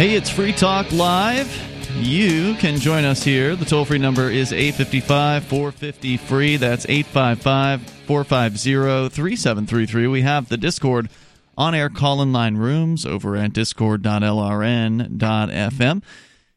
[0.00, 1.54] Hey, it's Free Talk Live.
[1.98, 3.54] You can join us here.
[3.54, 6.56] The toll free number is 855 450 free.
[6.56, 10.06] That's 855 450 3733.
[10.06, 11.10] We have the Discord
[11.58, 16.02] on air call in line rooms over at discord.lrn.fm.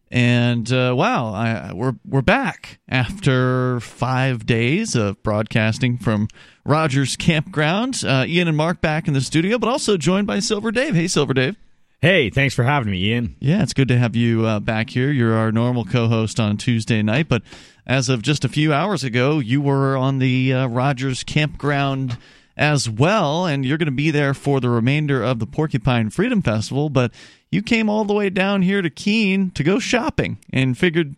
[0.10, 6.30] And uh, wow, I, we're we're back after five days of broadcasting from
[6.64, 8.06] Rogers Campground.
[8.08, 10.96] Uh, Ian and Mark back in the studio, but also joined by Silver Dave.
[10.96, 11.58] Hey, Silver Dave.
[12.04, 13.38] Hey, thanks for having me, Ian.
[13.40, 15.10] Yeah, it's good to have you uh, back here.
[15.10, 17.44] You're our normal co-host on Tuesday night, but
[17.88, 22.18] as of just a few hours ago, you were on the uh, Rogers Campground
[22.58, 26.42] as well, and you're going to be there for the remainder of the Porcupine Freedom
[26.42, 26.90] Festival.
[26.90, 27.14] But
[27.52, 31.16] you came all the way down here to Keene to go shopping, and figured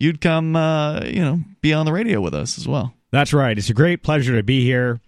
[0.00, 2.92] you'd come, uh, you know, be on the radio with us as well.
[3.12, 3.56] That's right.
[3.56, 5.00] It's a great pleasure to be here.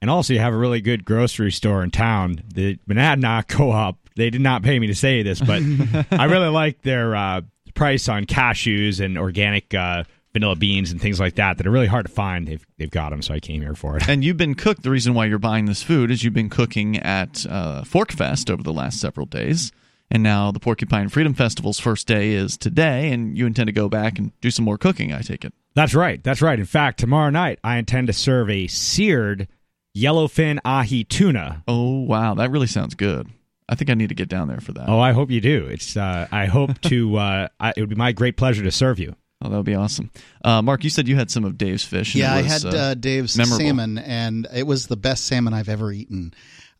[0.00, 3.98] And also, you have a really good grocery store in town, the Monadnock Co-op.
[4.20, 5.62] They did not pay me to say this, but
[6.10, 7.40] I really like their uh,
[7.74, 10.04] price on cashews and organic uh,
[10.34, 12.46] vanilla beans and things like that that are really hard to find.
[12.46, 14.06] They've they've got them, so I came here for it.
[14.08, 14.82] And you've been cooked.
[14.82, 18.50] The reason why you're buying this food is you've been cooking at uh, Fork Fest
[18.50, 19.72] over the last several days.
[20.10, 23.88] And now the Porcupine Freedom Festival's first day is today, and you intend to go
[23.88, 25.54] back and do some more cooking, I take it.
[25.74, 26.22] That's right.
[26.22, 26.58] That's right.
[26.58, 29.46] In fact, tomorrow night I intend to serve a seared
[29.96, 31.62] yellowfin ahi tuna.
[31.66, 33.28] Oh wow, that really sounds good.
[33.70, 34.88] I think I need to get down there for that.
[34.88, 35.66] Oh, I hope you do.
[35.66, 35.96] It's.
[35.96, 37.00] Uh, I hope to.
[37.20, 39.14] Uh, I, it would be my great pleasure to serve you.
[39.42, 40.10] Oh, that would be awesome.
[40.42, 42.14] Uh, Mark, you said you had some of Dave's fish.
[42.14, 43.64] Yeah, was, I had uh, Dave's memorable.
[43.64, 46.32] salmon, and it was the best salmon I've ever eaten.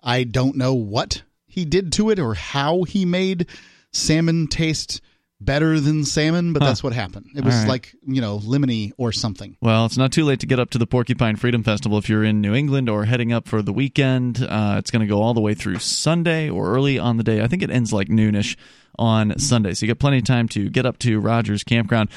[0.02, 3.48] I don't know what he did to it or how he made
[3.92, 5.02] salmon taste
[5.41, 6.69] better than salmon, but Huh.
[6.69, 7.27] that's what happened.
[7.34, 7.69] It was right.
[7.69, 9.56] like, you know, lemony or something.
[9.60, 12.25] Well, it's not too late to get up to the Porcupine Freedom Festival if you're
[12.25, 14.42] in New England or heading up for the weekend.
[14.47, 17.42] Uh, it's going to go all the way through Sunday or early on the day.
[17.42, 18.56] I think it ends like noonish
[19.00, 19.72] on Sunday.
[19.72, 22.11] So you got plenty of time to get up to Rogers Campground.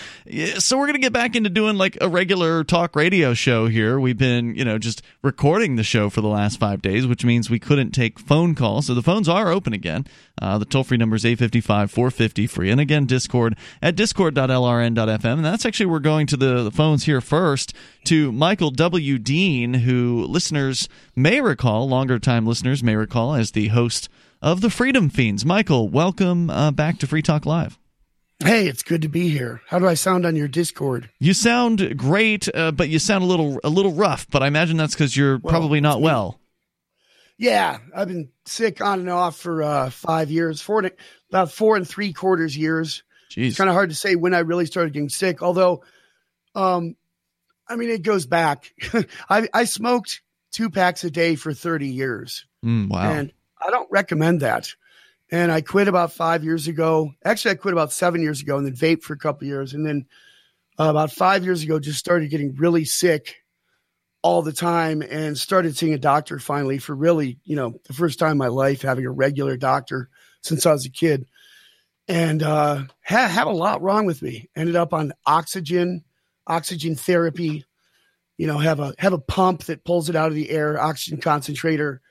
[0.60, 3.98] So we're going to get back into doing like a regular talk radio show here.
[4.00, 7.50] We've been, you know, just recording the show for the last five days, which means
[7.50, 8.88] we couldn't take phone calls.
[8.88, 10.06] So the phones are open again.
[10.42, 12.70] Uh, the toll free number is 855 450 free.
[12.70, 15.24] And again, Discord at discord.lrn.fm.
[15.24, 17.74] And that's actually, we're going to the, the phones here first
[18.06, 19.18] to Michael W.
[19.18, 24.10] Dean, who listeners may recall, longer time listeners may recall, as the host
[24.44, 25.46] of the Freedom Feens.
[25.46, 27.80] Michael, welcome uh, back to Free Talk Live.
[28.44, 29.62] Hey, it's good to be here.
[29.68, 31.10] How do I sound on your Discord?
[31.20, 34.28] You sound great, uh, but you sound a little a little rough.
[34.30, 36.40] But I imagine that's because you're Well, probably not well.
[37.38, 40.92] Yeah, I've been sick on and off for uh, five years, four and,
[41.30, 43.04] about four and three quarters years.
[43.32, 43.48] Jeez.
[43.48, 45.42] It's kind of hard to say when I really started getting sick.
[45.42, 45.84] Although,
[46.54, 46.96] um,
[47.68, 48.74] I mean, it goes back.
[49.30, 50.22] I, I smoked
[50.52, 53.12] two packs a day for thirty years, Mm, wow.
[53.12, 53.32] and
[53.66, 54.74] I don't recommend that.
[55.32, 57.14] And I quit about five years ago.
[57.24, 59.86] Actually, I quit about seven years ago, and then vaped for a couple years, and
[59.86, 60.06] then
[60.80, 63.38] uh, about five years ago, just started getting really sick
[64.24, 68.18] all the time and started seeing a doctor finally for really, you know, the first
[68.18, 70.10] time in my life having a regular doctor
[70.42, 71.28] since I was a kid.
[72.08, 74.50] And uh, had, had a lot wrong with me.
[74.56, 76.04] Ended up on oxygen,
[76.48, 77.66] oxygen therapy.
[78.38, 81.22] You know, have a have a pump that pulls it out of the air, oxygen
[81.22, 82.02] concentrator,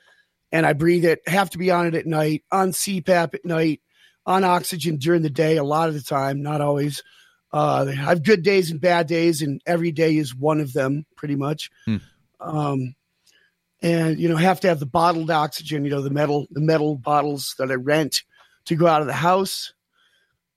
[0.52, 1.26] and I breathe it.
[1.26, 3.80] Have to be on it at night, on CPAP at night,
[4.26, 5.56] on oxygen during the day.
[5.56, 7.02] A lot of the time, not always.
[7.52, 11.06] Uh, I have good days and bad days, and every day is one of them,
[11.16, 11.70] pretty much.
[11.86, 11.96] Hmm.
[12.40, 12.94] Um,
[13.80, 15.84] and you know, have to have the bottled oxygen.
[15.84, 18.22] You know, the metal, the metal bottles that I rent
[18.66, 19.72] to go out of the house.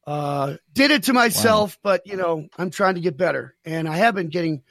[0.06, 3.98] Uh, did it to myself, but you know, I'm trying to get better, and I
[3.98, 4.62] have been getting.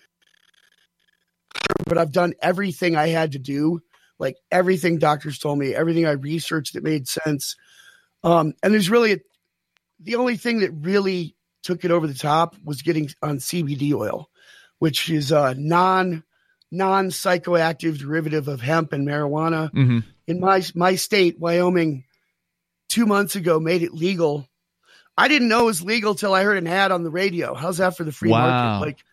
[1.86, 3.82] But I've done everything I had to do,
[4.19, 7.56] like everything doctors told me, everything I researched that made sense.
[8.22, 9.19] Um, and there's really a,
[10.00, 14.28] the only thing that really took it over the top was getting on CBD oil,
[14.78, 16.22] which is a non
[16.71, 19.71] non psychoactive derivative of hemp and marijuana.
[19.72, 22.04] hmm In my my state, Wyoming,
[22.89, 24.48] two months ago made it legal.
[25.16, 27.54] I didn't know it was legal till I heard an ad on the radio.
[27.54, 28.41] How's that for the free Wow.
[28.41, 28.86] market?
[28.86, 29.04] Like,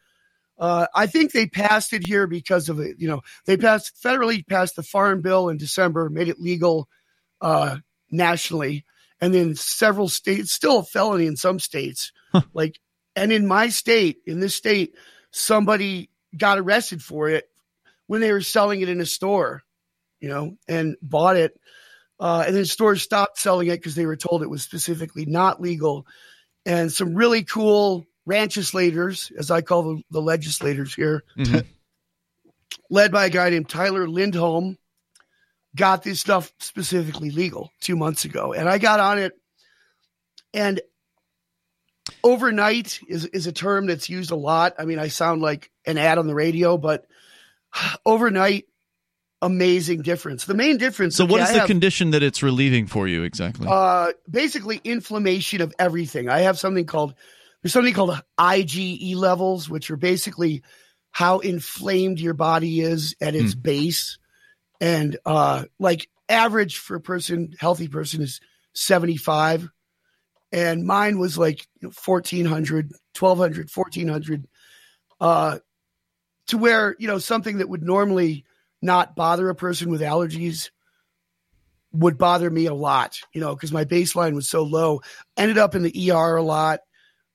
[0.62, 2.98] uh, I think they passed it here because of it.
[3.00, 6.88] You know, they passed federally passed the farm bill in December, made it legal
[7.42, 7.78] uh,
[8.12, 8.86] nationally,
[9.20, 12.12] and then several states still a felony in some states.
[12.54, 12.80] Like,
[13.16, 14.96] and in my state, in this state,
[15.32, 17.50] somebody got arrested for it
[18.08, 19.64] when they were selling it in a store,
[20.20, 21.60] you know, and bought it.
[22.20, 25.60] Uh, and then stores stopped selling it because they were told it was specifically not
[25.60, 26.06] legal.
[26.66, 31.66] And some really cool rancheslators, as I call the, the legislators here, Mhm.
[32.90, 34.78] led by a guy named Tyler Lindholm,
[35.76, 38.54] got this stuff specifically legal two months ago.
[38.54, 39.34] And I got on it
[40.54, 40.82] and
[42.24, 44.76] overnight is is a term that's used a lot.
[44.78, 47.06] I mean, I sound like an ad on the radio, but
[48.06, 48.66] overnight,
[49.42, 50.46] amazing difference.
[50.46, 51.16] The main difference.
[51.16, 53.68] So, okay, what is I the have, condition that it's relieving for you exactly?
[53.70, 56.30] uh, basically inflammation of everything.
[56.30, 57.16] I have something called
[57.62, 60.64] there's something called IgE levels, which are basically
[61.12, 64.18] how inflamed your body is at its base.
[64.80, 68.40] And uh like average for a person, healthy person is
[68.74, 69.70] 75.
[70.52, 74.48] And mine was like you know, 1400, 1200, 1400.
[75.20, 75.60] Uh
[76.48, 78.44] to where, you know, something that would normally
[78.82, 80.72] not bother a person with allergies
[81.94, 85.02] would bother me a lot, you know, because my baseline was so low.
[85.38, 86.80] Ended up in the ER a lot.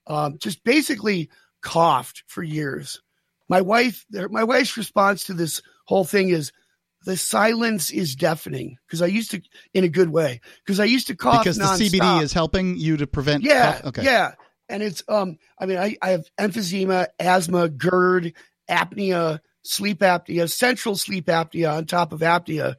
[0.06, 1.30] Um, just basically
[1.62, 3.00] coughed for years.
[3.48, 6.52] My wife, my wife's response to this whole thing is
[7.04, 9.40] the silence is deafening because I used to,
[9.72, 11.64] in a good way, because I used to cough because the.
[11.64, 13.44] CBD is helping you to prevent.
[13.44, 13.84] Yeah, cough?
[13.86, 14.04] Okay.
[14.04, 14.32] yeah,
[14.68, 15.38] and it's um.
[15.58, 18.34] I mean, I I have emphysema, asthma, GERD,
[18.68, 22.74] apnea, sleep apnea, central sleep apnea on top of apnea.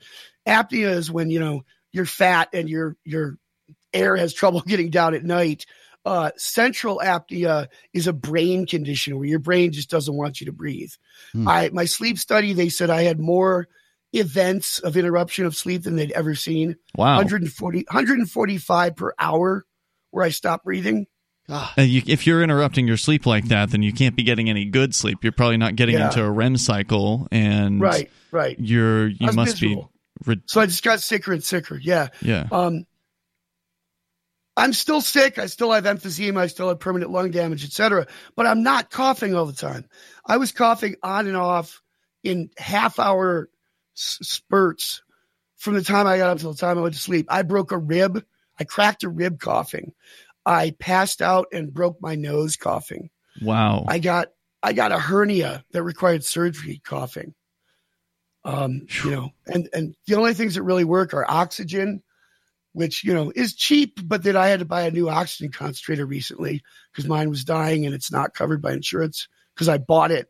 [0.47, 3.37] Apnea is when you know you're fat and your your
[3.93, 5.65] air has trouble getting down at night.
[6.07, 10.53] Uh, central apnea is a brain condition where your brain just doesn't want you to
[10.53, 10.91] breathe.
[11.33, 11.47] Hmm.
[11.47, 13.67] I my sleep study they said I had more
[14.13, 16.77] events of interruption of sleep than they'd ever seen.
[16.95, 17.17] wow.
[17.17, 19.65] 140 145 per hour
[20.11, 21.07] where I stopped breathing.
[21.49, 24.49] Ah, Uh, you, if you're interrupting your sleep like that, then you can't be getting
[24.49, 25.19] any good sleep.
[25.23, 26.07] You're probably not getting Yeah.
[26.07, 28.57] into a REM cycle, and Right, right.
[28.59, 29.91] you're you must miserable.
[30.25, 30.31] be.
[30.31, 31.77] Re- So I just got sicker and sicker.
[31.81, 32.07] Yeah.
[32.21, 32.47] yeah.
[32.51, 32.85] Um,
[34.57, 35.37] I'm still sick.
[35.37, 36.39] I still have emphysema.
[36.39, 38.07] I still have permanent lung damage, etc.
[38.35, 39.85] But I'm not coughing all the time.
[40.25, 41.81] I was coughing on and off
[42.23, 43.49] in half hour
[43.95, 45.03] s- spurts
[45.57, 47.27] from the time I got up till the time I went to sleep.
[47.29, 48.25] I broke a rib.
[48.59, 49.93] I cracked a rib coughing.
[50.43, 53.11] I passed out and broke my nose coughing.
[53.41, 53.85] Wow.
[53.87, 54.29] I got
[54.63, 57.35] I got a hernia that required surgery coughing.
[58.43, 62.01] Um, you know, and and the only things that really work are oxygen,
[62.77, 66.05] which you know is cheap, but then I had to buy a new oxygen concentrator
[66.05, 70.29] recently because mine was dying and it's not covered by insurance because I bought it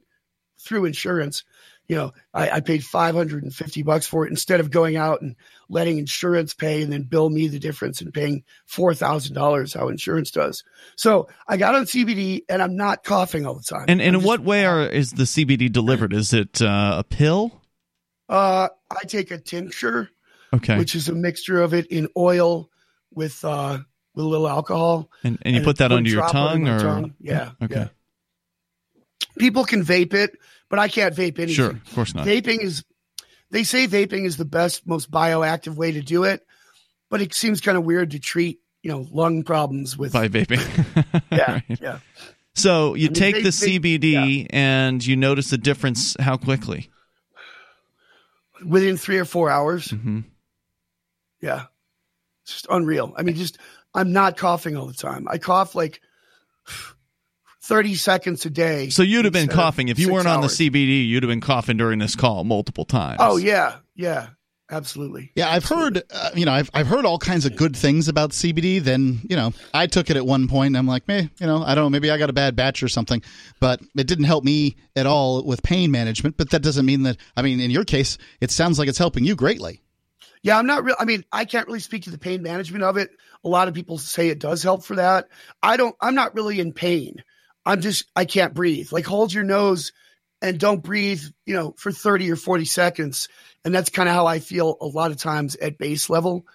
[0.57, 1.43] through insurance.
[1.89, 4.95] You know, I, I paid five hundred and fifty bucks for it instead of going
[4.95, 5.35] out and
[5.67, 9.89] letting insurance pay and then bill me the difference and paying four thousand dollars how
[9.89, 10.63] insurance does.
[10.95, 13.85] So I got on CBD and I'm not coughing all the time.
[13.89, 16.13] and and in what way are is the CBD delivered?
[16.13, 17.61] Is it uh, a pill?
[18.29, 20.09] Uh, I take a tincture,
[20.53, 20.77] Okay.
[20.77, 22.69] which is a mixture of it in oil
[23.13, 23.79] with uh
[24.15, 25.09] with a little alcohol.
[25.23, 27.13] and and you and put that under your tongue, or tongue.
[27.19, 27.51] Yeah.
[27.61, 27.75] Okay.
[27.75, 27.87] yeah.
[29.37, 30.31] People can vape it,
[30.69, 31.53] but I can't vape anything.
[31.55, 32.25] Sure, of course not.
[32.25, 32.83] Vaping is
[33.51, 36.45] they say vaping is the best, most bioactive way to do it,
[37.09, 40.61] but it seems kind of weird to treat, you know, lung problems with By vaping.
[41.31, 41.79] yeah, Right.
[41.81, 41.99] yeah.
[42.55, 46.15] So you I mean, take they- the they- CBD and you notice a difference.
[46.19, 46.89] How quickly?
[48.65, 49.91] Within three or four hours.
[49.91, 50.21] hmm
[51.41, 51.65] Yeah.
[52.43, 53.13] It's just unreal.
[53.17, 53.57] I mean, just
[53.93, 55.27] I'm not coughing all the time.
[55.29, 56.01] I cough like
[57.63, 58.89] 30 seconds a day.
[58.89, 60.47] So you'd have been coughing if you weren't on the.
[60.47, 61.05] CBD.
[61.07, 63.17] You'd have been coughing during this call multiple times.
[63.19, 64.27] Oh yeah, yeah,
[64.71, 65.31] absolutely.
[65.35, 68.31] Yeah, I've heard, uh, you know, I've I've heard all kinds of good things about
[68.31, 68.79] CBD.
[68.81, 71.61] Then, you know, I took it at one point, and I'm like, meh, you know,
[71.61, 73.21] I don't know, maybe I got a bad batch or something.
[73.59, 76.37] But it didn't help me at all with pain management.
[76.37, 77.17] But that doesn't mean that.
[77.35, 79.81] I mean, in your case, it sounds like it's helping you greatly.
[80.43, 80.95] Yeah, I'm not real.
[80.99, 83.09] I mean, I can't really speak to the pain management of it.
[83.43, 85.27] A lot of people say it does help for that.
[85.61, 85.95] I don't.
[86.01, 87.23] I'm not really in pain.
[87.65, 88.91] I'm just I can't breathe.
[88.91, 89.91] Like hold your nose
[90.41, 91.21] and don't breathe.
[91.45, 93.27] You know, for 30 or 40 seconds,
[93.65, 96.45] and that's kind of how I feel a lot of times at base level.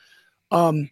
[0.50, 0.90] Um,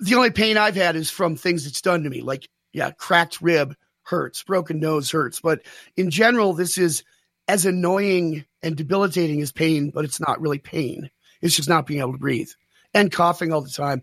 [0.00, 2.20] the only pain I've had is from things it's done to me.
[2.20, 5.62] Like yeah, cracked rib hurts, broken nose hurts, but
[5.96, 7.02] in general, this is
[7.48, 11.10] as annoying and debilitating as pain, but it's not really pain.
[11.40, 12.50] It's just not being able to breathe
[12.94, 14.02] and coughing all the time.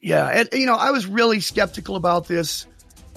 [0.00, 2.66] Yeah, and you know, I was really skeptical about this.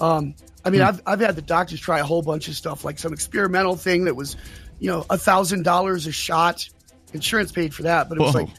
[0.00, 2.98] Um, I mean, I've I've had the doctors try a whole bunch of stuff, like
[2.98, 4.36] some experimental thing that was,
[4.78, 6.68] you know, a thousand dollars a shot.
[7.12, 8.40] Insurance paid for that, but it was Whoa.
[8.42, 8.50] like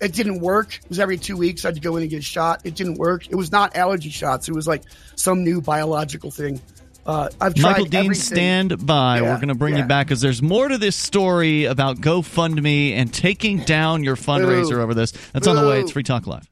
[0.00, 0.74] it didn't work.
[0.74, 2.62] It was every two weeks I had to go in and get a shot.
[2.64, 3.28] It didn't work.
[3.28, 4.48] It was not allergy shots.
[4.48, 4.82] It was like
[5.14, 6.60] some new biological thing.
[7.04, 8.14] Uh, I've tried Michael Dean, everything.
[8.22, 9.16] stand by.
[9.16, 12.92] Yeah, We're going to bring you back because there's more to this story about GoFundMe
[12.92, 14.80] and taking down your fundraiser Boo.
[14.82, 15.12] over this.
[15.32, 15.80] That's on the way.
[15.80, 16.48] It's Free Talk Live.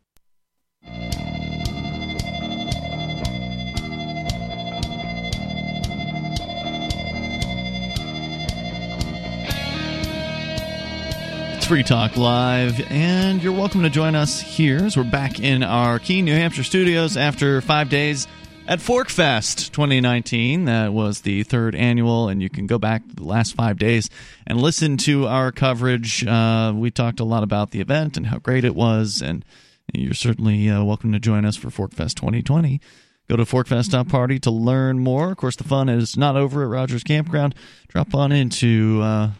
[11.56, 15.62] It's Free Talk Live, and you're welcome to join us here as we're back in
[15.62, 18.26] our Keene, New Hampshire studios after five days
[18.70, 20.66] at Forkfest 2019.
[20.66, 24.08] That was the third annual, and you can go back the last five days
[24.46, 26.24] and listen to our coverage.
[26.24, 29.44] Uh, we talked a lot about the event and how great it was, and
[29.92, 32.80] you're certainly uh, welcome to join us for Forkfest 2020.
[33.28, 35.32] Go to forkfest.party to learn more.
[35.32, 37.56] Of course, the fun is not over at Rogers Campground.
[37.88, 39.30] Drop on into uh,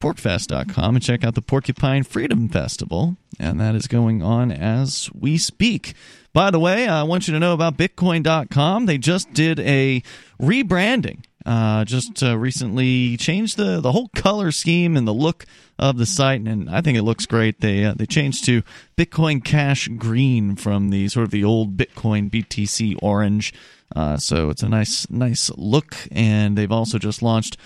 [0.00, 3.16] porcfest.com and check out the Porcupine Freedom Festival.
[3.38, 5.94] And that is going on as we speak.
[6.38, 8.86] By the way, I want you to know about Bitcoin.com.
[8.86, 10.04] They just did a
[10.40, 11.24] rebranding.
[11.44, 15.46] Uh, just uh, recently changed the, the whole color scheme and the look
[15.80, 17.60] of the site, and I think it looks great.
[17.60, 18.62] They uh, they changed to
[18.96, 23.52] Bitcoin Cash Green from the sort of the old Bitcoin BTC orange.
[23.96, 27.56] Uh, so it's a nice nice look, and they've also just launched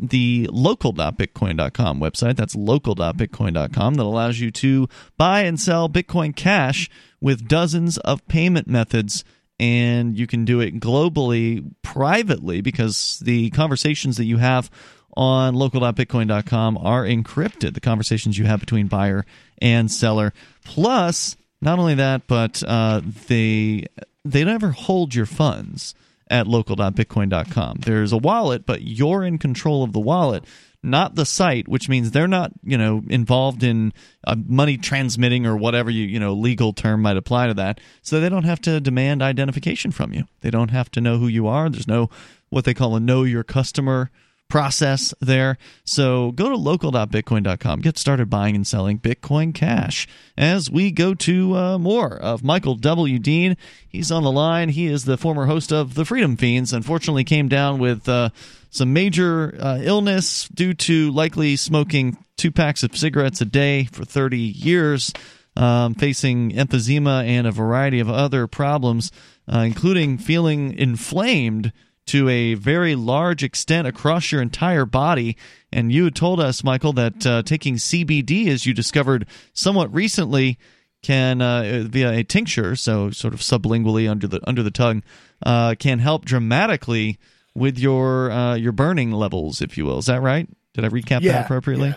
[0.00, 2.34] the local.bitcoin.com website.
[2.34, 8.68] That's local.bitcoin.com that allows you to buy and sell Bitcoin Cash with dozens of payment
[8.68, 9.24] methods.
[9.58, 14.70] And you can do it globally, privately, because the conversations that you have
[15.16, 17.72] on local.bitcoin.com are encrypted.
[17.74, 19.24] The conversations you have between buyer
[19.62, 20.34] and seller.
[20.62, 23.86] Plus, not only that, but uh, they
[24.24, 25.94] they never hold your funds
[26.28, 27.78] at local.bitcoin.com.
[27.80, 30.44] There's a wallet, but you're in control of the wallet,
[30.86, 33.92] not the site, which means they're not, you know, involved in
[34.26, 37.80] uh, money transmitting or whatever you, you know, legal term might apply to that.
[38.02, 40.24] So they don't have to demand identification from you.
[40.40, 41.68] They don't have to know who you are.
[41.68, 42.08] There's no
[42.48, 44.10] what they call a know your customer
[44.48, 45.58] process there.
[45.84, 47.80] So go to local.bitcoin.com.
[47.80, 50.06] Get started buying and selling Bitcoin Cash.
[50.36, 53.18] As we go to uh, more of Michael W.
[53.18, 53.56] Dean,
[53.88, 54.68] he's on the line.
[54.70, 56.72] He is the former host of the Freedom Feens.
[56.72, 58.30] Unfortunately, came down with uh,
[58.76, 64.04] some major uh, illness due to likely smoking two packs of cigarettes a day for
[64.04, 65.12] 30 years.
[65.58, 69.10] Um, facing emphysema and a variety of other problems,
[69.50, 71.72] uh, including feeling inflamed
[72.08, 75.36] to a very large extent across your entire body.
[75.72, 80.58] And you told us, Michael, that uh, taking CBD, as you discovered somewhat recently,
[81.02, 85.02] can uh, via a tincture, so sort of sublingually under the under the tongue,
[85.44, 87.18] uh, can help dramatically
[87.56, 89.98] with your uh, your burning levels, if you will.
[89.98, 90.48] Is that right?
[90.74, 91.88] Did I recap Yeah, that appropriately?
[91.88, 91.96] yeah.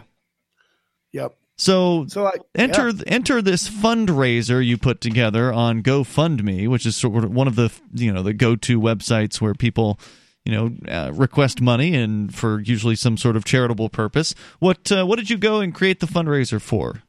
[1.24, 1.36] Yep.
[1.58, 3.04] So, So I enter yeah.
[3.08, 7.72] enter this fundraiser you put together on GoFundMe, which is sort of one of the
[7.94, 10.00] you know the go to websites where people
[10.46, 14.34] you know uh, request money and for usually some sort of charitable purpose.
[14.60, 17.04] What uh, what did you go and create the fundraiser for?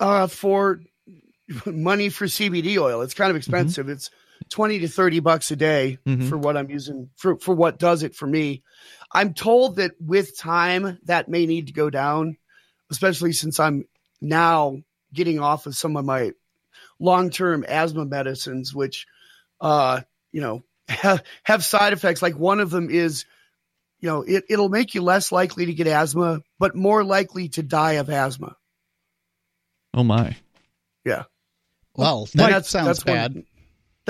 [0.00, 0.80] uh, for
[1.66, 3.00] money for CBD oil.
[3.00, 3.88] It's kind of expensive.
[3.88, 4.10] It's
[4.48, 6.28] 20 to 30 bucks a day Mhm.
[6.28, 8.62] for what I'm using for, for what does it for me.
[9.12, 12.36] I'm told that with time that may need to go down,
[12.90, 13.84] especially since I'm
[14.20, 14.78] now
[15.12, 16.32] getting off of some of my
[16.98, 19.06] long-term asthma medicines, which,
[19.60, 20.00] uh,
[20.32, 22.22] you know, have, have side effects.
[22.22, 23.24] Like one of them is,
[24.00, 27.62] you know, it, it'll make you less likely to get asthma, but more likely to
[27.62, 28.56] die of asthma.
[29.92, 30.36] Oh my!
[31.04, 31.24] Yeah.
[31.96, 33.44] Well, And that sounds one- bad.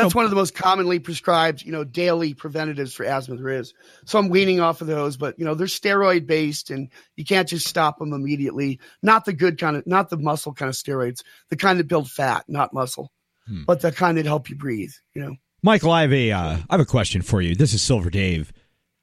[0.02, 3.73] That's one of the most commonly prescribed, you know, daily preventatives for asthma there is.
[4.04, 7.49] So I'm weaning off of those, but you know, they're steroid based and you can't
[7.49, 8.80] just stop them immediately.
[9.02, 12.11] Not the good kind of, not the muscle kind of steroids, the kind that build
[12.11, 13.11] fat, not muscle,
[13.47, 13.62] Hmm.
[13.66, 15.37] but the kind that help you breathe, you know.
[15.62, 17.54] Michael, I have a uh, I have a question for you.
[17.54, 18.52] This is Silver Dave.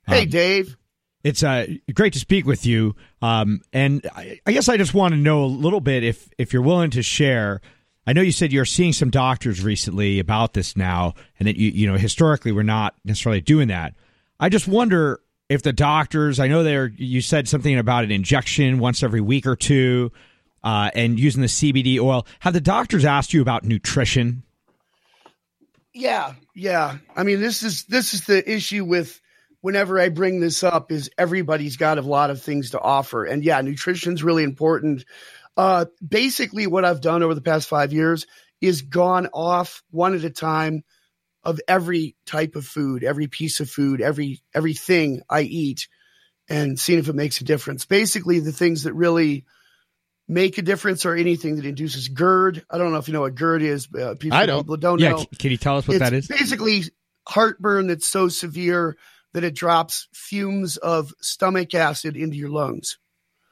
[0.07, 0.77] Hey, Um, Dave.
[1.23, 2.95] It's uh, great to speak with you.
[3.21, 6.53] Um, and I, I guess I just want to know a little bit if if
[6.53, 7.61] you're willing to share.
[8.07, 11.69] I know you said you're seeing some doctors recently about this now, and that you
[11.71, 13.95] you know historically we're not necessarily doing that.
[14.39, 16.39] I just wonder if the doctors.
[16.39, 16.87] I know they're.
[16.95, 20.13] You said something about an injection once every week or two,
[20.63, 22.25] uh, and using the CBD oil.
[22.39, 24.43] Have the doctors asked you about nutrition?
[25.93, 26.99] Yeah, yeah.
[27.13, 29.19] I mean, this is this is the issue with
[29.61, 33.43] whenever I bring this up is everybody's got a lot of things to offer, and
[33.43, 35.03] yeah, nutrition's really important.
[35.57, 38.27] Uh, basically, what I've done over the past five years
[38.61, 40.83] is gone off one at a time
[41.43, 45.87] of every type of food, every piece of food, every everything I eat,
[46.47, 47.85] and seeing if it makes a difference.
[47.85, 49.45] Basically, the things that really
[50.27, 52.63] make a difference are anything that induces GERD.
[52.69, 53.87] I don't know if you know what GERD is.
[53.93, 54.63] Uh, people, I don't.
[54.63, 56.25] People don't yeah, know c- can you tell us what that is?
[56.25, 56.41] it's that is?
[56.41, 56.83] basically
[57.27, 58.95] heartburn that's so severe
[59.33, 62.97] that it drops fumes of stomach acid into your lungs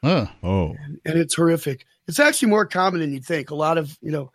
[0.04, 0.30] Ugh.
[0.44, 4.12] Oh, and it's horrific it's actually more common than you'd think a lot of you
[4.12, 4.32] know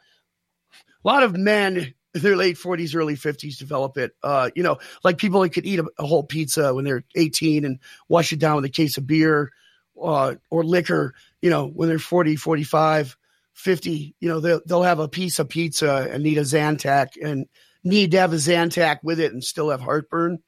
[1.05, 4.79] a lot of men in their late 40s early 50s develop it uh you know
[5.05, 8.41] like people that could eat a, a whole pizza when they're 18 and wash it
[8.41, 9.53] down with a case of beer
[10.01, 13.17] uh, or liquor, you know, when they're 40, 45,
[13.53, 17.47] 50, you know, they'll, they'll have a piece of pizza and need a Zantac and
[17.85, 20.39] need to have a Zantac with it and still have heartburn.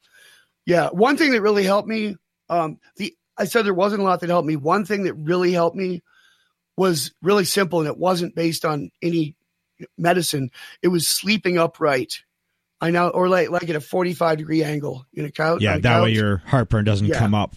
[0.64, 0.88] Yeah.
[0.88, 2.16] One thing that really helped me,
[2.48, 4.56] um, the, I said there wasn't a lot that helped me.
[4.56, 6.02] One thing that really helped me
[6.76, 9.36] was really simple and it wasn't based on any
[9.98, 10.50] medicine.
[10.82, 12.22] It was sleeping upright.
[12.80, 15.62] I know, or like like at a forty five degree angle in a couch.
[15.62, 16.04] Yeah, a that couch.
[16.04, 17.18] way your heartburn doesn't Yeah.
[17.18, 17.54] come up.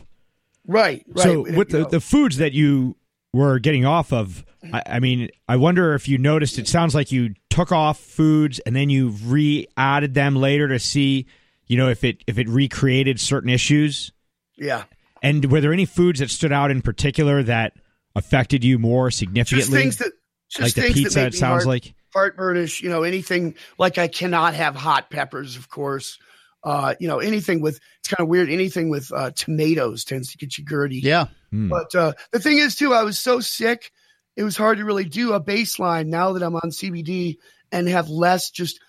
[0.67, 1.24] right, right.
[1.24, 2.95] So with the, know, the foods that you
[3.34, 6.60] were getting off of, I, I mean, I wonder if you noticed.
[6.60, 11.25] It sounds like you took off foods and then you re-added them later to see,
[11.67, 14.12] you know, if it if it recreated certain issues.
[14.57, 14.84] yeah,
[15.24, 17.74] And were there any foods that stood out in particular that
[18.15, 19.79] affected you more just significantly?
[19.79, 20.12] things that
[20.50, 21.93] just like the pizza, that it sounds heart, like.
[22.15, 22.81] heartburnish.
[22.81, 26.17] You know, anything like I cannot have hot peppers, of course.
[26.63, 28.50] Uh, you know, anything with it's kind of weird.
[28.50, 31.00] Anything with uh, tomatoes tends to get you gurdy.
[31.00, 31.27] Yeah.
[31.51, 31.69] Hmm.
[31.69, 33.91] But uh, the thing is, too, I was so sick,
[34.36, 37.38] it was hard to really do a baseline now that I'm on CBD
[37.72, 38.79] and have less just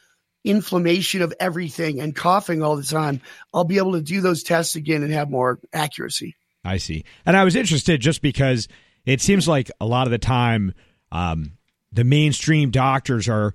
[0.44, 3.20] inflammation of everything and coughing all the time.
[3.52, 6.36] I'll be able to do those tests again and have more accuracy.
[6.64, 7.04] I see.
[7.24, 8.68] And I was interested just because
[9.06, 10.74] it seems like a lot of the time
[11.12, 11.52] um,
[11.92, 13.54] the mainstream doctors are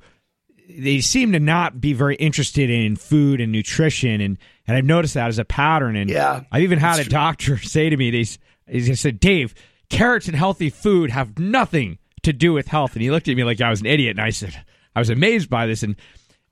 [0.69, 4.21] they seem to not be very interested in food and nutrition.
[4.21, 5.95] And and I've noticed that as a pattern.
[5.95, 7.11] And Yeah, I've even had a that's true.
[7.11, 8.25] doctor say to me they
[8.67, 9.53] he said Dave
[9.89, 12.93] carrots and healthy food have nothing to do with health.
[12.93, 14.11] And he looked at me like I was an idiot.
[14.17, 14.63] And I said
[14.95, 15.83] I was amazed by this.
[15.83, 15.95] And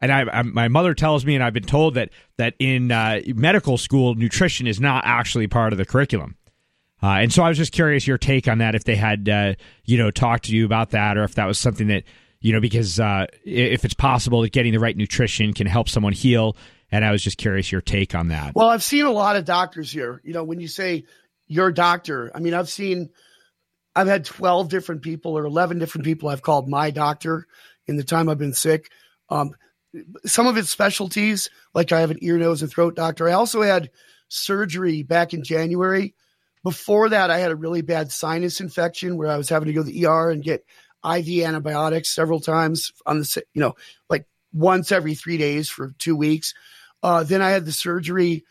[0.02, 3.22] and I, I, my mother tells me, and I've been told that that in uh,
[3.36, 6.36] medical school, nutrition is not actually part of the curriculum.
[7.02, 9.54] Uh, and so I was just curious your take on that, if they had, uh,
[9.86, 12.04] you know, talked to you about that, or if that was something that,
[12.42, 16.14] you know, because uh, if it's possible that getting the right nutrition can help someone
[16.14, 16.58] heal.
[16.92, 18.56] And I was just curious your take on that.
[18.56, 20.22] Well, I've seen a lot of doctors here.
[20.24, 21.06] You know, when you say
[21.48, 23.10] your doctor, I mean, I've seen,
[23.96, 27.48] I've had 12 different people or 11 different people I've called my doctor
[27.88, 28.90] in the time I've been sick.
[29.30, 29.52] Um,
[30.26, 33.28] some of it's specialties, like I have an ear, nose, and throat doctor.
[33.28, 33.90] I also had
[34.28, 36.14] surgery back in January.
[36.64, 39.84] Before that, I had a really bad sinus infection where I was having to go
[39.84, 40.66] to the ER and get
[41.04, 43.76] IV antibiotics several times on the, you know,
[44.10, 46.54] like once every three days for two weeks.
[47.02, 48.46] Uh, then I had the surgery.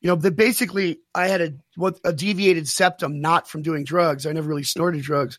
[0.00, 4.26] You know, that basically I had a what a deviated septum, not from doing drugs.
[4.26, 5.38] I never really snorted drugs,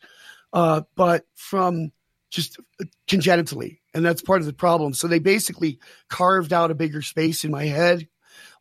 [0.54, 1.92] uh, but from
[2.30, 2.58] just
[3.06, 4.94] congenitally, and that's part of the problem.
[4.94, 8.08] So they basically carved out a bigger space in my head.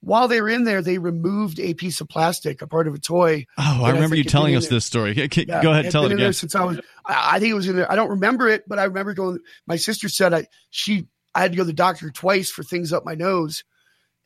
[0.04, 2.98] While they were in there, they removed a piece of plastic, a part of a
[2.98, 3.46] toy.
[3.56, 4.76] Oh, I And I remember you telling us there.
[4.76, 5.14] this story.
[5.14, 6.32] G- g- Yeah, Go ahead, it's tell it again.
[6.32, 6.80] since I was.
[7.06, 7.90] I, I think it was in there.
[7.90, 9.38] I don't remember it, but I remember going.
[9.66, 12.92] My sister said I she I had to go to the doctor twice for things
[12.92, 13.62] up my nose,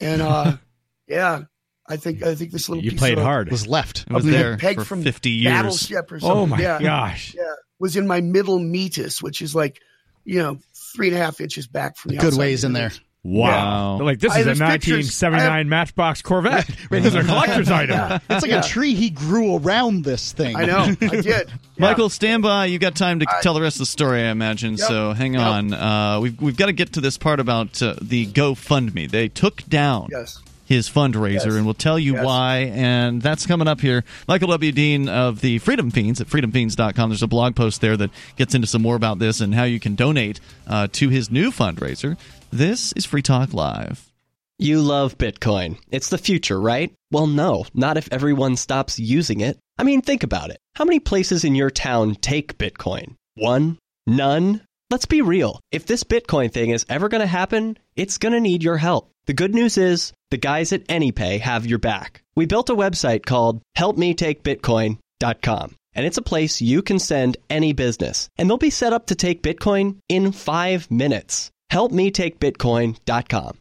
[0.01, 0.57] and uh,
[1.07, 1.43] yeah,
[1.87, 3.51] I think I think this little You piece played of, hard.
[3.51, 4.07] Was left.
[4.09, 5.53] It was of the there peg for from 50 years.
[5.53, 6.39] Battleship or something.
[6.39, 7.35] Oh my yeah, gosh.
[7.37, 7.43] yeah,
[7.79, 9.79] was in my middle meatus, which is like
[10.25, 10.59] you know
[10.95, 12.93] three and a half inches back from the Good ways in there.
[13.27, 13.41] Nose.
[13.43, 13.99] Wow.
[13.99, 14.05] Wow.
[14.05, 15.23] Like this I- is a there's pictures.
[15.23, 16.67] 1979 Matchbox Corvette.
[16.91, 18.21] this is a collector's item.
[18.31, 18.61] It's like Yeah.
[18.61, 20.57] a tree he grew around this thing.
[20.57, 21.51] I know, I did.
[21.79, 22.67] Michael, stand by.
[22.67, 24.73] You got time to tell the rest of the story, I imagine.
[24.77, 24.89] Yep.
[24.89, 25.43] So hang Yep.
[25.43, 25.73] on.
[25.75, 29.11] Uh, we've we've got to get to this part about uh, the GoFundMe.
[29.11, 30.41] They took down Yes.
[30.67, 31.55] His fundraiser, Yes.
[31.55, 32.25] and we'll tell you Yes.
[32.25, 32.57] why.
[32.75, 34.05] And that's coming up here.
[34.29, 34.73] Michael W.
[34.73, 37.09] Dean of the Freedom Feens at freedomfeens.com.
[37.11, 39.81] There's a blog post there that gets into some more about this and how you
[39.81, 42.19] can donate uh, to his new fundraiser.
[42.53, 44.11] This is Free Talk Live.
[44.59, 45.79] You love Bitcoin.
[45.91, 46.93] It's the future, right?
[47.11, 49.59] Well, no, not if everyone stops using it.
[49.79, 50.59] I mean, think about it.
[50.75, 53.15] How many places in your town take Bitcoin?
[53.35, 53.79] One?
[54.07, 54.63] None?
[54.91, 55.61] Let's be real.
[55.73, 59.11] If this Bitcoin thing is ever going to happen, it's going to need your help.
[59.27, 62.23] The good news is the guys at AnyPay have your back.
[62.37, 65.77] We built a website called helpmetakebitcoin.com.
[65.97, 68.29] And it's a place you can send any business.
[68.37, 71.51] And they'll be set up to take Bitcoin in five minutes.
[71.73, 73.59] Helpmetakebitcoin.com.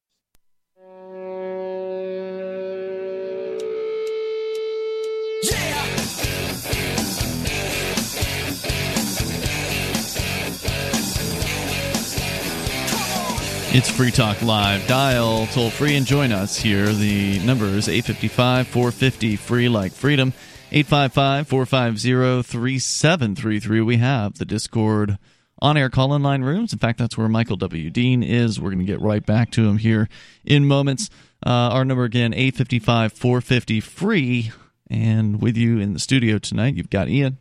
[13.77, 14.88] It's Free Talk Live.
[14.88, 16.85] Dial toll free and join us here.
[16.93, 20.31] The number is 855 450 free like freedom.
[20.71, 23.81] 855 450 3733.
[23.81, 25.17] We have the Discord
[25.59, 26.71] on air call in line rooms.
[26.71, 27.89] In fact, that's where Michael W.
[27.89, 28.61] Dean is.
[28.61, 30.07] We're going to get right back to him here
[30.45, 31.09] in moments.
[31.45, 34.51] Uh, our number again, 855 450 free.
[34.89, 37.39] And with you in the studio tonight, you've got Ian.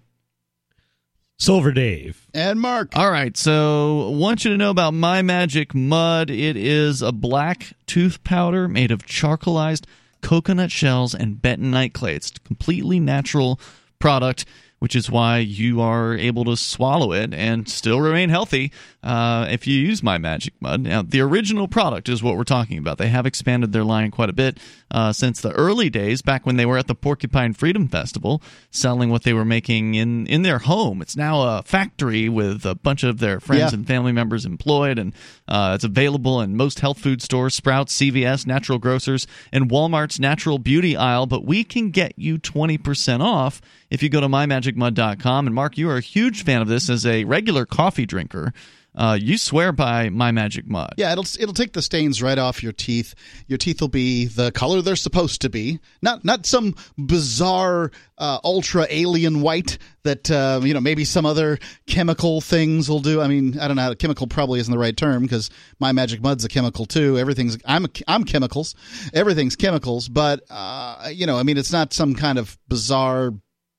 [1.39, 2.27] Silver Dave.
[2.33, 2.97] And Mark.
[2.97, 6.31] All right, so want you to know about My Magic Mud.
[6.31, 9.87] It is a black tooth powder made of charcoalized
[10.23, 12.15] coconut shells and bentonite clay.
[12.15, 13.61] It's completely natural
[13.99, 14.45] product
[14.85, 18.71] which is why you are able to swallow it and still remain healthy
[19.03, 20.79] uh, if you use my magic mud.
[20.83, 22.99] Now, the original product is what we're talking about.
[22.99, 24.59] They have expanded their line quite a bit
[24.91, 29.09] uh, since the early days, back when they were at the Porcupine Freedom Festival, selling
[29.09, 31.01] what they were making in in their home.
[31.01, 33.79] It's now a factory with a bunch of their friends Yeah.
[33.79, 35.15] and family members employed, and
[35.49, 40.59] uh, it's available in most health food stores, Sprouts, CVS, Natural Grocers, and Walmart's Natural
[40.59, 41.25] Beauty aisle.
[41.27, 45.47] But we can get you twenty percent off if you go to mymagicmud.com.
[45.47, 48.53] And Mark, you are a huge fan of this as a regular coffee drinker.
[48.97, 50.95] Uh, you swear by my magic mud.
[50.97, 53.15] Yeah, it'll it'll take the stains right off your teeth.
[53.49, 58.39] Your teeth will be the color they're supposed to be, not not some bizarre uh,
[58.45, 63.21] ultra alien white that uh, you know maybe some other chemical things will do.
[63.21, 63.97] I mean, I don't know.
[63.97, 67.19] Chemical probably isn't the right term because my magic mud's a chemical too.
[67.19, 68.77] Everything's I'm a, I'm chemicals.
[69.13, 73.33] Everything's chemicals, but uh, you know, I mean, it's not some kind of bizarre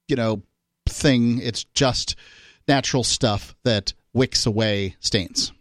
[0.07, 0.41] you know
[0.87, 1.39] thing.
[1.41, 2.15] It's just
[2.67, 5.51] natural stuff that wicks away stains.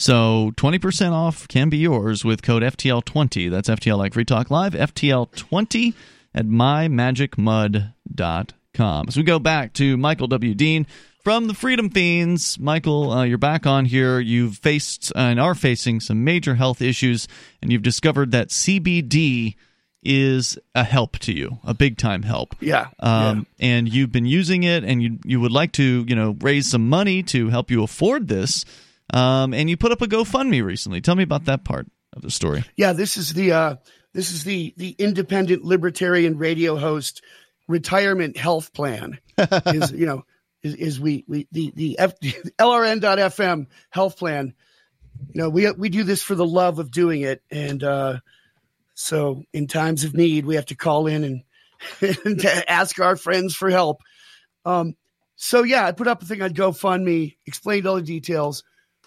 [0.00, 3.50] So 20% off can be yours with code FTL20.
[3.50, 5.94] That's FTL like Free Talk Live, FTL20
[6.34, 9.08] at mymagicmud.com.
[9.08, 10.54] As we go back to Michael W.
[10.54, 10.86] Dean
[11.24, 12.60] from the Freedom Feens.
[12.60, 14.20] Michael, uh, you're back on here.
[14.20, 17.26] You've faced and are facing some major health issues,
[17.60, 19.56] and you've discovered that CBD
[20.02, 22.54] is a help to you, a big time help.
[22.60, 22.88] Yeah.
[22.98, 26.70] Um, and you've been using it, and you you would like to you know raise
[26.70, 28.64] some money to help you afford this.
[29.12, 31.00] Um, and you put up a GoFundMe recently.
[31.00, 32.64] Tell me about that part of the story.
[32.76, 32.92] yeah.
[32.92, 33.76] This is the uh,
[34.12, 37.22] this is the the independent libertarian radio host
[37.66, 39.18] retirement health plan.
[39.66, 40.24] is you know
[40.62, 44.54] is, is we we the the F, LRN.FM health plan.
[45.32, 48.18] You know we we do this for the love of doing it, and uh,
[49.00, 51.42] so in times of need we have to call in and,
[52.24, 54.02] and ask our friends for help.
[54.64, 54.96] Um,
[55.36, 58.64] so yeah, I put up a thing on GoFundMe, explained all the details.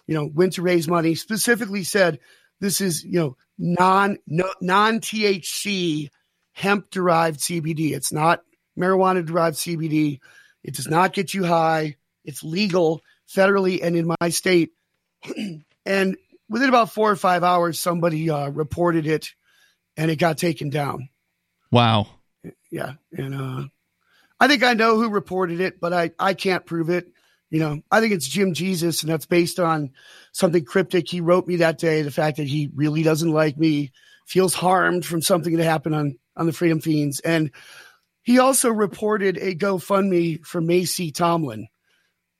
[0.07, 1.15] You know, when to raise money.
[1.15, 2.19] Specifically said
[2.61, 6.09] this is you know non no, non THC
[6.53, 7.91] hemp derived CBD.
[7.91, 8.41] It's not
[8.79, 10.19] marijuana derived CBD.
[10.63, 11.97] It does not get you high.
[12.23, 14.71] It's legal federally and in my state.
[15.85, 16.17] and
[16.49, 19.33] within about four or five hours, somebody uh, reported it,
[20.01, 21.09] and it got taken down.
[21.71, 22.07] Wow.
[22.71, 23.67] Yeah, and uh,
[24.39, 27.07] I think I know who reported it, but I I can't prove it.
[27.51, 29.91] You know, I think it's Jim Jesus, and that's based on
[30.31, 32.01] something cryptic he wrote me that day.
[32.01, 33.91] The fact that he really doesn't like me,
[34.25, 37.51] feels harmed from something that happened on on the Freedom Feens, and
[38.23, 41.67] he also reported a GoFundMe for Macy Tomlin.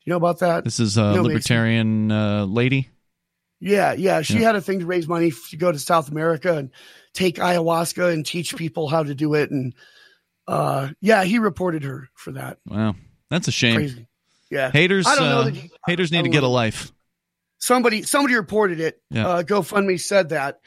[0.04, 0.64] You know about that?
[0.64, 2.90] This is a No, libertarian uh, lady.
[3.62, 4.22] Yeah, yeah.
[4.24, 4.48] She Yeah.
[4.48, 6.72] had a thing to raise money to go to South America and
[7.14, 9.52] take ayahuasca and teach people how to do it.
[9.52, 9.74] And
[10.48, 12.58] uh, yeah, he reported her for that.
[12.68, 12.96] Wow.
[13.30, 13.76] That's a shame.
[13.76, 14.08] Crazy.
[14.50, 14.72] Yeah.
[14.72, 16.92] Haters, I don't know uh, he- haters need to get a life.
[17.60, 19.00] Somebody somebody reported it.
[19.12, 19.28] Yeah.
[19.28, 20.60] Uh, GoFundMe said that,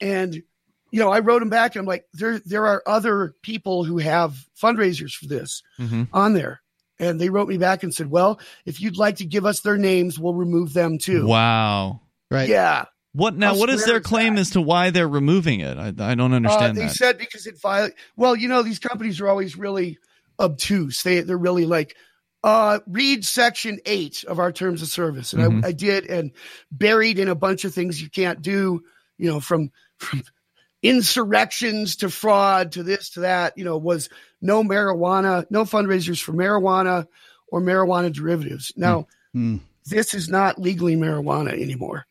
[0.00, 3.84] and you know I wrote him back and I'm like, there there are other people
[3.84, 6.60] who have fundraisers for this hmm on there,
[7.00, 9.78] and they wrote me back and said, well, if you'd like to give us their
[9.78, 11.26] names, we'll remove them too.
[11.26, 12.02] Wow.
[12.30, 12.48] Right?
[12.48, 12.86] Yeah.
[13.12, 13.54] What now?
[13.54, 14.40] How What is their claim that?
[14.42, 15.78] as to why they're removing it?
[15.78, 16.94] I, I don't Uh, understand they that.
[16.94, 19.98] said because it viol Well, you know, these companies are always really
[20.38, 21.02] obtuse.
[21.02, 21.96] They they're really like,
[22.44, 25.64] uh, read section eight of our terms of service, and Mhm.
[25.64, 26.30] I, I did, and
[26.70, 28.82] buried in a bunch of things you can't do.
[29.18, 30.22] You know, from from
[30.82, 33.56] insurrections to fraud to this to that.
[33.56, 34.08] You know, was
[34.42, 37.06] no marijuana, no fundraisers for marijuana
[37.48, 38.72] or marijuana derivatives.
[38.76, 39.56] Now, Hmm.
[39.86, 42.06] this is not legally marijuana anymore,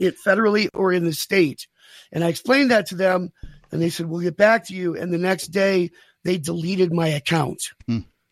[0.00, 1.68] it federally or in the state.
[2.10, 3.30] And I explained that to them,
[3.70, 5.90] and they said, "We'll get back to you." And the next day,
[6.24, 7.62] they deleted my account.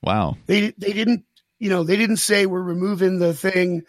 [0.03, 0.37] wow.
[0.47, 1.25] They they didn't,
[1.59, 3.83] you know, they didn't say we're removing the thing.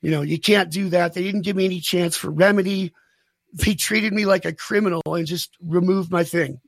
[0.00, 1.14] You know, you can't do that.
[1.14, 2.92] They didn't give me any chance for remedy.
[3.52, 6.60] They treated me like a criminal and just removed my thing.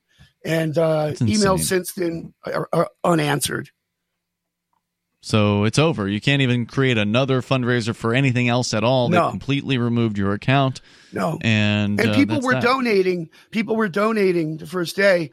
[0.45, 3.71] And uh, emails since then are, are unanswered.
[5.25, 6.07] So it's over.
[6.07, 9.09] You can't even create another fundraiser for anything else at all.
[9.09, 9.31] They No.
[9.31, 10.83] completely removed your account,
[11.13, 12.63] No, and and uh, people were that.
[12.63, 15.31] donating people were donating the first day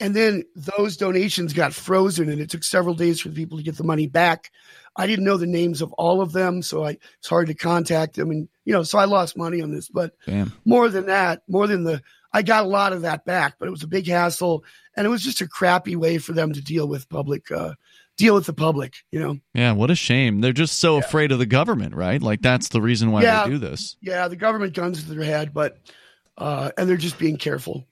[0.00, 3.76] and then those donations got frozen and it took several days for people to get
[3.76, 4.50] the money back
[4.96, 8.16] i didn't know the names of all of them so I, it's hard to contact
[8.16, 10.52] them and you know so i lost money on this but Damn.
[10.64, 12.02] more than that more than the
[12.32, 14.64] i got a lot of that back but it was a big hassle
[14.96, 17.74] and it was just a crappy way for them to deal with public uh,
[18.16, 20.40] deal with the public you know Yeah, what a shame.
[20.40, 22.22] They're just so afraid of the government, right?
[22.22, 23.44] Like that's the reason why Yeah.
[23.44, 23.96] they do this.
[24.00, 25.78] yeah, the government guns to their head, but
[26.38, 27.84] uh, and they're just being careful.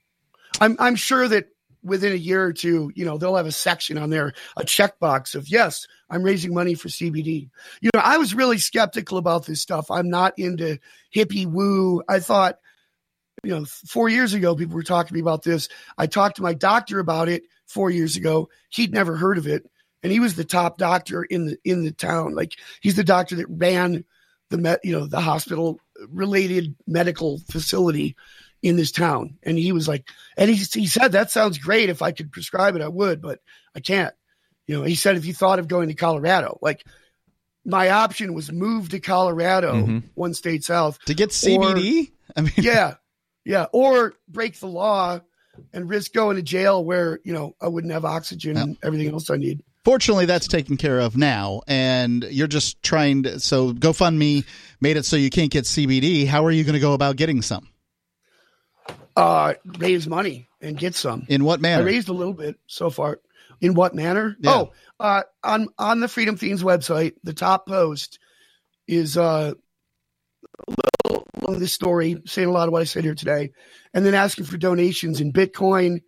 [0.61, 1.47] I'm I'm sure that
[1.85, 5.35] within a year or two, you know, they'll have a section on there, a checkbox
[5.35, 7.49] of yes, I'm raising money for CBD.
[7.81, 9.91] You know, I was really skeptical about this stuff.
[9.91, 10.79] I'm not into
[11.15, 12.03] hippie woo.
[12.09, 12.59] I thought,
[13.43, 15.69] you know, four years ago, people were talking to me about this.
[15.99, 18.49] I talked to my doctor about it four years ago.
[18.71, 19.69] He'd never heard of it.
[20.03, 22.35] And he was the top doctor in the in the town.
[22.35, 24.05] Like he's the doctor that ran
[24.51, 28.17] the met, you know, the hospital related medical facility
[28.63, 29.39] in this town.
[29.43, 31.89] And he was like, and he, he said, that sounds great.
[31.89, 33.41] If I could prescribe it, I would, but
[33.75, 34.15] I can't.
[34.67, 36.85] You know, he said, if you thought of going to Colorado, like
[37.65, 39.99] my option was move to Colorado, Mm-hmm.
[40.15, 40.99] one state south.
[41.07, 42.13] to get CBD.
[42.37, 42.95] I mean, Yeah.
[43.45, 43.67] Yeah.
[43.73, 45.21] Or break the law
[45.73, 49.31] and risk going to jail where, you know, I wouldn't have oxygen and everything else
[49.31, 49.63] I need.
[49.85, 53.41] Fortunately, that's taken care of now, and you're just trying to.
[53.41, 54.45] So GoFundMe
[54.81, 56.27] made it so you can't get CBD.
[56.27, 57.69] How are you going to go about getting some?
[59.17, 61.27] Uh, raise money and get some.
[61.29, 61.83] In what manner?
[61.83, 63.21] I raised a little bit so far.
[63.61, 64.37] In what manner?
[64.41, 64.53] Yeah.
[64.53, 68.21] Oh, uh, on on the Freedom Feens website, the top post
[68.87, 69.53] is uh,
[70.69, 70.73] a
[71.11, 73.51] little of this story, saying a lot of what I said here today,
[73.93, 76.03] and then asking for donations in Bitcoin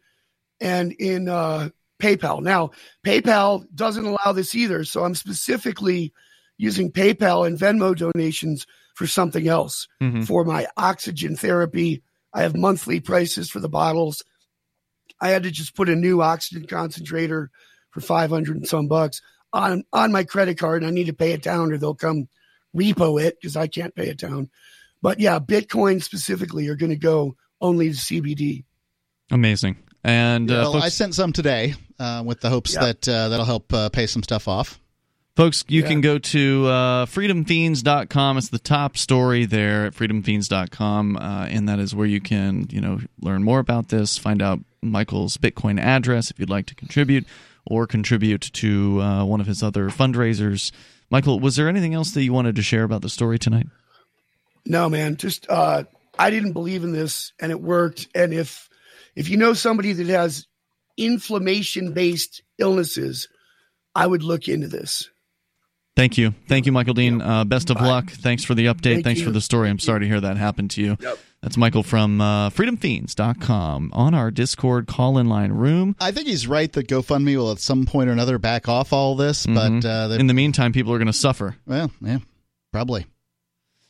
[0.60, 2.42] and in uh, PayPal.
[2.42, 2.70] Now,
[3.04, 6.12] PayPal doesn't allow this either, so I'm specifically
[6.58, 10.26] using PayPal and Venmo donations for something else Mhm.
[10.26, 12.02] for my oxygen therapy.
[12.32, 14.22] I have monthly prices for the bottles.
[15.20, 17.50] I had to just put a new oxygen concentrator
[17.90, 19.20] for 500 and some bucks
[19.52, 22.28] on on my credit card and I need to pay it down or they'll come
[22.76, 24.50] repo it because I can't pay it down.
[25.00, 28.64] But yeah, Bitcoin specifically are going to go only to CBD.
[29.30, 29.76] Amazing.
[30.02, 32.86] And uh, well, folks, I sent some today uh, with the hopes Yeah.
[32.86, 34.80] that uh, that'll help uh, pay some stuff off.
[35.36, 35.88] Folks, you Yeah.
[35.88, 38.38] can go to uh, freedomfeens.com.
[38.38, 42.80] It's the top story there at freedomfeens.com, uh, and that is where you can, you
[42.80, 47.26] know, learn more about this, find out Michael's Bitcoin address if you'd like to contribute,
[47.66, 50.70] or contribute to uh, one of his other fundraisers.
[51.10, 53.66] Michael, was there anything else that you wanted to share about the story tonight?
[54.66, 55.84] No, man, just uh,
[56.18, 58.08] I didn't believe in this and it worked.
[58.14, 58.68] And if
[59.16, 60.46] if you know somebody that has
[60.96, 63.28] inflammation based illnesses,
[63.94, 65.10] I would look into this.
[65.96, 66.34] Thank you.
[66.48, 67.22] Thank you, Michael Dean.
[67.22, 67.86] Uh, best of Bye.
[67.86, 68.10] luck.
[68.10, 68.94] Thanks for the update.
[68.94, 69.26] Thank Thanks you.
[69.26, 69.68] for the story.
[69.68, 70.96] I'm Thank sorry to hear that happened to you.
[71.00, 71.18] Yep.
[71.40, 75.94] That's Michael from uh, freedomfeens.com on our Discord call in line room.
[76.00, 79.14] I think he's right that GoFundMe will at some point or another back off all
[79.14, 81.54] this, but uh, In the meantime, people are going to suffer.
[81.66, 82.18] well, yeah,
[82.72, 83.06] probably.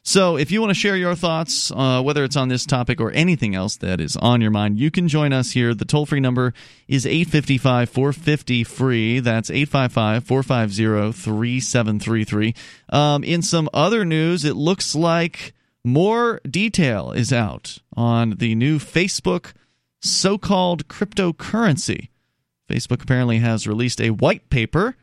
[0.06, 3.10] So, if you want to share your thoughts, uh, whether it's on this topic or
[3.12, 5.72] anything else that is on your mind, you can join us here.
[5.72, 6.52] The toll free number
[6.86, 9.20] is 855 450 free.
[9.20, 12.54] That's 855 450 3733.
[12.90, 18.78] Um, In some other news, it looks like more detail is out on the new
[18.78, 19.54] Facebook
[20.02, 22.08] so called cryptocurrency.
[22.68, 24.96] Facebook apparently has released a white paper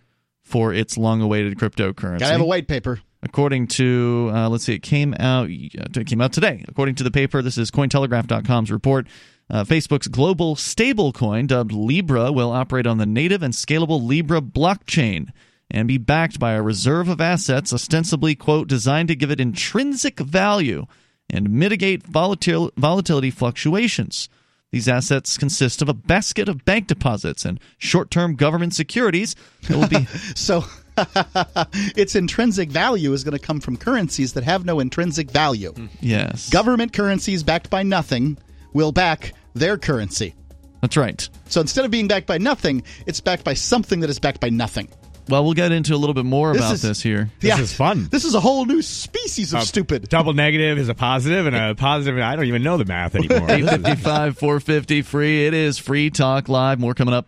[0.44, 3.00] for its long awaited cryptocurrency Gotta have a white paper.
[3.24, 6.64] According to uh, let's see it came out it came out today.
[6.68, 9.08] According to the paper this is cointelegraph.com's report.
[9.50, 15.30] Uh, facebook's global stablecoin dubbed libra will operate on the native and scalable libra blockchain
[15.70, 20.20] and be backed by a reserve of assets ostensibly quote designed to give it intrinsic
[20.20, 20.86] value
[21.30, 24.30] and mitigate volatil- volatility fluctuations.
[24.72, 29.36] These assets consist of a basket of bank deposits and short-term government securities
[29.68, 30.06] that will be
[30.36, 30.64] So
[31.96, 35.72] its intrinsic value is going to come from currencies that have no intrinsic value.
[35.74, 35.88] Hmm.
[36.02, 38.38] yes Government currencies backed by nothing
[38.74, 40.34] will back their currency.
[40.82, 44.20] that's right So instead of being backed by nothing, it's backed by something that is
[44.20, 44.90] backed by nothing.
[45.30, 47.30] Well, we'll get into a little bit more This about is- this here.
[47.40, 48.08] This is fun.
[48.12, 50.10] This is a whole new species of stupid.
[50.10, 52.20] Double negative is a positive, and a positive.
[52.20, 53.40] I don't even know the math anymore.
[53.48, 55.46] This is- 855 450 free.
[55.46, 56.80] It is Free Talk Live.
[56.80, 57.28] More coming up.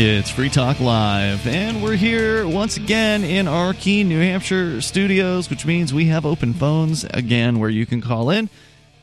[0.00, 5.50] It's Free Talk Live, and we're here once again in our Keene, New Hampshire studios,
[5.50, 8.48] which means we have open phones again where you can call in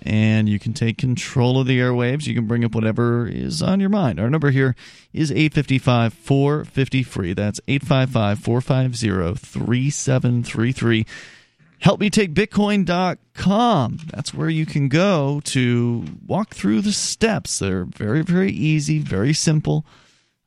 [0.03, 2.27] and you can take control of the airwaves.
[2.27, 4.21] You can bring up whatever is on your mind.
[4.21, 4.73] Our number here
[5.11, 7.33] is 855 450 free.
[7.33, 11.05] That's 855 450 3733.
[11.83, 13.99] HelpMeTakeBitcoin.com.
[14.13, 17.59] That's where you can go to walk through the steps.
[17.59, 19.85] They're very, very easy, very simple.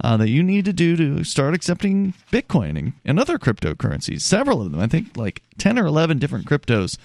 [0.03, 4.21] Uh, that you need to do to start accepting Bitcoin and, other cryptocurrencies.
[4.21, 6.97] Several of them, I think like 10 or 11 different cryptos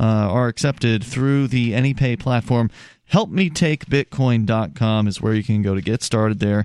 [0.00, 2.70] uh, are accepted through the AnyPay platform.
[3.12, 6.64] HelpMeTakeBitcoin.com is where you can go to get started there.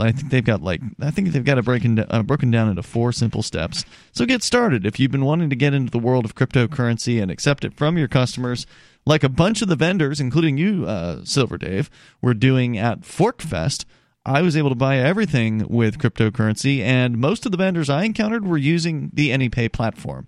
[0.00, 2.82] I think they've got like I think they've got it breaking uh, broken down into
[2.82, 3.84] four simple steps.
[4.12, 7.30] So get started if you've been wanting to get into the world of cryptocurrency and
[7.30, 8.66] accept it from your customers,
[9.06, 13.84] like a bunch of the vendors, including you, uh, Silver Dave, were doing at Forkfest.
[14.26, 18.46] I was able to buy everything with cryptocurrency, and most of the vendors I encountered
[18.46, 20.26] were using the AnyPay platform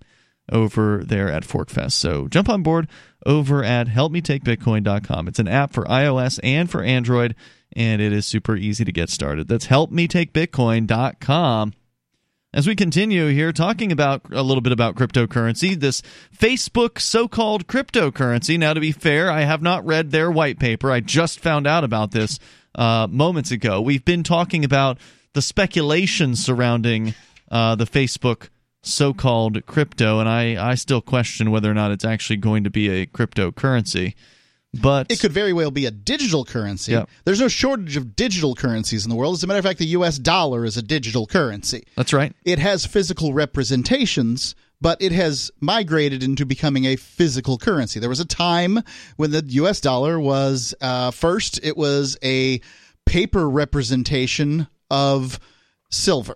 [0.51, 1.93] over there at PorcFest.
[1.93, 2.87] So jump on board
[3.25, 5.27] over at helpmetakebitcoin.com.
[5.27, 7.35] It's an app for iOS and for Android,
[7.75, 9.47] and it is super easy to get started.
[9.47, 11.73] That's helpmetakebitcoin.com.
[12.53, 16.01] As we continue here talking about a little bit about cryptocurrency, this
[16.35, 18.57] Facebook so called cryptocurrency.
[18.57, 20.89] Now, to be fair, I have not read their white paper.
[20.89, 22.39] I just found out about this
[22.75, 23.81] uh, moments ago.
[23.81, 24.97] We've been talking about
[25.33, 27.13] the speculation surrounding
[27.51, 28.49] uh, the Facebook
[28.81, 32.89] so-called crypto, and I, I still question whether or not it's actually going to be
[32.89, 34.15] a cryptocurrency.
[34.73, 37.01] But it could very well be a digital currency.
[37.25, 39.35] There's no shortage of digital currencies in the world.
[39.35, 40.19] As a matter of fact, the U.S.
[40.19, 41.85] dollar is a digital currency.
[41.95, 42.33] That's right.
[42.43, 47.99] It has physical representations, but it has migrated into becoming a physical currency.
[47.99, 48.79] There was a time
[49.15, 49.81] when the U.S.
[49.81, 52.61] dollar was uh, first, it was a
[53.05, 55.39] paper representation of
[55.89, 56.35] silver.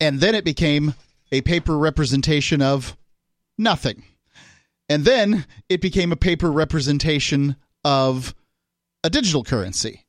[0.00, 0.94] And then it became
[1.32, 2.96] a paper representation of
[3.58, 4.04] nothing.
[4.88, 8.34] And then it became a paper representation of
[9.04, 10.06] a digital currency.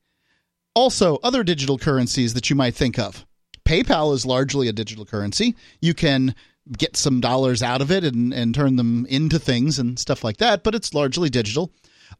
[0.73, 3.25] Also, other digital currencies that you might think of.
[3.65, 5.55] PayPal is largely a digital currency.
[5.81, 6.33] You can
[6.77, 10.37] get some dollars out of it and, and turn them into things and stuff like
[10.37, 11.71] that, but it's largely digital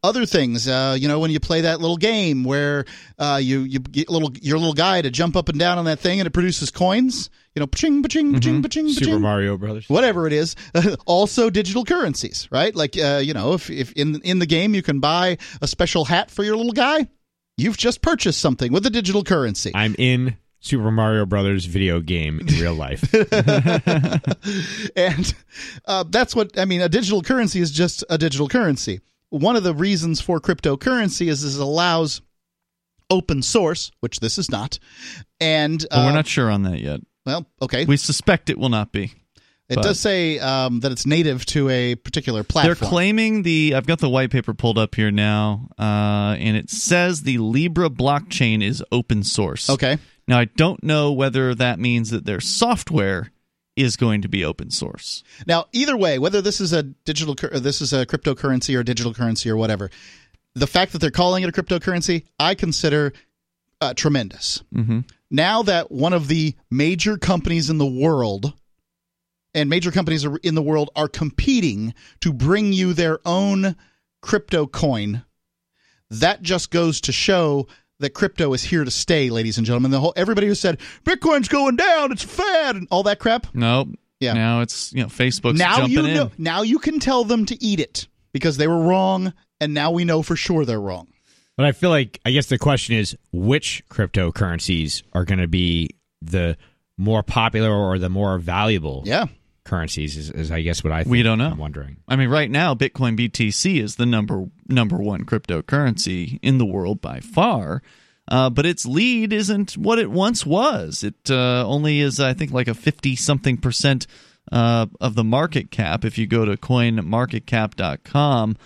[0.03, 0.67] other things.
[0.67, 2.85] Uh, you know, when you play that little game where
[3.19, 5.99] uh, you you get little your little guy to jump up and down on that
[5.99, 7.29] thing and it produces coins.
[7.55, 9.89] You know, ching, ching, ching, ching, Super Mario Brothers.
[9.89, 10.55] whatever it is.
[11.05, 12.73] also, digital currencies, right?
[12.73, 16.05] Like, uh, you know, if if in in the game you can buy a special
[16.05, 17.09] hat for your little guy,
[17.57, 19.71] you've just purchased something with a digital currency.
[19.75, 23.13] I'm in Super Mario Brothers video game in real life.
[24.95, 25.33] and
[25.85, 26.81] uh, that's what I mean.
[26.81, 31.43] A digital currency is just a digital currency one of the reasons for cryptocurrency is,
[31.43, 32.21] is it allows
[33.09, 34.77] open source, which this is not.
[35.39, 36.99] And uh, well, we're not sure on that yet.
[37.25, 37.85] Well, okay.
[37.85, 39.13] We suspect it will not be.
[39.69, 39.83] It but.
[39.83, 42.75] does say um, that it's native to a particular platform.
[42.77, 43.73] They're claiming the.
[43.75, 47.89] I've got the white paper pulled up here now, uh, and it says the Libra
[47.89, 49.69] blockchain is open source.
[49.69, 49.97] Okay.
[50.31, 53.33] Now I don't know whether that means that their software
[53.75, 55.25] is going to be open source.
[55.45, 59.49] Now, either way, whether this is a digital, this is a cryptocurrency or digital currency
[59.49, 59.89] or whatever,
[60.55, 63.11] the fact that they're calling it a cryptocurrency, I consider
[63.81, 64.63] uh, tremendous.
[64.73, 65.01] Mm-hmm.
[65.29, 68.53] Now that one of the major companies in the world
[69.53, 73.75] and major companies in the world are competing to bring you their own
[74.21, 75.25] crypto coin,
[76.09, 77.67] that just goes to show
[78.01, 79.91] that crypto is here to stay, ladies and gentlemen.
[79.91, 83.47] The whole everybody who said Bitcoin's going down, it's fad, and all that crap.
[83.53, 83.89] Nope.
[84.19, 84.33] Yeah.
[84.33, 86.31] Now it's you know Facebook's now jumping you know, in.
[86.37, 90.05] Now you can tell them to eat it because they were wrong, and now we
[90.05, 91.07] know for sure they're wrong.
[91.57, 95.89] But I feel like I guess the question is which cryptocurrencies are going to be
[96.21, 96.57] the
[96.97, 99.03] more popular or the more valuable.
[99.05, 99.25] Yeah
[99.63, 101.11] currencies is, is, I guess what I think.
[101.11, 101.51] We don't know.
[101.51, 101.97] I'm wondering.
[102.07, 107.01] I mean, right now, Bitcoin BTC is the number number one cryptocurrency in the world
[107.01, 107.81] by far.
[108.27, 111.03] Uh, but its lead isn't what it once was.
[111.03, 114.07] It uh, only is, I think, like a fifty something percent
[114.51, 116.03] uh, of the market cap.
[116.05, 118.57] If you go to CoinMarketCap.com,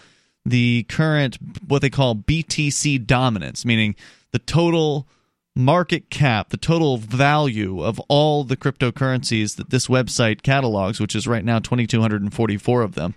[0.45, 3.95] the current what they call BTC dominance, meaning
[4.31, 5.07] the total
[5.55, 11.27] market cap, the total value of all the cryptocurrencies that this website catalogs, which is
[11.27, 13.15] right now 2,244 of them,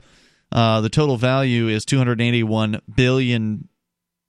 [0.53, 3.69] uh, the total value is 281 billion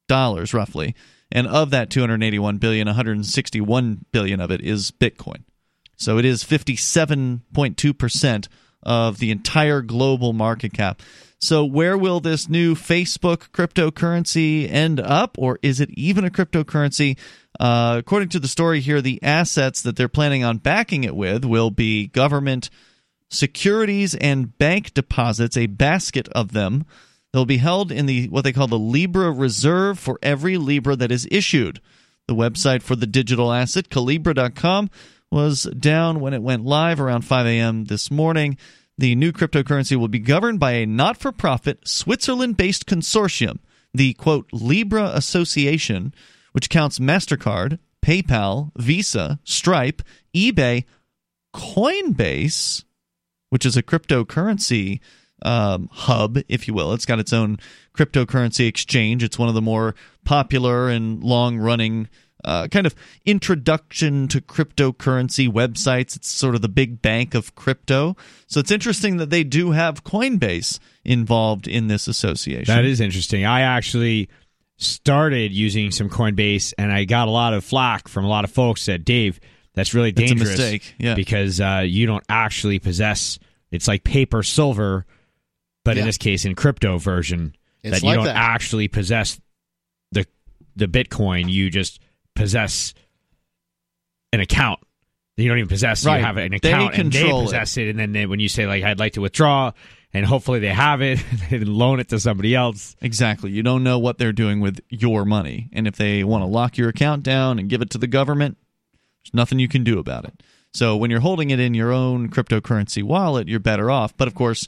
[0.08, 0.95] dollars roughly,
[1.32, 5.43] and of that 281 billion, 161 billion of it is Bitcoin.
[5.95, 8.50] So it is 57.2 percent
[8.84, 11.02] of the entire global market cap.
[11.41, 17.17] So, where will this new Facebook cryptocurrency end up, or is it even a cryptocurrency?
[17.60, 21.44] Uh, according to the story here, the assets that they're planning on backing it with
[21.44, 22.70] will be government
[23.30, 26.86] securities and bank deposits, a basket of them.
[27.32, 31.12] They'll be held in the what they call the Libra Reserve for every Libra that
[31.12, 31.80] is issued.
[32.28, 34.90] The website for the digital asset, Calibra.com,
[35.32, 37.86] was down when it went live around 5 a.m.
[37.86, 38.58] this morning.
[38.98, 43.60] The new cryptocurrency will be governed by a not for profit Switzerland based consortium,
[43.94, 46.14] the quote Libra Association,
[46.52, 50.02] which counts MasterCard, PayPal, Visa, Stripe,
[50.35, 50.85] eBay,
[51.54, 52.83] Coinbase,
[53.50, 55.00] which is a cryptocurrency
[55.43, 56.93] um, hub, if you will.
[56.93, 57.58] It's got its own
[57.95, 59.23] cryptocurrency exchange.
[59.23, 59.95] It's one of the more
[60.25, 62.08] popular and long running
[62.45, 62.95] uh, kind of
[63.25, 66.15] introduction to cryptocurrency websites.
[66.15, 68.15] It's sort of the big bank of crypto.
[68.47, 72.73] So it's interesting that they do have Coinbase involved in this association.
[72.73, 73.45] That is interesting.
[73.45, 74.29] I actually
[74.80, 78.52] started using some Coinbase, and I got a lot of flack from a lot of
[78.52, 79.40] folks that Dave,
[79.75, 80.58] that's really That's a dangerous.
[80.58, 81.13] mistake, yeah.
[81.15, 83.38] because uh, you don't actually possess.
[83.71, 85.06] It's like paper silver,
[85.86, 88.36] but in this case, in crypto version, It's that you like don't that.
[88.36, 89.40] actually possess
[90.12, 90.25] the
[90.75, 91.50] the Bitcoin.
[91.52, 92.00] You just
[92.36, 92.94] possess
[94.34, 94.80] an account.
[95.38, 96.06] You don't even possess.
[96.06, 96.17] Right.
[96.19, 97.44] You have an They account, and they control it.
[97.46, 97.90] possess it.
[97.90, 99.71] And then they, when you say like, "I'd like to withdraw,"
[100.14, 102.96] and hopefully they have it, they loan it to somebody else.
[103.02, 103.52] Exactly.
[103.52, 105.70] You don't know what they're doing with your money.
[105.74, 108.58] And if they want to lock your account down and give it to the government,
[109.24, 110.42] there's nothing you can do about it.
[110.74, 114.16] So when you're holding it in your own cryptocurrency wallet, you're better off.
[114.16, 114.68] But of course,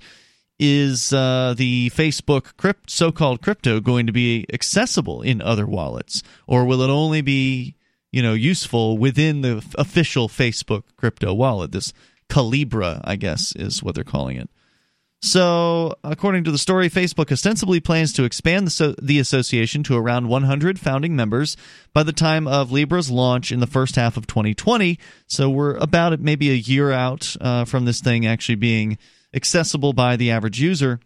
[0.60, 6.66] is uh, the Facebook crypt, so-called crypto going to be accessible in other wallets, or
[6.66, 7.76] will it only be
[8.12, 11.72] you know useful within the official Facebook crypto wallet?
[11.72, 11.94] This
[12.30, 14.50] Calibra, I guess, is what they're calling it.
[15.24, 19.96] So, according to the story, Facebook ostensibly plans to expand the, so- the association to
[19.96, 21.56] around 100 founding members
[21.94, 24.98] by the time of Libra's launch in the first half of 2020.
[25.28, 28.98] So, we're about maybe a year out uh, from this thing actually being
[29.32, 31.00] accessible by the average user.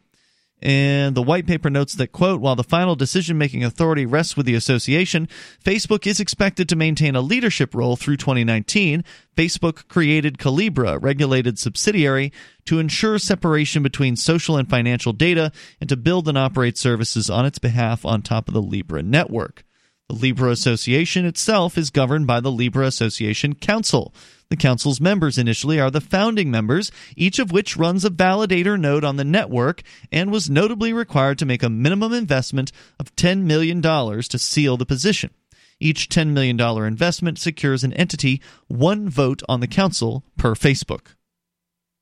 [0.66, 4.48] And the white paper notes that, quote, while the final decision making authority rests with
[4.48, 5.30] the association,
[5.64, 9.04] Facebook is expected to maintain a leadership role through 2019.
[9.38, 12.34] Facebook created Calibra, a regulated subsidiary,
[12.66, 17.46] to ensure separation between social and financial data and to build and operate services on
[17.46, 19.64] its behalf on top of the Libra network.
[20.08, 24.14] The Libra Association itself is governed by the Libra Association Council.
[24.50, 29.04] The council's members initially are the founding members, each of which runs a validator node
[29.04, 29.82] on the network
[30.12, 34.86] and was notably required to make a minimum investment of $10 million to seal the
[34.86, 35.32] position.
[35.80, 41.16] Each $10 million investment secures an entity one vote on the council per Facebook.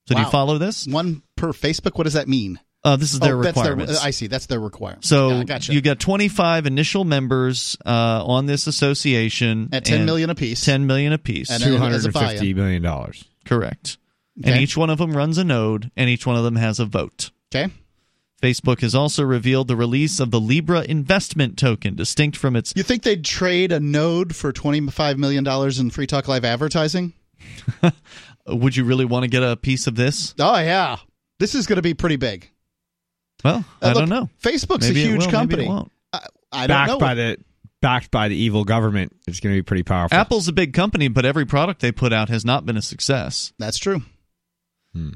[0.08, 0.86] So do you follow this?
[0.86, 1.98] One per Facebook.
[1.98, 2.60] What does that mean?
[2.86, 3.94] Uh, this is their oh, that's requirements.
[3.94, 4.02] their.
[4.08, 4.28] I see.
[4.28, 5.06] That's their requirement.
[5.06, 5.74] So Yeah, gotcha.
[5.74, 10.66] you got 25 initial members uh, on this association at 10 million apiece.
[10.66, 11.50] 10 million apiece.
[11.50, 12.30] And Two then- hundred as a and buy-in.
[12.32, 13.24] fifty million dollars.
[13.46, 13.98] Correct.
[14.44, 16.86] And each one of them runs a node, and each one of them has a
[16.86, 17.30] vote.
[17.56, 17.72] Okay.
[18.42, 22.74] Facebook has also revealed the release of the Libra investment token, distinct from its.
[22.76, 26.44] You think they'd trade a node for twenty five million dollars in Free Talk Live
[26.44, 27.14] advertising?
[28.48, 30.34] Would you really want to get a piece of this?
[30.40, 30.98] Oh yeah,
[31.40, 32.50] this is going to be pretty big.
[33.44, 34.30] Well, Uh, I look, don't know.
[34.42, 35.66] Facebook's Maybe a it huge will, maybe company.
[35.66, 35.92] it won't.
[36.14, 36.20] I,
[36.52, 37.00] I don't Backed know.
[37.00, 37.38] by the
[37.82, 40.18] backed by the evil government, it's going to be pretty powerful.
[40.18, 43.52] Apple's a big company, but every product they put out has not been a success.
[43.60, 44.04] That's true.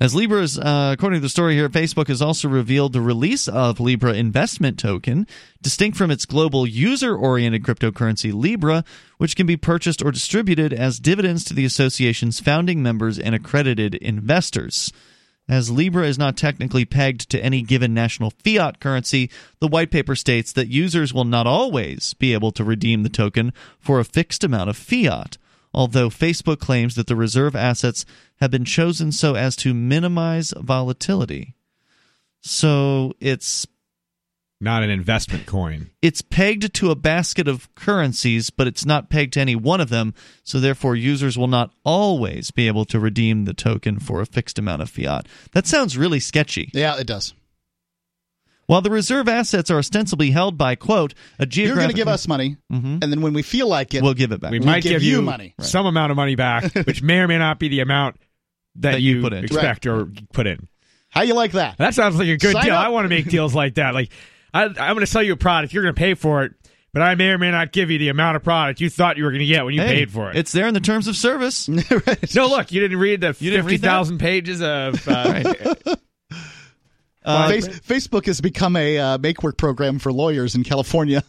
[0.01, 3.80] As Libra's, uh, according to the story here, Facebook has also revealed the release of
[3.80, 5.28] Libra investment token,
[5.61, 8.84] distinct from its global user-oriented cryptocurrency Libra,
[9.19, 13.93] which can be purchased or distributed as dividends to the association's founding members and accredited
[13.93, 14.91] investors.
[15.49, 19.29] As Libra is not technically pegged to any given national fiat currency,
[19.59, 23.53] the white paper states that users will not always be able to redeem the token
[23.79, 25.37] for a fixed amount of fiat
[25.77, 28.03] although Facebook claims that the reserve assets
[28.37, 31.53] have been chosen so as to minimize volatility.
[32.41, 33.67] So it's
[34.59, 35.91] Not an investment coin.
[36.01, 39.89] it's pegged to a basket of currencies, but it's not pegged to any one of
[39.89, 44.25] them, so therefore users will not always be able to redeem the token for a
[44.25, 45.27] fixed amount of fiat.
[45.51, 46.71] That sounds really sketchy.
[46.73, 47.35] Yeah, it does.
[48.65, 52.27] While the reserve assets are ostensibly held by quote a You're going to give us
[52.27, 53.01] money, Mhm.
[53.01, 54.51] and then when we feel like it, we'll give it back.
[54.51, 55.53] We We'll might give give, you you money.
[55.61, 58.17] some amount of money back, which may or may not be the amount
[58.75, 59.43] that, That you you, put in.
[59.45, 60.67] expect or put in.
[61.09, 61.77] how you like that?
[61.77, 62.73] That sounds like a good Sign deal.
[62.73, 62.85] up.
[62.85, 63.93] I want to make deals like that.
[63.93, 64.11] Like
[64.57, 65.73] I, I'm going to sell you a product.
[65.73, 66.53] You're going to pay for it,
[66.93, 69.23] but I may or may not give you the amount of product you thought you
[69.23, 70.37] were going to get when you Hey, paid for it.
[70.37, 71.67] It's there in the terms of service.
[72.35, 75.07] no, look, you didn't read the You fifty thousand pages of.
[77.25, 81.21] Uh, Uh, Face, Facebook has become a uh, make work program for lawyers in California.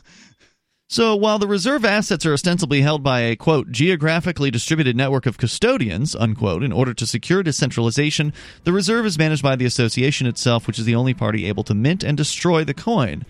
[0.90, 5.36] So while the reserve assets are ostensibly held by a quote geographically distributed network of
[5.36, 8.32] custodians unquote in order to secure decentralization,
[8.64, 11.74] the reserve is managed by the association itself, which is the only party able to
[11.74, 13.26] mint and destroy the coin.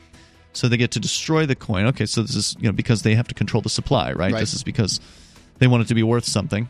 [0.53, 1.87] So they get to destroy the coin.
[1.87, 4.33] Okay, so this is you know because they have to control the supply, right?
[4.33, 4.39] Right.
[4.39, 5.01] This is because
[5.59, 6.69] they want it to be worth something.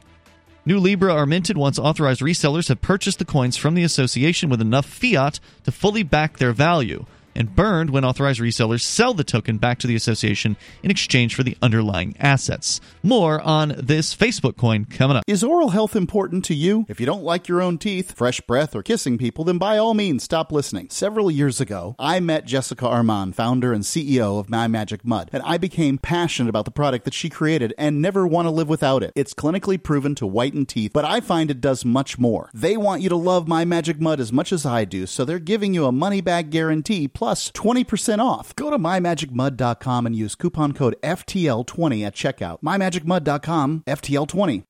[0.65, 4.63] New Libra are minted once authorized resellers have purchased the coins from the association with
[4.63, 7.05] enough fiat to fully back their value.
[7.35, 11.43] And burned when authorized resellers sell the token back to the association in exchange for
[11.43, 12.81] the underlying assets.
[13.03, 15.25] More on this Facebook coin coming up.
[15.27, 16.85] Is oral health important to you?
[16.89, 19.95] If you don't like your own teeth, fresh breath, or kissing people, then by all
[19.95, 20.89] means stop listening.
[20.91, 25.43] Several years ago, I met Jessica Armand, founder and CEO of My Magic Mud, and
[25.45, 29.03] I became passionate about the product that she created and never want to live without
[29.03, 29.13] it.
[29.15, 32.51] It's clinically proven to whiten teeth, but I find it does much more.
[32.53, 35.39] They want you to love My Magic Mud as much as I do, so they're
[35.39, 38.55] giving you a money back guarantee plus 20% off.
[38.57, 42.61] Go to mymagicmud.com and use coupon code FTL20 at checkout.
[42.63, 44.65] mymagicmud.com FTL20.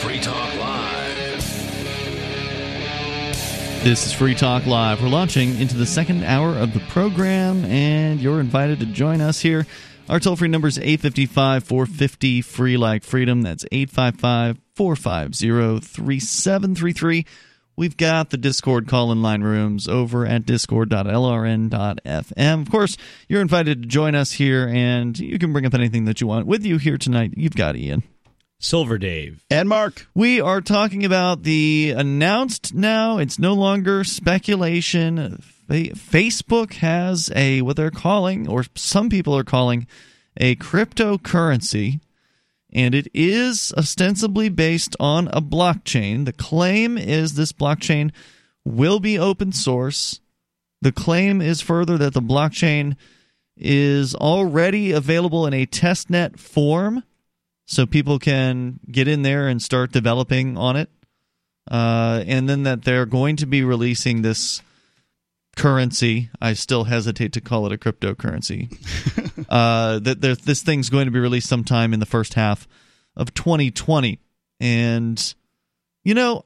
[0.00, 1.24] Free Talk Live.
[3.84, 5.02] This is Free Talk Live.
[5.02, 9.40] We're launching into the second hour of the program, and you're invited to join us
[9.40, 9.66] here.
[10.08, 13.40] Our toll free number is 855 450 free like freedom.
[13.40, 17.24] That's 855 450 3733.
[17.76, 22.62] We've got the Discord call in line rooms over at discord.lrn.fm.
[22.62, 22.96] Of course,
[23.28, 26.46] you're invited to join us here, and you can bring up anything that you want.
[26.46, 28.04] With you here tonight, you've got Ian.
[28.60, 29.44] Silver Dave.
[29.50, 30.06] And Mark.
[30.14, 35.42] We are talking about the announced now, it's no longer speculation.
[35.68, 39.86] Fa- Facebook has a, what they're calling, or some people are calling,
[40.36, 42.00] a cryptocurrency,
[42.72, 46.24] and it is ostensibly based on a blockchain.
[46.24, 48.10] The claim is this blockchain
[48.64, 50.20] will be open source.
[50.82, 52.96] The claim is further that the blockchain
[53.56, 57.04] is already available in a testnet form
[57.66, 60.90] so people can get in there and start developing on it.
[61.70, 64.60] Uh, and then that they're going to be releasing this
[65.56, 66.30] currency.
[66.40, 68.68] I still hesitate to call it a cryptocurrency.
[69.48, 72.66] uh, that this thing's going to be released sometime in the first half
[73.16, 74.18] of 2020.
[74.60, 75.34] And,
[76.02, 76.44] you know,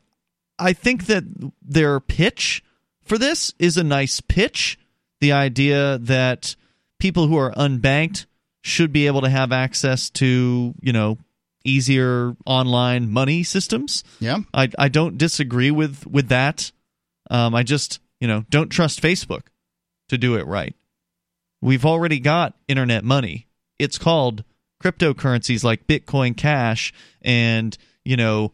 [0.58, 1.24] I think that
[1.62, 2.62] their pitch
[3.04, 4.78] for this is a nice pitch.
[5.20, 6.54] The idea that
[6.98, 8.26] people who are unbanked
[8.62, 11.18] should be able to have access to, you know,
[11.64, 14.04] easier online money systems.
[14.20, 14.38] Yeah.
[14.52, 16.70] I I don't disagree with with that.
[17.30, 19.46] Um, I just you know don't trust Facebook
[20.08, 20.74] to do it right.
[21.60, 23.48] We've already got internet money.
[23.78, 24.44] It's called
[24.82, 26.92] cryptocurrencies like Bitcoin Cash
[27.22, 28.52] and you know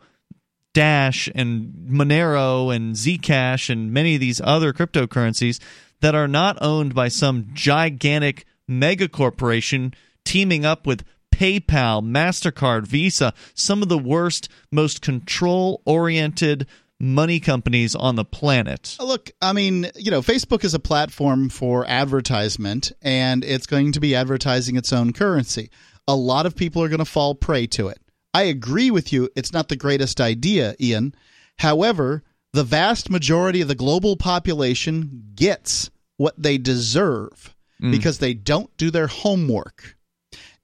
[0.73, 5.61] Dash and Monero and Zcash and many of these other cryptocurrencies
[6.01, 9.95] that are not owned by some gigantic mega corporation
[10.25, 11.05] teaming up with
[11.35, 16.67] PayPal, MasterCard, Visa, some of the worst, most control oriented
[17.05, 18.97] money companies on the planet.
[18.99, 23.93] Uh, look, I mean, you know, Facebook is a platform for advertisement and it's going
[23.93, 25.71] to be advertising its own currency.
[26.09, 27.99] A lot of people are going to fall prey to it.
[28.33, 31.15] I agree with you, it's not the greatest idea, Ian.
[31.59, 37.91] However, the vast majority of the global population gets what they deserve mm.
[37.91, 39.97] because they don't do their homework.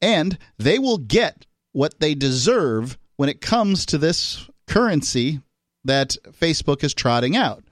[0.02, 5.40] And they will get what they deserve when it comes to this currency
[5.84, 7.64] that Facebook is trotting out.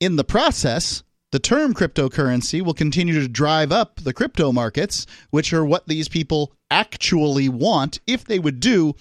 [0.00, 5.52] In the process, the term cryptocurrency will continue to drive up the crypto markets, which
[5.52, 8.94] are what these people actually want if they would do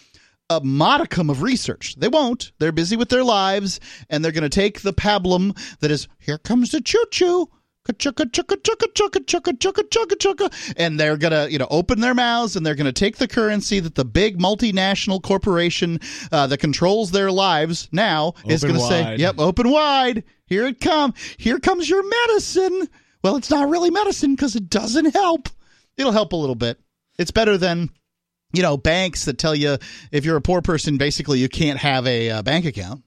[0.49, 1.95] a modicum of research.
[1.95, 2.51] They won't.
[2.59, 3.79] They're busy with their lives,
[4.09, 7.49] and they're going to take the pablum that is, here comes the choo choo.
[7.85, 10.73] Ka-chugga, chugga, chugga, chugga, chugga, chugga, chugga, chugga.
[10.75, 13.93] And they're gonna, you know, open their mouths and they're gonna take the currency that
[13.93, 15.99] the big multinational corporation
[16.31, 20.23] uh, that controls their lives now is gonna say, "Yep, open wide.
[20.47, 21.13] Here it come.
[21.37, 22.89] Here comes your medicine."
[23.23, 25.49] Well, it's not really medicine because it doesn't help.
[25.97, 26.79] It'll help a little bit.
[27.19, 27.91] It's better than
[28.51, 29.77] you know banks that tell you
[30.11, 33.03] if you're a poor person, basically you can't have a uh, bank account.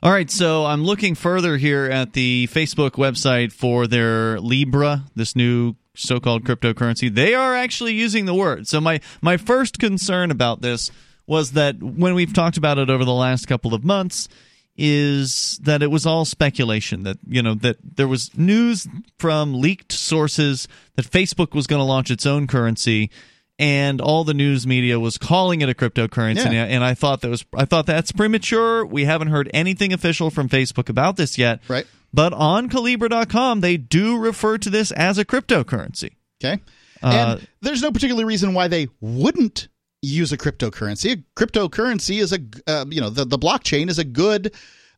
[0.00, 5.34] All right, so I'm looking further here at the Facebook website for their Libra, this
[5.34, 7.12] new so-called cryptocurrency.
[7.12, 8.68] They are actually using the word.
[8.68, 10.92] So my my first concern about this
[11.26, 14.28] was that when we've talked about it over the last couple of months
[14.76, 18.86] is that it was all speculation that you know that there was news
[19.18, 23.10] from leaked sources that Facebook was going to launch its own currency
[23.58, 26.64] and all the news media was calling it a cryptocurrency Yeah.
[26.64, 28.84] and I thought that was I thought that's premature.
[28.86, 31.60] We haven't heard anything official from Facebook about this yet.
[31.68, 31.86] Right.
[32.12, 36.12] But on Calibra.com they do refer to this as a cryptocurrency.
[36.42, 36.62] Okay.
[37.02, 39.68] Uh, and there's no particular reason why they wouldn't
[40.02, 41.12] use a cryptocurrency.
[41.12, 44.54] A cryptocurrency is a, uh, you know, the, the blockchain is a good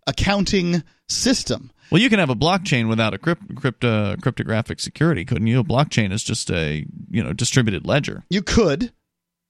[0.07, 1.71] accounting system.
[1.91, 5.61] Well, you can have a blockchain without a crypt, crypto, cryptographic security, couldn't you?
[5.61, 8.25] A blockchain is just a you know distributed ledger.
[8.31, 8.93] You could,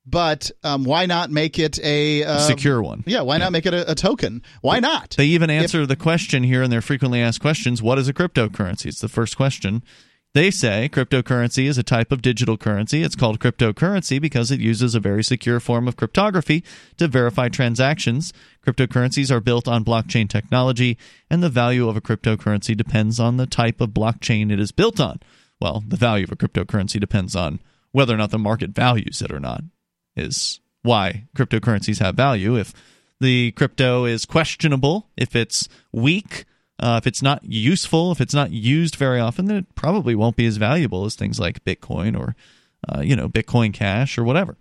[0.07, 3.05] but um, why not make it a uh, Secure one.
[3.07, 4.43] Yeah, why not make it a, a token?
[4.63, 5.15] Why not?
[5.17, 8.87] They even answer the question here in their frequently asked questions what is a cryptocurrency?
[8.87, 9.83] It's the first question.
[10.33, 13.03] They say cryptocurrency is a type of digital currency.
[13.03, 16.63] It's called cryptocurrency because it uses a very secure form of cryptography
[16.99, 18.33] to verify transactions.
[18.65, 20.97] Cryptocurrencies are built on blockchain technology,
[21.29, 25.01] and the value of a cryptocurrency depends on the type of blockchain it is built
[25.01, 25.19] on.
[25.61, 27.59] Well, the value of a cryptocurrency depends on
[27.91, 29.65] whether or not the market values it or not,
[30.15, 32.57] is why cryptocurrencies have value.
[32.57, 32.73] If
[33.19, 36.45] the crypto is questionable, if it's weak,
[36.81, 40.37] uh, if it's not useful, if it's not used very often, then it probably won't
[40.37, 42.35] be as valuable as things like Bitcoin or,
[42.89, 44.57] uh, you know, Bitcoin Cash or whatever.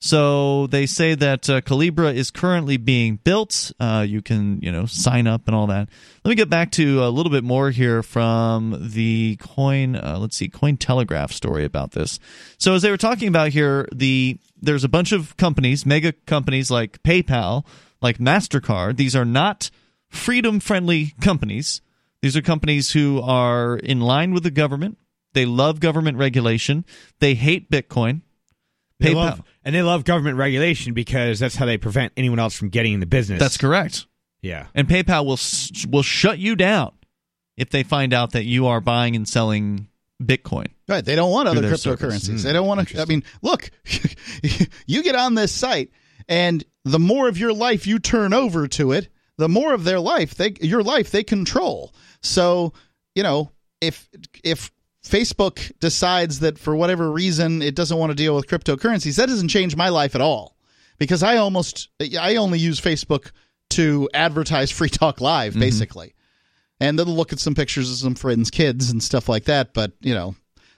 [0.00, 3.70] So they say that uh, Calibra is currently being built.
[3.78, 5.88] Uh, you can, you know, sign up and all that.
[6.24, 9.94] Let me get back to a little bit more here from the Coin.
[9.94, 12.18] Uh, let's see, Cointelegraph story about this.
[12.58, 16.68] So as they were talking about here, the there's a bunch of companies, mega companies
[16.68, 17.64] like PayPal,
[18.00, 18.96] like Mastercard.
[18.96, 19.70] These are not
[20.12, 21.80] freedom friendly companies.
[22.20, 24.98] These are companies who are in line with the government.
[25.32, 26.84] They love government regulation.
[27.18, 28.20] They hate Bitcoin.
[29.00, 29.14] They PayPal.
[29.14, 32.92] love, and they love government regulation because that's how they prevent anyone else from getting
[32.92, 33.40] in the business.
[33.40, 34.06] That's correct.
[34.42, 34.66] Yeah.
[34.74, 36.92] And PayPal will will shut you down
[37.56, 39.88] if they find out that you are buying and selling
[40.22, 40.68] Bitcoin.
[40.86, 41.04] Right.
[41.04, 42.20] They don't want other cryptocurrencies.
[42.20, 42.42] service.
[42.44, 43.00] they don't want to.
[43.00, 43.70] I mean, look,
[44.86, 45.90] you get on this site,
[46.28, 49.08] and the more of your life you turn over to it,
[49.38, 51.94] the more of their life they your life they control.
[52.22, 52.72] So
[53.14, 54.08] you know if
[54.44, 54.70] if
[55.04, 59.48] Facebook decides that for whatever reason it doesn't want to deal with cryptocurrencies, that doesn't
[59.48, 60.56] change my life at all
[60.98, 63.32] because I almost I only use Facebook
[63.70, 65.60] to advertise Free Talk Live mm-hmm.
[65.60, 66.14] basically.
[66.80, 69.72] And then look at some pictures of some friends' kids and stuff like that.
[69.72, 70.34] But, you know,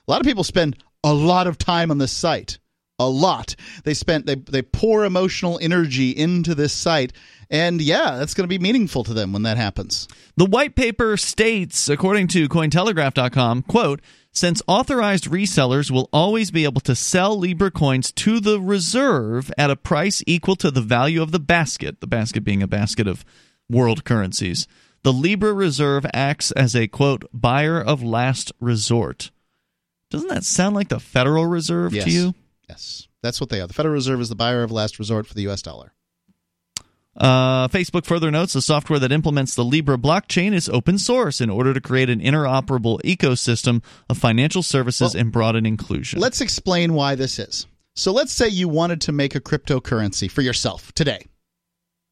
[0.07, 2.59] a lot of people spend a lot of time on this site.
[2.99, 3.57] A lot.
[3.83, 7.13] They spent they they pour emotional energy into this site.
[7.51, 10.09] And yeah, that's going to be meaningful to them when that happens.
[10.37, 14.01] The white paper states, according to Cointelegraph.com, quote,
[14.33, 19.71] since authorized resellers will always be able to sell Libra coins to the reserve at
[19.71, 23.25] a price equal to the value of the basket, the basket being a basket of
[23.71, 24.67] world currencies,
[25.05, 29.31] the Libra reserve acts as a, quote, buyer of last resort.
[30.11, 32.05] Doesn't that sound like the Federal Reserve Yes.
[32.05, 32.35] to you?
[32.69, 33.09] Yes.
[33.23, 33.67] That's what they are.
[33.67, 35.93] The Federal Reserve is the buyer of last resort for the US dollar.
[37.17, 41.49] Uh, Facebook further notes the software that implements the Libra blockchain is open source in
[41.49, 46.21] order to create an interoperable ecosystem of financial services Well, and broaden inclusion.
[46.21, 47.67] Let's explain why this is.
[47.95, 51.27] So let's say you wanted to make a cryptocurrency for yourself today.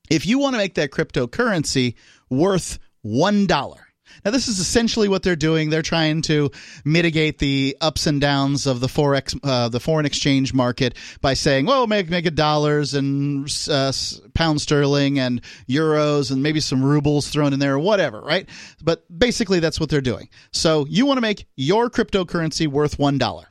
[0.08, 1.94] If you want to make that cryptocurrency
[2.30, 3.78] worth $1.
[4.24, 5.70] Now this is essentially what they're doing.
[5.70, 6.50] They're trying to
[6.84, 11.66] mitigate the ups and downs of the forex uh, the foreign exchange market by saying,
[11.66, 13.92] "Well, make make it dollars and uh,
[14.34, 18.48] pound sterling and euros and maybe some rubles thrown in there or whatever, right?"
[18.82, 20.28] But basically that's what they're doing.
[20.52, 23.44] So you want to make your cryptocurrency worth $1.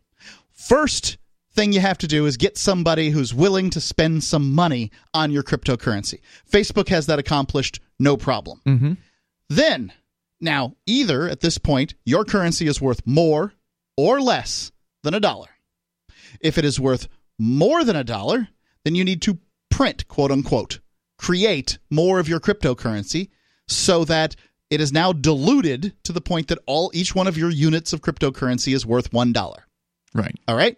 [0.52, 1.18] First
[1.54, 5.32] thing you have to do is get somebody who's willing to spend some money on
[5.32, 6.22] your cryptocurrency.
[6.50, 8.62] Facebook has that accomplished no problem.
[8.66, 8.98] Mhm.
[9.50, 9.92] Then,
[10.42, 13.54] now, either at this point, your currency is worth more
[13.98, 14.72] or less
[15.04, 15.50] than a dollar.
[16.40, 18.48] If it is worth more than a dollar,
[18.84, 19.40] then you need to
[19.70, 20.80] print, quote unquote,
[21.18, 23.30] create more of your cryptocurrency
[23.68, 24.36] so that
[24.70, 28.02] it is now diluted to the point that all each one of your units of
[28.02, 29.66] cryptocurrency is worth one dollar.
[30.14, 30.36] right.
[30.48, 30.78] All right.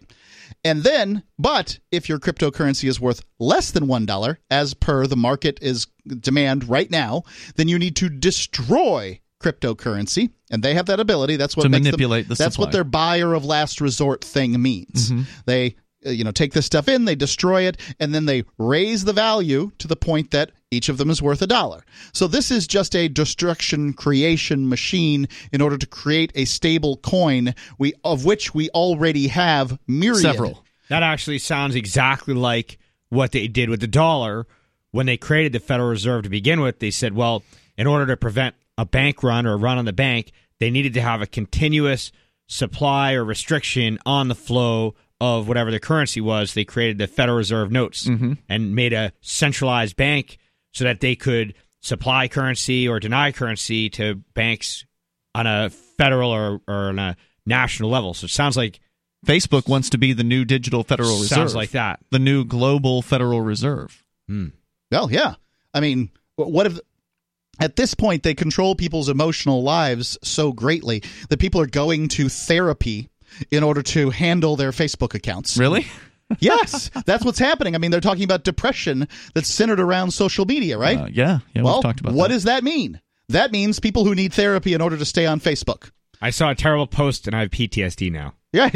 [0.64, 5.58] And then, but if your cryptocurrency is worth less than $1, as per the market
[5.60, 5.86] is
[6.20, 7.24] demand right now,
[7.56, 10.30] then you need to destroy cryptocurrency.
[10.50, 11.36] And they have that ability.
[11.36, 14.60] That's what To makes them- manipulate the That's what their buyer of last resort thing
[14.62, 15.12] means.
[15.46, 15.76] They
[16.06, 19.12] uh, you know take this stuff in they destroy it and then they raise the
[19.14, 21.82] value to the point that each of them is worth a dollar
[22.12, 27.54] so this is just a destruction creation machine in order to create a stable coin
[27.78, 30.62] we of which we already have myriad Several.
[30.90, 32.76] That actually sounds exactly like
[33.08, 34.46] what they did with the dollar
[34.90, 36.80] when they created the Federal Reserve to begin with.
[36.80, 37.42] They said, well,
[37.78, 40.94] in order to prevent a bank run or a run on the bank, they needed
[40.94, 42.12] to have a continuous
[42.46, 46.54] supply or restriction on the flow of whatever the currency was.
[46.54, 48.34] They created the Federal Reserve notes mm-hmm.
[48.48, 50.38] and made a centralized bank
[50.72, 54.84] so that they could supply currency or deny currency to banks
[55.34, 57.16] on a federal or, or on a
[57.46, 58.14] national level.
[58.14, 58.80] So it sounds like
[59.26, 61.28] Facebook wants to be the new digital Federal Reserve.
[61.28, 62.00] sounds like that.
[62.10, 64.02] The new global Federal Reserve.
[64.26, 64.48] Hmm.
[64.90, 65.34] well yeah
[65.74, 66.80] i mean what if
[67.60, 72.28] at this point they control people's emotional lives so greatly that people are going to
[72.28, 73.08] therapy
[73.50, 75.86] in order to handle their facebook accounts Really?
[76.38, 77.74] yes, that's what's happening.
[77.74, 80.98] I mean, they're talking about depression that's centered around social media, right?
[80.98, 81.62] Uh, yeah, yeah.
[81.62, 82.34] well, we've talked about what that.
[82.34, 83.00] does that mean?
[83.28, 85.90] That means people who need therapy in order to stay on Facebook.
[86.24, 88.34] I saw a terrible post and I have PTSD now.
[88.54, 88.70] Yeah,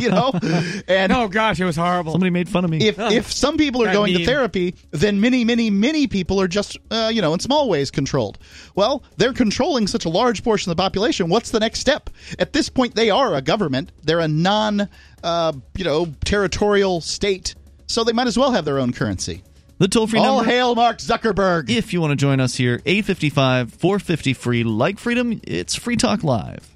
[0.00, 0.32] you know,
[0.88, 2.10] and Oh gosh, it was horrible.
[2.10, 2.88] Somebody made fun of me.
[2.88, 6.48] if if some people are That going to therapy, then many, many, many people are
[6.48, 8.38] just uh, you know in small ways controlled.
[8.74, 11.28] Well, they're controlling such a large portion of the population.
[11.28, 12.10] What's the next step?
[12.40, 13.92] At this point, they are a government.
[14.02, 14.88] They're a non,
[15.22, 17.54] uh, you know, territorial state,
[17.86, 19.44] so they might as well have their own currency.
[19.78, 20.50] the toll free All number.
[20.50, 21.70] hail Mark Zuckerberg.
[21.70, 26.24] If you want to join us here, 855 450 free, like freedom, it's Free Talk
[26.24, 26.69] Live.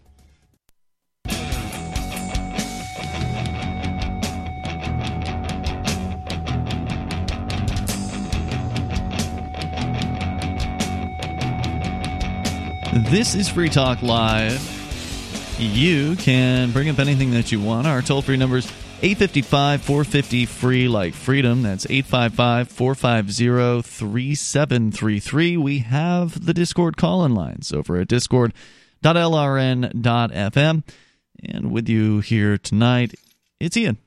[12.95, 14.63] This is Free Talk Live.
[15.59, 17.89] You can bring up anything that you want.
[17.89, 18.67] Our toll free number is
[19.03, 21.63] 855 450 free like freedom.
[21.63, 25.57] That's 855 450 3733.
[25.57, 30.83] We have the Discord call in lines over at discord.lrn.fm.
[31.43, 33.15] And with you here tonight,
[33.59, 33.99] it's Ian.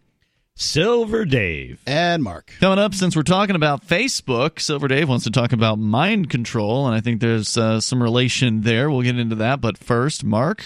[0.60, 1.82] Silver Dave.
[1.86, 2.52] and Mark.
[2.60, 6.88] Coming up, since we're talking about Facebook, Silver Dave wants to talk about mind control,
[6.88, 8.90] and I think there's uh, some relation there.
[8.90, 9.62] We'll get into that.
[9.62, 10.64] But first, Mark.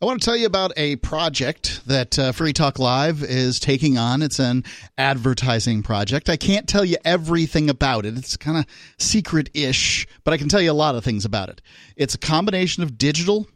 [0.00, 3.98] I want to tell you about a project that uh, Free Talk Live is taking
[3.98, 4.22] on.
[4.22, 4.62] It's an
[4.96, 6.28] advertising project.
[6.28, 8.16] I can't tell you everything about it.
[8.16, 8.66] It's kind of
[8.98, 11.60] secret ish, but I can tell you a lot of things about it.
[11.96, 13.48] It's a combination of digital,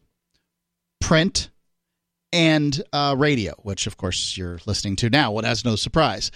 [1.00, 1.50] print,
[2.32, 5.32] and uh, radio, which of course you're listening to now.
[5.32, 6.30] What has no surprise.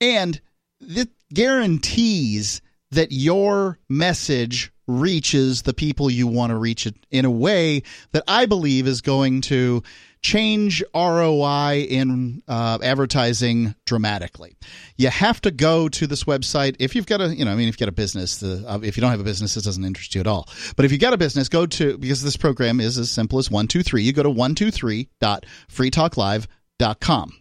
[0.00, 0.40] And
[0.80, 7.30] it guarantees that your message reaches the people you want to reach it in a
[7.30, 7.82] way
[8.12, 9.82] that I believe is going to
[10.22, 14.56] change ROI in uh, advertising dramatically.
[14.96, 17.68] You have to go to this website if you've got a, you know, I mean,
[17.68, 18.38] if you've got a business.
[18.38, 20.48] The, uh, if you don't have a business, this doesn't interest you at all.
[20.76, 23.50] But if you've got a business, go to because this program is as simple as
[23.50, 24.02] one two three.
[24.02, 27.32] You go to one two three dot freetalklive.com.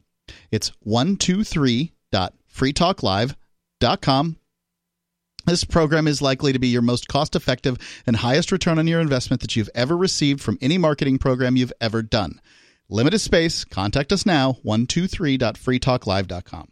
[0.52, 4.38] It's one two three dot freetalklive.com.
[5.46, 9.00] This program is likely to be your most cost effective and highest return on your
[9.00, 12.42] investment that you've ever received from any marketing program you've ever done.
[12.90, 13.66] Limited space.
[13.66, 16.70] Contact us now, 123.freetalklive.com.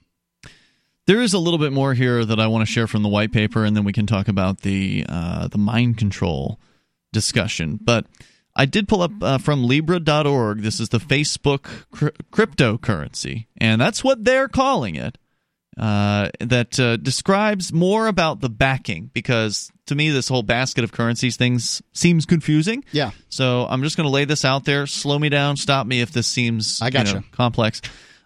[1.05, 3.33] There is a little bit more here that I want to share from the white
[3.33, 6.61] paper, and then we can talk about the uh, the mind control
[7.11, 7.77] discussion.
[7.81, 8.05] But
[8.55, 10.61] I did pull up uh, from Libra.org.
[10.61, 15.17] This is the Facebook cr- cryptocurrency, and that's what they're calling it.
[15.77, 20.91] Uh, that uh, describes more about the backing because to me this whole basket of
[20.91, 22.83] currencies things seems confusing.
[22.91, 23.11] Yeah.
[23.29, 24.87] So I'm just going to lay this out there.
[24.87, 25.57] Slow me down.
[25.57, 27.15] Stop me if this seems I you gotcha.
[27.15, 27.81] know, complex.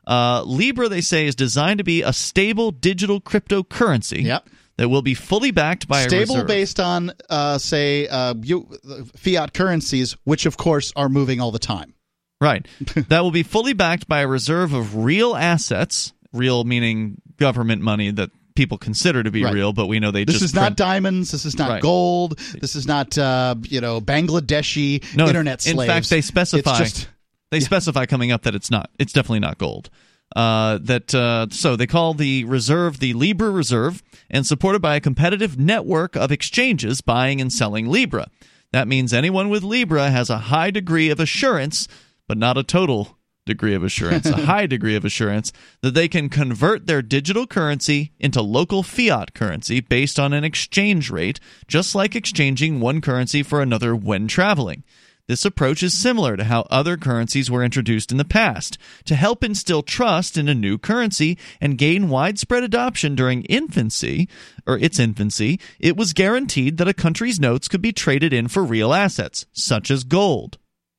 [0.05, 4.47] Uh, Libra, they say, is designed to be a stable digital cryptocurrency Yep.
[4.77, 8.69] that will be fully backed by a Stable based on, uh, say, uh, you,
[9.17, 11.93] fiat currencies, which of course are moving all the time.
[12.39, 12.65] Right.
[13.09, 16.13] that will be fully backed by a reserve of real assets.
[16.33, 19.53] Real meaning government money that people consider to be Right.
[19.53, 21.31] real, but we know they This is not diamonds.
[21.31, 21.81] This is not Right.
[21.81, 22.37] gold.
[22.59, 25.79] This is not, uh, you know, Bangladeshi No, internet slaves.
[25.81, 27.07] in fact, they specify- just,
[27.51, 28.89] They specify coming up that it's not.
[28.99, 29.89] It's definitely not gold.
[30.35, 34.99] Uh, that uh, so they call the reserve the Libra Reserve, and supported by a
[34.99, 38.27] competitive network of exchanges buying and selling Libra.
[38.73, 41.87] That means anyone with Libra has a high degree of assurance,
[42.27, 43.16] but not a total
[43.47, 48.11] degree of assurance, a high degree of assurance that they can convert their digital currency
[48.19, 53.61] into local fiat currency based on an exchange rate, just like exchanging one currency for
[53.61, 54.83] another when traveling.
[55.27, 59.43] This approach is similar to how other currencies were introduced in the past to help
[59.43, 64.29] instill trust in a new currency and gain widespread adoption during infancy
[64.65, 65.59] or its infancy.
[65.79, 69.91] It was guaranteed that a country's notes could be traded in for real assets, such
[69.91, 70.57] as gold.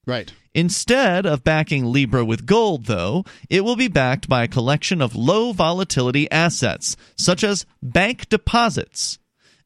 [0.09, 0.33] Right.
[0.55, 5.15] Instead of backing Libra with gold, though, it will be backed by a collection of
[5.15, 9.19] low volatility assets, such as bank deposits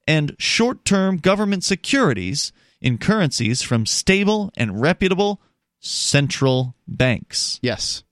[0.07, 5.41] and short term government securities in currencies from stable and reputable
[5.81, 7.59] central banks.
[7.63, 8.03] Yes.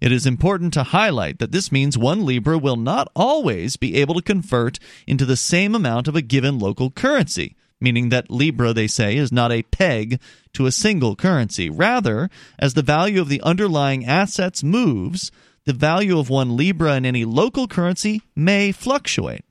[0.00, 4.14] It is important to highlight that this means one Libra will not always be able
[4.14, 8.88] to convert into the same amount of a given local currency, meaning that Libra, they
[8.88, 10.20] say, is not a peg
[10.54, 11.70] to a single currency.
[11.70, 12.28] Rather,
[12.58, 15.30] as the value of the underlying assets moves,
[15.66, 19.44] the value of one Libra in any local currency may fluctuate.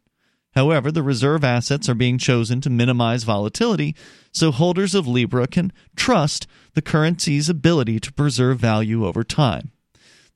[0.56, 3.96] However, the reserve assets are being chosen to minimize volatility,
[4.32, 9.73] so holders of Libra can trust the currency's ability to preserve value over time.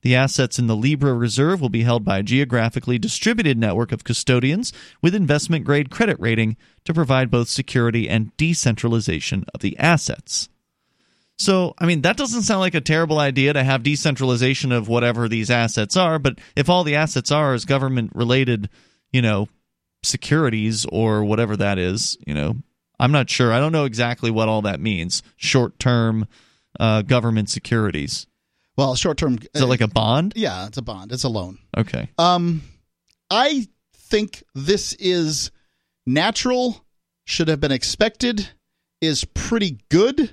[0.02, 4.04] The assets in the Libra reserve will be held by a geographically distributed network of
[4.04, 4.72] custodians
[5.02, 10.48] with investment grade credit rating to provide both security and decentralization of the assets.
[11.36, 15.28] So, I mean, that doesn't sound like a terrible idea to have decentralization of whatever
[15.28, 18.68] these assets are, but if all the assets are is government related,
[19.12, 19.48] you know,
[20.02, 22.56] securities or whatever that is, you know,
[22.98, 23.52] I'm not sure.
[23.52, 25.22] I don't know exactly what all that means.
[25.36, 26.26] Short term
[26.80, 28.26] uh, government securities.
[28.78, 29.38] Well, short term.
[29.54, 30.34] Is it like a bond?
[30.36, 31.10] Yeah, it's a bond.
[31.10, 31.58] It's a loan.
[31.76, 32.08] Okay.
[32.16, 32.62] Um,
[33.28, 35.50] I think this is
[36.06, 36.84] natural,
[37.26, 38.48] should have been expected,
[39.00, 40.30] is pretty good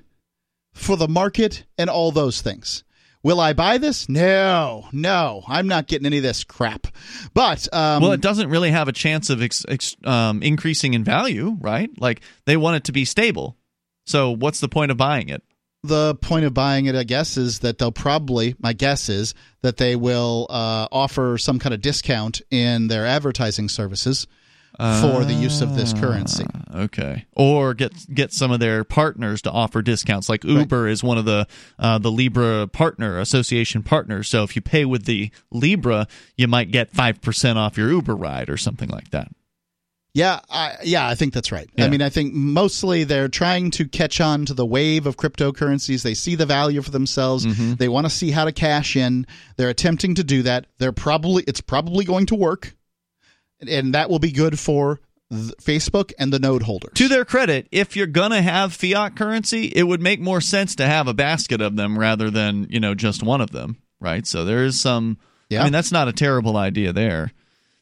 [0.76, 2.84] for the market and all those things.
[3.24, 4.08] Will I buy this?
[4.08, 6.86] No, no, I'm not getting any of this crap.
[7.34, 11.04] But um, well, it doesn't really have a chance of ex- ex- um, increasing in
[11.04, 11.90] value, right?
[12.00, 13.58] Like they want it to be stable.
[14.06, 15.42] So what's the point of buying it?
[15.88, 18.56] The point of buying it, I guess, is that they'll probably.
[18.60, 23.70] My guess is that they will uh, offer some kind of discount in their advertising
[23.70, 24.28] services
[24.78, 26.44] for the use of this currency.
[26.54, 30.28] Ah, Okay, or get get some of their partners to offer discounts.
[30.28, 31.48] Like Uber is one of the
[31.80, 34.28] uh, the Libra partner association partners.
[34.28, 38.16] So if you pay with the Libra, you might get five percent off your Uber
[38.16, 39.30] ride or something like that.
[40.16, 41.70] Yeah, I, yeah, I think that's right.
[41.76, 41.84] Yeah.
[41.84, 46.04] I mean, I think mostly they're trying to catch on to the wave of cryptocurrencies.
[46.04, 47.46] They see the value for themselves.
[47.46, 47.74] Mm-hmm.
[47.74, 49.28] They want to see how to cash in.
[49.58, 50.68] They're attempting to do that.
[50.78, 52.78] They're probably it's probably going to work,
[53.60, 56.94] and that will be good for th- Facebook and the node holders.
[56.96, 60.86] To their credit, if you're gonna have fiat currency, it would make more sense to
[60.86, 64.26] have a basket of them rather than you know just one of them, right?
[64.26, 65.18] So there is some.
[65.50, 65.60] Yeah.
[65.60, 67.34] I mean, that's not a terrible idea there.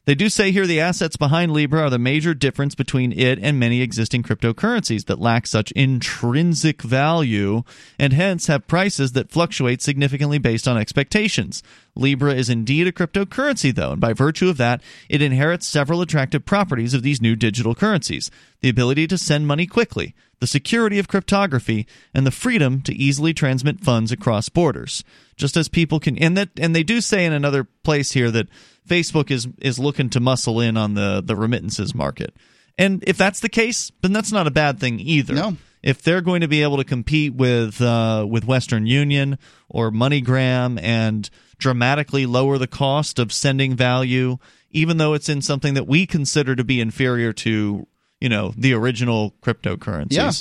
[0.06, 3.58] They do say here the assets behind Libra are the major difference between it and
[3.58, 7.62] many existing cryptocurrencies that lack such intrinsic value
[7.98, 11.62] and hence have prices that fluctuate significantly based on expectations.
[11.94, 16.44] Libra is indeed a cryptocurrency, though, and by virtue of that, it inherits several attractive
[16.44, 18.30] properties of these new digital currencies
[18.60, 23.32] the ability to send money quickly, the security of cryptography, and the freedom to easily
[23.32, 25.04] transmit funds across borders.
[25.36, 28.48] Just as people can, and that, and they do say in another place here that
[28.88, 32.34] Facebook is is looking to muscle in on the the remittances market,
[32.78, 35.56] and if that's the case, then that's not a bad thing either No.
[35.82, 40.78] if they're going to be able to compete with uh, with Western Union or MoneyGram
[40.82, 41.28] and
[41.58, 44.36] dramatically lower the cost of sending value,
[44.70, 47.86] even though it's in something that we consider to be inferior to
[48.20, 50.32] you know the original cryptocurrencies, Yeah.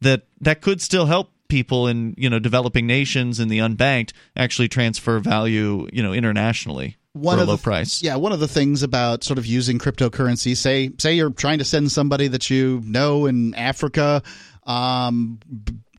[0.00, 4.66] that that could still help people in you know developing nations and the unbanked actually
[4.68, 8.02] transfer value you know internationally one of low the, price.
[8.02, 11.64] Yeah, one of the things about sort of using cryptocurrency, say say you're trying to
[11.64, 14.22] send somebody that you know in Africa,
[14.64, 15.38] um,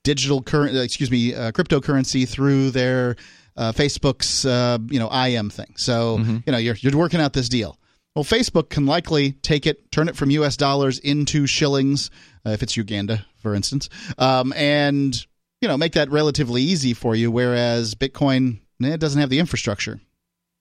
[0.04, 3.16] digital current, excuse me, uh, cryptocurrency through their
[3.56, 5.74] uh, Facebook's uh, you know IM thing.
[5.78, 7.80] So you know you're you're working out this deal.
[8.14, 10.56] Well, Facebook can likely take it, turn it from U.S.
[10.56, 12.10] dollars into shillings,
[12.46, 15.16] uh, if it's Uganda, for instance, um, and
[15.62, 17.32] you know make that relatively easy for you.
[17.32, 20.00] Whereas Bitcoin, it doesn't have the infrastructure.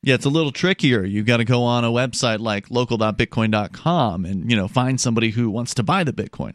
[0.05, 1.03] Yeah, it's a little trickier.
[1.03, 5.51] You've got to go on a website like local.bitcoin.com and, you know, find somebody who
[5.51, 6.55] wants to buy the Bitcoin.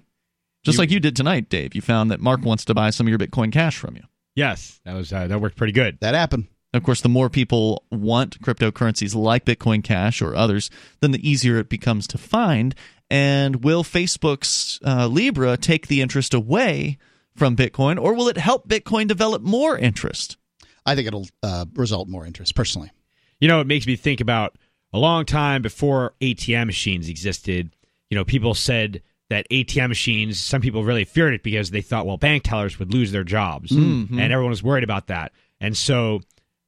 [0.63, 1.73] Just like you did tonight, Dave.
[1.73, 4.03] You found that Mark wants to buy some of your Bitcoin Cash from you.
[4.35, 5.97] Yes, that was uh, that worked pretty good.
[6.01, 6.47] That happened.
[6.73, 10.69] Of course, the more people want cryptocurrencies like Bitcoin Cash or others,
[10.99, 12.75] then the easier it becomes to find.
[13.09, 16.99] And will Facebook's uh, Libra take the interest away
[17.35, 20.37] from Bitcoin, or will it help Bitcoin develop more interest?
[20.85, 22.91] I think it'll uh, result in more interest personally.
[23.39, 24.55] You know, it makes me think about
[24.93, 27.75] a long time before ATM machines existed.
[28.09, 32.05] You know, people said that ATM machines, some people really feared it because they thought,
[32.07, 33.71] well, bank tellers would lose their jobs.
[33.71, 35.31] And everyone was worried about that.
[35.61, 36.21] And so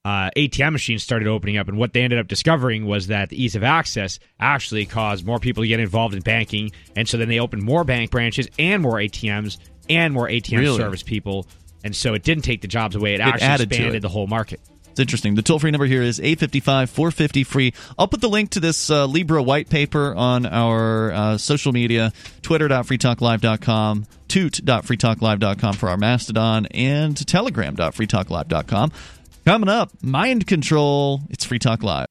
[0.06, 1.68] uh, ATM machines started opening up.
[1.68, 5.40] And what they ended up discovering was that the ease of access actually caused more
[5.40, 6.72] people to get involved in banking.
[6.96, 9.58] And so then they opened more bank branches and more ATMs
[9.90, 10.78] and more ATM Really?
[10.78, 11.48] service people.
[11.84, 13.16] And so it didn't take the jobs away.
[13.16, 14.02] It, It actually expanded it.
[14.02, 14.60] the whole market.
[14.92, 15.36] It's interesting.
[15.36, 17.74] The toll free number here is 855 450 free.
[17.98, 22.12] I'll put the link to this uh, Libra white paper on our uh, social media
[22.42, 28.92] twitter.freetalklive.com, toot.freetalklive.com for our Mastodon, and telegram.freetalklive.com.
[29.46, 31.22] Coming up, mind control.
[31.30, 32.11] It's Free Talk Live.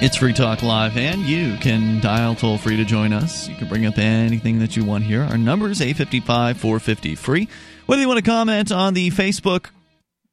[0.00, 3.48] It's Free Talk Live, and you can dial toll free to join us.
[3.48, 5.22] You can bring up anything that you want here.
[5.22, 7.48] Our number is 855 450 free.
[7.86, 9.70] Whether you want to comment on the Facebook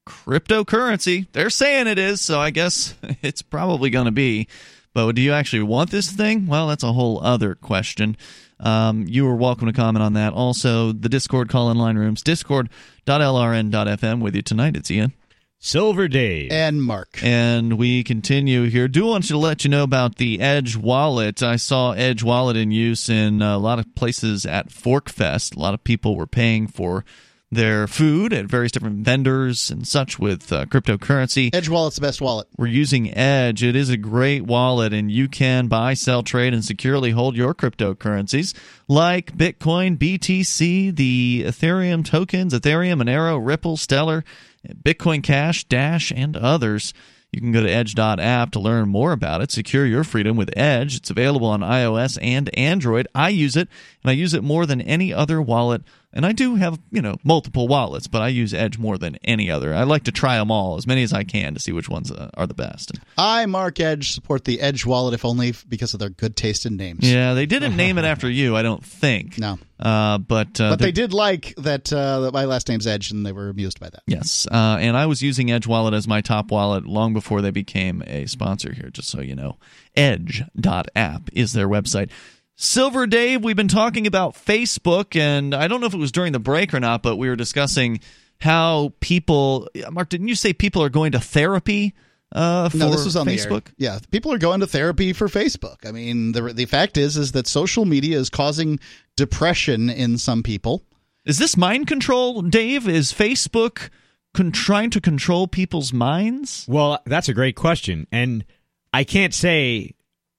[0.08, 2.94] cryptocurrency, they're saying it is, so I guess
[3.24, 4.48] it's probably going to be.
[4.94, 6.46] But do you actually want this thing?
[6.46, 8.18] Well, that's a whole other question.
[8.60, 10.34] Um, you are welcome to comment on that.
[10.34, 14.22] Also, the Discord call in line rooms, discord.lrn.fm.
[14.22, 15.14] With you tonight, it's Ian.
[15.60, 16.52] Silver Dave.
[16.52, 17.20] And Mark.
[17.24, 18.88] And we continue here.
[18.88, 21.42] Do want to let you know about the Edge wallet.
[21.42, 25.56] I saw Edge wallet in use in a lot of places at PorcFest.
[25.56, 27.04] A lot of people were paying for
[27.52, 31.54] their food at various different vendors and such with uh, cryptocurrency.
[31.54, 32.48] Edge Wallet's the best wallet.
[32.58, 33.64] We're using Edge.
[33.64, 37.54] It is a great wallet, and you can buy, sell, trade, and securely hold your
[37.54, 38.54] cryptocurrencies
[38.88, 44.24] like Bitcoin, BTC, the Ethereum tokens, Ethereum, Monero, Ripple, Stellar,
[44.68, 46.94] Bitcoin Cash, Dash, and others.
[47.32, 49.52] You can go to edge.app to learn more about it.
[49.52, 50.96] Secure your freedom with Edge.
[50.96, 53.10] It's available on iOS and Android.
[53.14, 53.68] I use it,
[54.04, 55.84] and I use it more than any other wallet
[56.16, 59.52] and I do have, you know, multiple wallets, but I use Edge more than any
[59.52, 59.74] other.
[59.74, 62.10] I like to try them all, as many as I can, to see which ones
[62.10, 62.94] uh, are the best.
[63.18, 66.78] I, Mark Edge, support the Edge wallet, if only because of their good taste in
[66.78, 67.10] names.
[67.10, 69.38] Yeah, they didn't name it after you, I don't think.
[69.38, 69.60] No.
[69.78, 73.26] Uh, but uh, but they did like that, uh, that my last name's Edge, and
[73.26, 74.04] they were amused by that.
[74.08, 74.48] Yes.
[74.50, 78.02] Uh, and I was using Edge Wallet as my top wallet long before they became
[78.08, 79.58] a sponsor here, just so you know.
[79.98, 82.10] Edge.app is their website.
[82.58, 86.32] Silver Dave, we've been talking about Facebook, and I don't know if it was during
[86.32, 88.00] the break or not, but we were discussing
[88.40, 89.68] how people.
[89.92, 91.94] Mark, didn't you say people are going to therapy?
[92.32, 93.66] Uh, no, this was on Facebook.
[93.66, 93.74] The.
[93.78, 95.86] Yeah, people are going to therapy for Facebook.
[95.86, 98.80] I mean, the the fact is is that social media is causing
[99.16, 100.84] depression in some people.
[101.26, 102.88] Is this mind control, Dave?
[102.88, 103.90] Is Facebook
[104.34, 106.66] con- trying to control people's minds?
[106.68, 108.46] Well, that's a great question, and
[108.94, 109.96] I can't say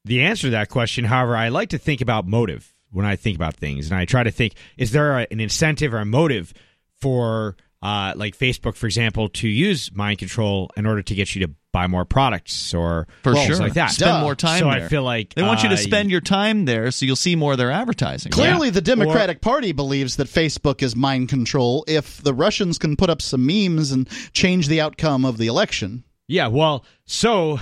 [0.07, 1.05] the answer to that question.
[1.05, 4.23] However, I like to think about motive when I think about things, and I try
[4.23, 6.55] to think: is there a, an incentive or a motive
[7.01, 11.47] for, uh, like Facebook, for example, to use mind control in order to get you
[11.47, 13.91] to buy more products or for things sure like that?
[13.91, 14.21] Spend Duh.
[14.23, 14.61] more time.
[14.61, 14.85] so there.
[14.87, 17.37] I feel like they want you to uh, spend your time there, so you'll see
[17.37, 18.33] more of their advertising.
[18.33, 18.73] Clearly, Yeah.
[18.73, 21.85] the Democratic Party believes that Facebook is mind control.
[21.87, 26.05] If the Russians can put up some memes and change the outcome of the election,
[26.29, 27.61] Yeah, well, so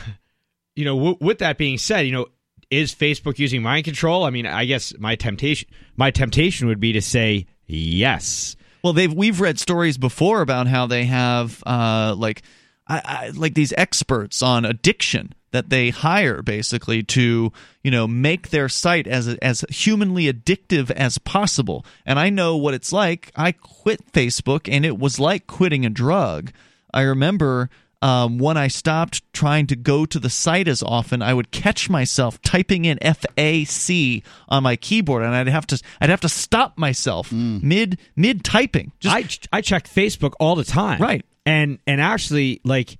[0.76, 2.26] you know, w- with that being said, you know,
[2.74, 4.24] is Facebook using mind control?
[4.24, 8.56] I mean, I guess my temptation, my temptation would be to say yes.
[8.82, 12.42] Well, they've we've read stories before about how they have uh, like
[12.86, 17.52] I, I, like these experts on addiction that they hire basically to
[17.82, 21.86] you know make their site as as humanly addictive as possible.
[22.04, 23.30] And I know what it's like.
[23.36, 26.52] I quit Facebook, and it was like quitting a drug.
[26.92, 27.70] I remember
[28.04, 31.88] um, when I stopped trying to go to the site as often, I would catch
[31.88, 36.76] myself typing in FAC on my keyboard, and I'd have to I'd have to stop
[36.76, 38.92] myself mid mid typing.
[39.00, 41.24] Just I I check Facebook all the time, Right.
[41.46, 42.98] And and actually, like,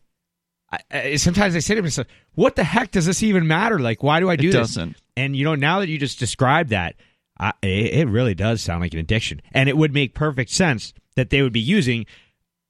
[0.73, 3.79] I, I, sometimes I say to myself, "What the heck does this even matter?
[3.79, 4.97] Like, why do I do this?" doesn't.
[5.19, 6.95] And you know, now that you just described that,
[7.39, 10.95] I, it, it really does sound like an addiction, and it would make perfect sense
[11.17, 12.07] that they would be using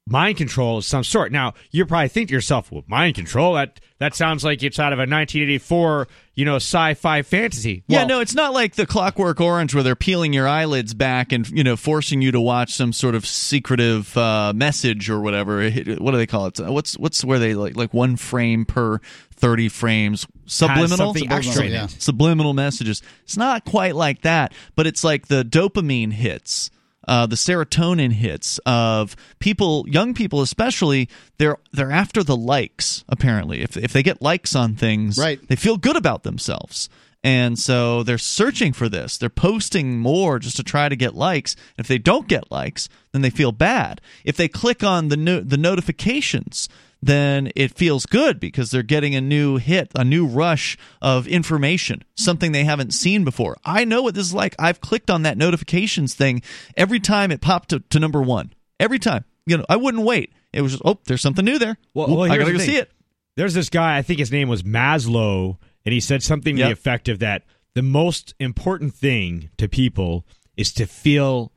[0.06, 1.32] mind control of some sort.
[1.32, 4.92] Now, you probably think to yourself, "Well, mind control that that sounds like it's out
[4.92, 9.74] of a 1984, you know, sci-fi fantasy." Yeah, no, it's not like the Clockwork Orange
[9.74, 13.14] where they're peeling your eyelids back and you know forcing you to watch some sort
[13.14, 15.70] of secretive uh, message or whatever.
[15.70, 16.58] What do they call it?
[16.60, 19.00] What's what's where they like like one frame per
[19.32, 21.86] thirty frames subliminal something extra yeah.
[21.86, 23.02] subliminal messages.
[23.24, 26.70] It's not quite like that, but it's like the dopamine hits.
[27.06, 33.04] Uh, the serotonin hits of people, young people especially, they're they're after the likes.
[33.08, 35.38] Apparently, if if they get likes on things, Right.
[35.48, 36.88] they feel good about themselves.
[37.22, 39.16] And so they're searching for this.
[39.16, 41.56] They're posting more just to try to get likes.
[41.78, 44.02] If they don't get likes, then they feel bad.
[44.26, 46.68] If they click on the no- the notifications,
[47.06, 52.02] then it feels good because they're getting a new hit, a new rush of information,
[52.16, 53.56] something they haven't seen before.
[53.64, 54.54] I know what this is like.
[54.58, 56.42] I've clicked on that notifications thing
[56.76, 58.52] every time it popped to, to number one.
[58.80, 59.24] Every time.
[59.46, 60.32] You know, I wouldn't wait.
[60.52, 61.76] It was just, oh, there's something new there.
[61.92, 62.68] Well- well, I gotta go thing.
[62.68, 62.90] see it.
[63.36, 66.68] There's this guy, I think his name was Maslow, and he said something to Yep.
[66.68, 67.42] the effect of that
[67.74, 70.24] the most important thing to people
[70.56, 71.52] is to feel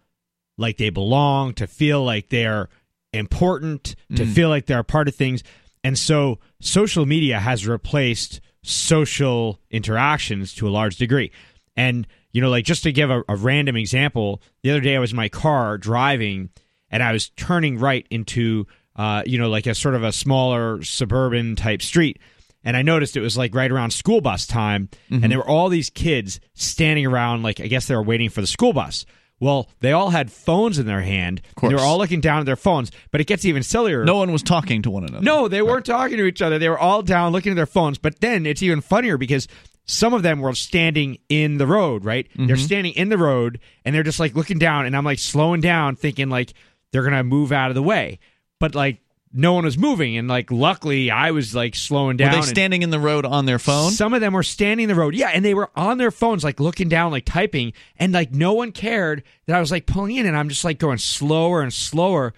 [0.57, 2.67] like they belong, to feel like they're
[3.13, 4.33] important, to Mm.
[4.33, 5.43] feel like they're a part of things.
[5.83, 11.31] And so social media has replaced social interactions to a large degree.
[11.75, 14.99] And, you know, like just to give a, a random example, the other day I
[14.99, 16.49] was in my car driving
[16.89, 20.83] and I was turning right into, uh, you know, like a sort of a smaller
[20.83, 22.19] suburban type street.
[22.63, 25.69] And I noticed it was like right around school bus time, and there were all
[25.69, 29.05] these kids standing around, like I guess they were waiting for the school bus.
[29.39, 31.41] Well, they all had phones in their hand.
[31.55, 31.69] course.
[31.69, 34.03] They were all looking down at their phones, but it gets even sillier.
[34.03, 35.23] No one was talking to one another.
[35.23, 36.57] No, they weren't talking to each other.
[36.57, 37.97] They were all down looking at their phones.
[37.99, 39.47] But then it's even funnier because
[39.85, 42.27] some of them were standing in the road, right?
[42.35, 42.65] They're mm-hmm.
[42.65, 45.95] standing in the road and they're just like looking down, and I'm like slowing down,
[45.95, 46.53] thinking like
[46.91, 48.19] they're gonna move out of the way.
[48.59, 49.01] But like
[49.34, 52.32] no one was moving, and like luckily I was like slowing Were down.
[52.34, 53.91] they standing in the road on their phone?
[53.91, 55.15] some of them were standing in the road.
[55.15, 58.53] Yeah, and they were on their phones, like looking down, like typing, and like no
[58.53, 61.73] one cared that I was like pulling in, and I'm just like going slower and
[61.73, 62.34] slower.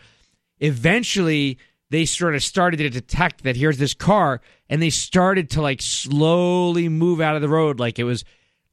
[0.60, 1.58] Eventually,
[1.90, 5.82] they sort of started to detect that here's this car, and they started to like
[5.82, 8.24] slowly move out of the road, like it was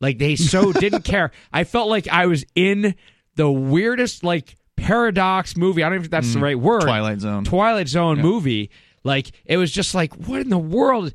[0.00, 1.30] like they so didn't care.
[1.52, 2.94] I felt like I was in
[3.36, 5.82] the weirdest like paradox movie.
[5.82, 6.44] I don't know if that's the mm-hmm.
[6.44, 6.82] right word.
[6.82, 7.44] Twilight Zone.
[7.44, 8.70] Twilight Zone movie.
[9.04, 11.12] Like it was just like, what in the world?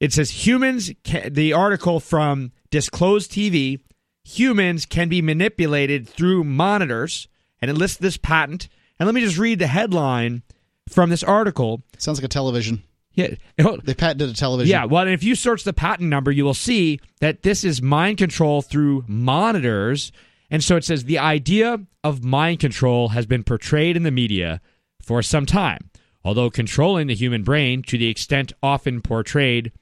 [0.00, 3.80] It says humans can, the article from Disclosed TV,
[4.22, 7.26] humans can be manipulated through monitors
[7.60, 8.68] and it lists this patent.
[8.98, 10.42] And let me just read the headline
[10.88, 11.82] from this article.
[11.96, 12.82] Sounds like a television.
[13.18, 14.70] Yeah, They patented a television.
[14.70, 18.18] yeah, well, if you search the patent number, you will see that this is mind
[18.18, 20.12] control through monitors.
[20.50, 24.60] And so it says the idea of mind control has been portrayed in the media
[25.02, 25.90] for some time.
[26.24, 29.72] Although controlling the human brain to the extent often portrayed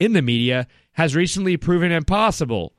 [0.00, 2.72] in the media has recently proven impossible.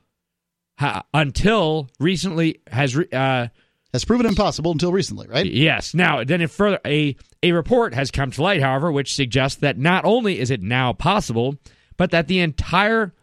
[0.78, 3.48] Ha- until recently has re- uh,
[3.92, 5.46] Has proven impossible until recently, right?
[5.46, 5.94] Yes.
[5.94, 9.78] Now, then, if further a a report has come to light, however, which suggests that
[9.78, 11.54] not only is it now possible,
[11.96, 13.14] but that the entire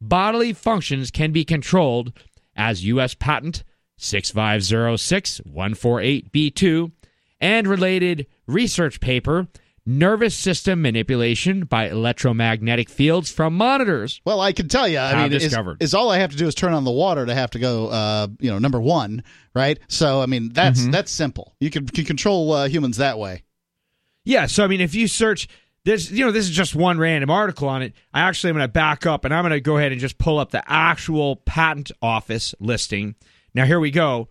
[0.00, 2.18] bodily functions can be controlled,
[2.56, 3.14] as U.S.
[3.14, 3.62] Patent
[4.00, 6.92] 6506148B2
[7.40, 9.48] and related research paper,
[9.86, 14.20] nervous system manipulation by electromagnetic fields from monitors.
[14.24, 14.98] Well, I can tell you.
[14.98, 15.82] I mean, is, discovered.
[15.82, 17.88] is all I have to do is turn on the water to have to go,
[17.88, 19.22] uh, you know, number one,
[19.54, 19.78] right?
[19.88, 20.90] So, I mean, that's Mm-hmm.
[20.90, 21.54] that's simple.
[21.60, 23.44] You can, can control uh, humans that way.
[24.24, 25.46] Yeah, so I mean, if you search
[25.84, 27.92] this, you know, this is just one random article on it.
[28.12, 30.18] I actually am going to back up and I'm going to go ahead and just
[30.18, 33.14] pull up the actual patent office listing.
[33.54, 34.28] Now, here we go.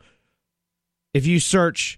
[1.14, 1.98] If you search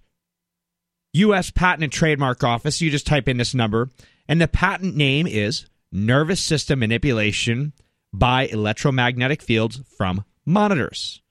[1.17, 1.49] U.S.
[1.49, 3.89] Patent and Trademark Office, you just type in this number,
[4.27, 7.73] and the patent name is Nervous System Manipulation
[8.13, 11.21] by Electromagnetic Fields from Monitors.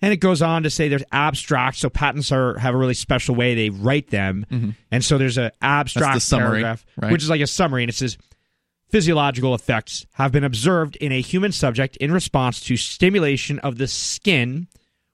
[0.00, 3.34] And it goes on to say there's abstract, so patents are have a really special
[3.34, 4.70] way they write them, mm-hmm.
[4.90, 7.12] and so there's an abstract summary, paragraph, right?
[7.12, 8.18] which is like a summary, and it says
[8.90, 13.86] physiological effects have been observed in a human subject in response to stimulation of the
[13.86, 14.68] skin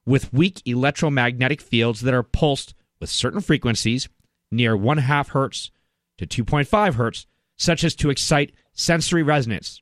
[0.04, 4.08] with weak electromagnetic fields that are pulsed with certain frequencies
[4.52, 5.70] near one half hertz
[6.18, 7.26] to 2.5 hertz,
[7.56, 9.80] such as to excite sensory resonance.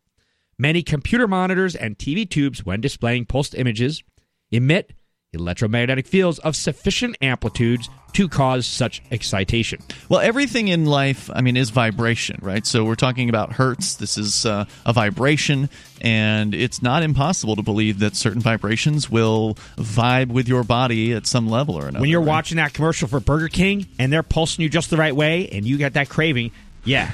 [0.59, 4.03] Many computer monitors and TV tubes, when displaying pulsed images,
[4.51, 4.93] emit
[5.33, 9.81] electromagnetic fields of sufficient amplitudes to cause such excitation.
[10.09, 12.67] Well, everything in life, I mean, is vibration, right?
[12.67, 13.95] So we're talking about hertz.
[13.95, 15.71] This is uh, a vibration,
[16.01, 21.27] and it's not impossible to believe that certain vibrations will vibe with your body at
[21.27, 22.01] some level or another.
[22.01, 22.29] When you're right?
[22.29, 25.67] watching that commercial for Burger King and they're pulsing you just the right way and
[25.67, 26.53] you get that craving,
[26.85, 27.11] yeah,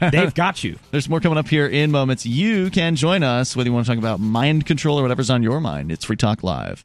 [0.12, 0.78] they've got you.
[0.90, 2.24] There's more coming up here in moments.
[2.26, 5.42] You can join us whether you want to talk about mind control or whatever's on
[5.42, 5.90] your mind.
[5.90, 6.84] It's Free Talk Live.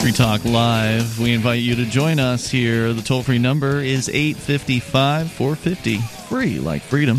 [0.00, 1.20] Free Talk Live.
[1.20, 2.94] We invite you to join us here.
[2.94, 7.18] The toll free number is 855 450 free, like freedom.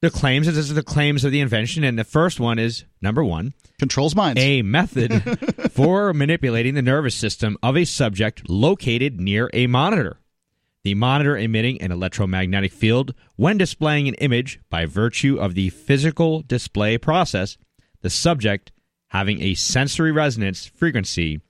[0.00, 0.46] the claims.
[0.46, 4.14] This is the claims of the invention, and the first one is number one Controls
[4.14, 4.40] minds.
[4.40, 5.22] a method
[5.72, 10.18] for manipulating the nervous system of a subject located near a monitor.
[10.84, 16.42] The monitor emitting an electromagnetic field when displaying an image by virtue of the physical
[16.42, 17.58] display process,
[18.00, 18.72] the subject
[19.08, 21.40] having a sensory resonance frequency,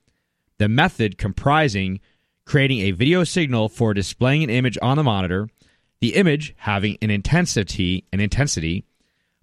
[0.57, 1.99] the method comprising
[2.49, 5.47] creating a video signal for displaying an image on the monitor,
[6.01, 8.83] the image having an intensity, an intensity,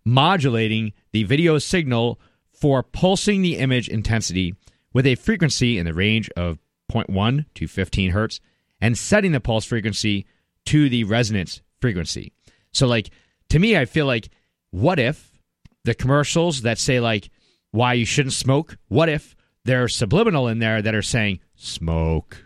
[0.04, 2.18] modulating the video signal
[2.52, 4.56] for pulsing the image intensity
[4.92, 6.58] with a frequency in the range of
[6.90, 8.40] 0.1 to 15 hertz,
[8.80, 10.26] and setting the pulse frequency
[10.64, 12.32] to the resonance frequency.
[12.72, 13.10] So, like,
[13.50, 14.30] to me, I feel like,
[14.72, 15.30] what if
[15.84, 17.30] the commercials that say, like,
[17.70, 22.45] why you shouldn't smoke, what if there's subliminal in there that are saying, smoke?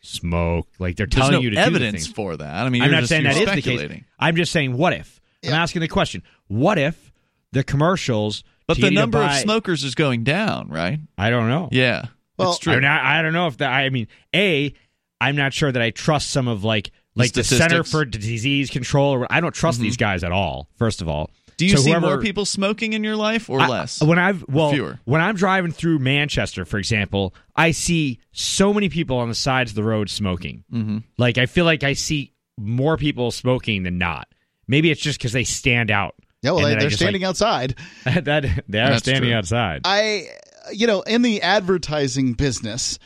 [0.00, 0.68] Smoke.
[0.78, 2.66] Like they're telling no you to evidence do the for that.
[2.66, 3.98] I mean, I'm not just, saying you're that is the speculating.
[3.98, 4.06] case.
[4.18, 5.20] I'm just saying, what if?
[5.44, 7.12] I'm asking the question: What if
[7.52, 8.44] the commercials?
[8.66, 11.00] But the get you to number of smokers is going down, right?
[11.18, 11.68] I don't know.
[11.72, 12.06] Yeah.
[12.36, 12.74] Well, it's true.
[12.74, 13.72] I, mean, I, I don't know if that.
[13.72, 14.72] I mean, a,
[15.20, 17.70] I'm not sure that I trust some of like like the statistics.
[17.72, 19.12] Center for Disease Control.
[19.14, 20.04] Or I don't trust these mm-hmm.
[20.04, 20.68] guys at all.
[20.76, 21.30] First of all,
[21.60, 24.02] Do you So see whoever- more people smoking in your life or I- less?
[24.02, 24.98] When I've well, Fewer.
[25.04, 29.70] when I'm driving through Manchester, for example, I see so many people on the sides
[29.72, 30.64] of the road smoking.
[30.72, 30.98] Mm-hmm.
[31.18, 34.28] Like I feel like I see more people smoking than not.
[34.66, 36.14] Maybe it's just because they stand out.
[36.42, 37.74] yeah, well, they, they're standing like, outside.
[38.04, 38.24] that
[38.68, 39.34] they are That's standing true.
[39.38, 39.80] outside.
[39.84, 40.28] I,
[40.72, 42.98] you know, in the advertising business,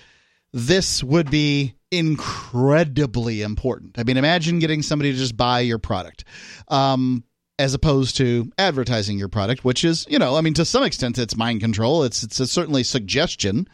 [0.53, 3.99] this would be incredibly important.
[3.99, 6.25] I mean, imagine getting somebody to just buy your product,
[6.69, 7.25] um,
[7.59, 11.19] as opposed to advertising your product, which is, you know, I mean, to some extent,
[11.19, 12.03] it's mind control.
[12.05, 13.69] It's it's a certainly suggestion.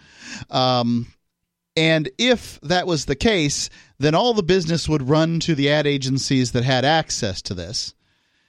[0.51, 1.07] Um,
[1.77, 5.87] and if that was the case, then all the business would run to the ad
[5.87, 7.95] agencies that had access to this.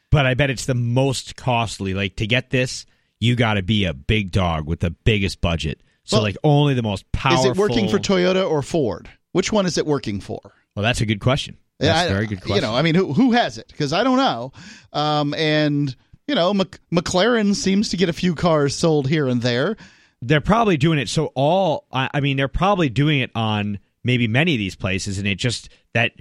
[0.09, 1.93] but I bet it's the most costly.
[1.93, 2.85] Like to get this,
[3.19, 5.81] you got to be a big dog with the biggest budget.
[6.03, 7.51] So Well, like only the most powerful.
[7.51, 9.07] Is it working for Toyota or Ford?
[9.31, 10.39] Which one is it working for?
[10.75, 11.57] Well, that's a good question.
[11.81, 12.55] That's I- a very good question.
[12.55, 13.67] You know, I mean, who who has it?
[13.67, 14.51] Because I don't know.
[14.93, 15.95] Um, and
[16.27, 19.75] you know, Mc, McLaren seems to get a few cars sold here and there.
[20.21, 24.27] they're probably doing it so all I, I mean they're probably doing it on maybe
[24.27, 26.11] many of these places and it just that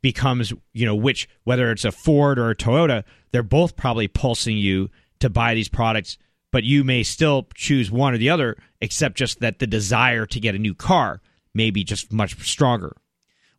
[0.00, 4.56] becomes you know which whether it's a ford or a toyota they're both probably pulsing
[4.56, 4.88] you
[5.18, 6.18] to buy these products
[6.52, 10.38] but you may still choose one or the other except just that the desire to
[10.38, 11.20] get a new car
[11.52, 12.96] may be just much stronger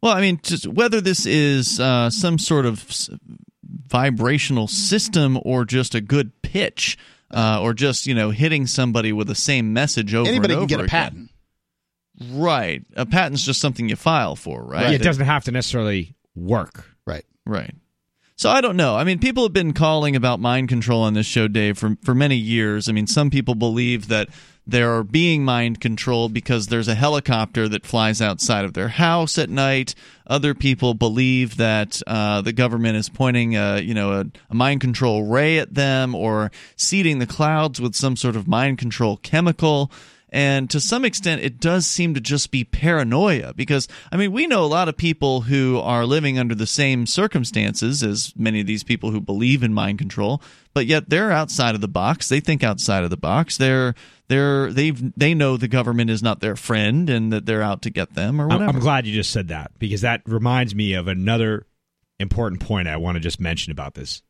[0.01, 3.09] Well, I mean, just whether this is uh, some sort of s-
[3.87, 6.97] vibrational system or just a good pitch,
[7.31, 10.63] uh, or just you know hitting somebody with the same message over Anybody and can
[10.63, 10.89] over get a again.
[10.89, 11.31] patent.
[12.31, 12.83] Right.
[12.95, 14.93] A patent's just something you file for, right?
[14.93, 17.23] it doesn't have to necessarily work Right.
[17.45, 17.73] Right.
[18.39, 18.95] So I don't know.
[18.95, 22.15] I mean, people have been calling about mind control on this show, Dave, for for
[22.15, 22.87] many years.
[22.87, 24.29] I mean, some people believe that
[24.65, 29.49] they're being mind controlled because there's a helicopter that flies outside of their house at
[29.49, 29.93] night.
[30.25, 34.79] Other people believe that uh, the government is pointing, a, you know, a, a mind
[34.79, 39.91] control ray at them or seeding the clouds with some sort of mind control chemical.
[40.31, 44.45] And to some extent, it does seem to just be paranoia because, I mean, we
[44.45, 48.67] know a lot of people who are living under the same circumstances as many of
[48.67, 50.41] these people who believe in mind control,
[50.73, 52.29] but yet they're outside of the box.
[52.29, 53.57] They think outside of the box.
[53.57, 53.95] They're,
[54.27, 57.89] they're, they've, they know the government is not their friend and that they're out to
[57.89, 58.65] get them or whatever.
[58.65, 61.65] I'm glad you just said that because that reminds me of another
[62.19, 64.21] important point I want to just mention about this.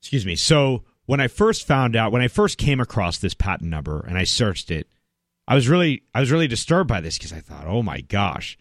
[0.00, 0.36] Excuse me.
[0.36, 4.18] So when I first found out, when I first came across this patent number and
[4.18, 4.86] I searched it,
[5.48, 8.58] I was really, I was really disturbed by this because I thought, oh my gosh,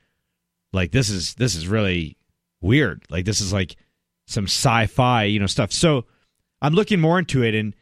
[0.71, 2.15] like this is this is really
[2.61, 3.03] weird.
[3.09, 3.75] Like this is like
[4.27, 5.73] some sci-fi, you know, stuff.
[5.73, 6.05] So
[6.61, 7.75] I'm looking more into it, and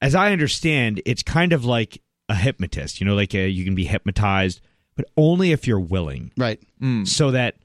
[0.00, 2.00] as I understand, it's kind of like
[2.30, 3.02] a hypnotist.
[3.02, 4.62] You know, like a, you can be hypnotized,
[4.96, 6.32] but only if you're willing.
[6.38, 6.58] Right.
[6.80, 7.06] Mm.
[7.06, 7.56] So that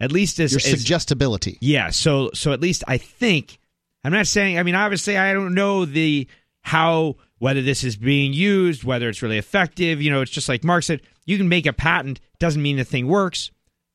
[0.00, 1.58] at least as, Your as suggestibility.
[1.60, 3.58] yeah, so so at least I think
[4.04, 6.28] I'm not saying I mean obviously I don't know the
[6.62, 10.64] how whether this is being used, whether it's really effective, you know, it's just like
[10.64, 13.50] Mark said, you can make a patent, doesn't mean the thing works,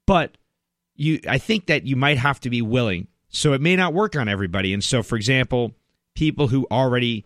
[0.05, 0.37] but
[0.95, 3.07] you I think that you might have to be willing.
[3.29, 4.73] So it may not work on everybody.
[4.73, 5.73] And so for example,
[6.15, 7.25] people who already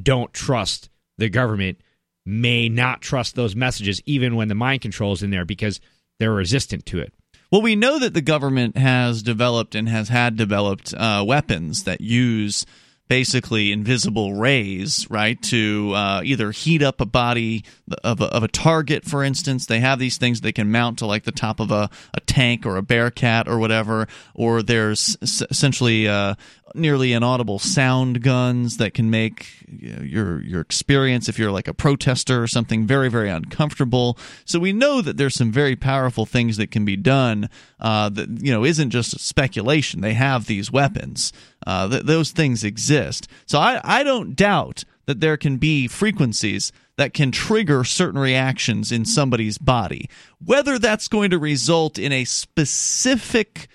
[0.00, 0.88] don't trust
[1.18, 1.78] the government
[2.24, 5.80] may not trust those messages even when the mind control is in there because
[6.18, 7.12] they're resistant to it.
[7.52, 12.00] Well, we know that the government has developed and has had developed uh, weapons that
[12.00, 12.64] use
[13.08, 17.62] basically invisible rays, right, to uh, either heat up a body
[18.02, 19.66] of a, of a target, for instance.
[19.66, 22.64] They have these things they can mount to like the top of a, a tank
[22.64, 26.36] or a bearcat or whatever, or there's essentially uh,
[26.74, 31.68] nearly inaudible sound guns that can make you know, your your experience if you're like
[31.68, 34.18] a protester or something very very uncomfortable.
[34.44, 37.48] So we know that there's some very powerful things that can be done.
[37.80, 40.00] Uh, that you know isn't just speculation.
[40.00, 41.32] They have these weapons.
[41.66, 43.28] Uh, th- those things exist.
[43.46, 48.92] So I I don't doubt that there can be frequencies that can trigger certain reactions
[48.92, 50.08] in somebody's body.
[50.44, 53.68] Whether that's going to result in a specific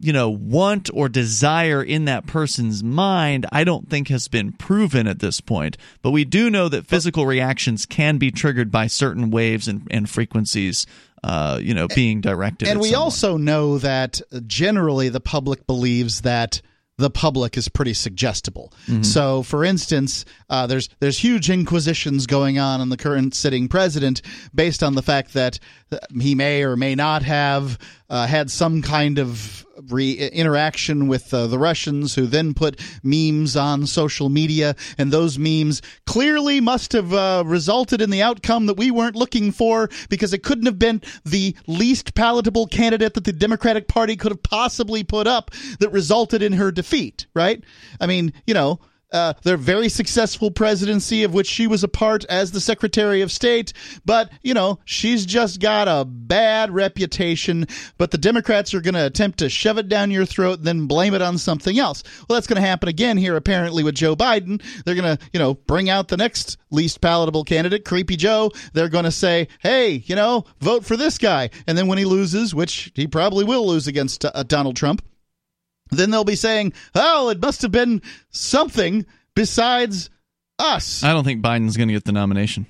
[0.00, 5.06] you know want or desire in that person's mind i don't think has been proven
[5.06, 9.30] at this point but we do know that physical reactions can be triggered by certain
[9.30, 10.86] waves and, and frequencies
[11.22, 13.02] uh, you know being directed And we someone.
[13.02, 16.60] also know that generally the public believes that
[16.96, 18.72] the public is pretty suggestible.
[18.86, 19.02] Mm-hmm.
[19.02, 24.22] So, for instance, uh, there's there's huge inquisitions going on on the current sitting president
[24.54, 25.58] based on the fact that
[26.20, 31.46] he may or may not have uh, had some kind of re- interaction with uh,
[31.46, 37.12] the Russians, who then put memes on social media, and those memes clearly must have
[37.12, 41.02] uh, resulted in the outcome that we weren't looking for because it couldn't have been
[41.24, 45.50] the least palatable candidate that the Democratic Party could have possibly put up
[45.80, 47.62] that resulted in her defeat, right?
[48.00, 48.80] I mean, you know.
[49.14, 53.30] Uh, their very successful presidency, of which she was a part as the Secretary of
[53.30, 53.72] State.
[54.04, 57.66] But, you know, she's just got a bad reputation.
[57.96, 61.14] But the Democrats are going to attempt to shove it down your throat then blame
[61.14, 62.02] it on something else.
[62.28, 64.62] Well, that's going to happen again here, apparently, with Joe Biden.
[64.84, 68.50] They're going to, you know, bring out the next least palatable candidate, Creepy Joe.
[68.72, 71.50] They're going to say, hey, you know, vote for this guy.
[71.66, 75.02] And then when he loses, which he probably will lose against uh, Donald Trump,
[75.98, 80.10] then they'll be saying, "Oh, it must have been something besides
[80.58, 82.66] us." i don't think biden's going to get the nomination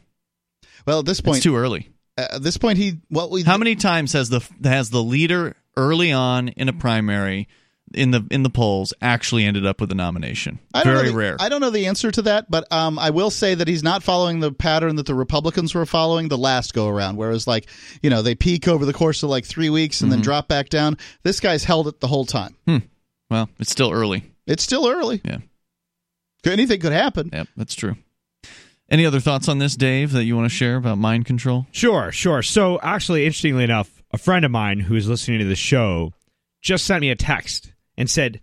[0.87, 3.57] well, at this point, it's too early uh, at this point, he well, we, how
[3.57, 7.49] many times has the has the leader early on in a primary
[7.93, 11.15] in the in the polls actually ended up with a nomination I don't very the,
[11.15, 13.83] rare I don't know the answer to that, but um, I will say that he's
[13.83, 17.67] not following the pattern that the Republicans were following the last go around, whereas like
[18.03, 20.25] you know they peak over the course of like three weeks and then Mm-hmm.
[20.25, 20.97] drop back down.
[21.23, 22.57] This guy's held it the whole time.
[23.35, 25.21] Well it's still early It's still early.
[25.25, 25.39] Yeah.
[26.47, 27.31] Anything could happen.
[27.33, 27.97] Yep, that's true.
[28.91, 31.67] Any other thoughts on this, Dave, that you want to share about mind control?
[31.73, 32.43] Sure, sure.
[32.43, 36.13] So, actually, interestingly enough, a friend of mine who's listening to the show
[36.61, 38.43] just sent me a text and said,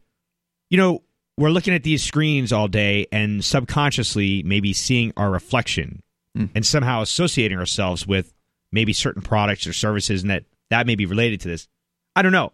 [0.72, 1.04] You know,
[1.38, 6.02] we're looking at these screens all day and subconsciously maybe seeing our reflection
[6.56, 8.34] and somehow associating ourselves with
[8.72, 11.68] maybe certain products or services and that that may be related to this.
[12.16, 12.52] I don't know.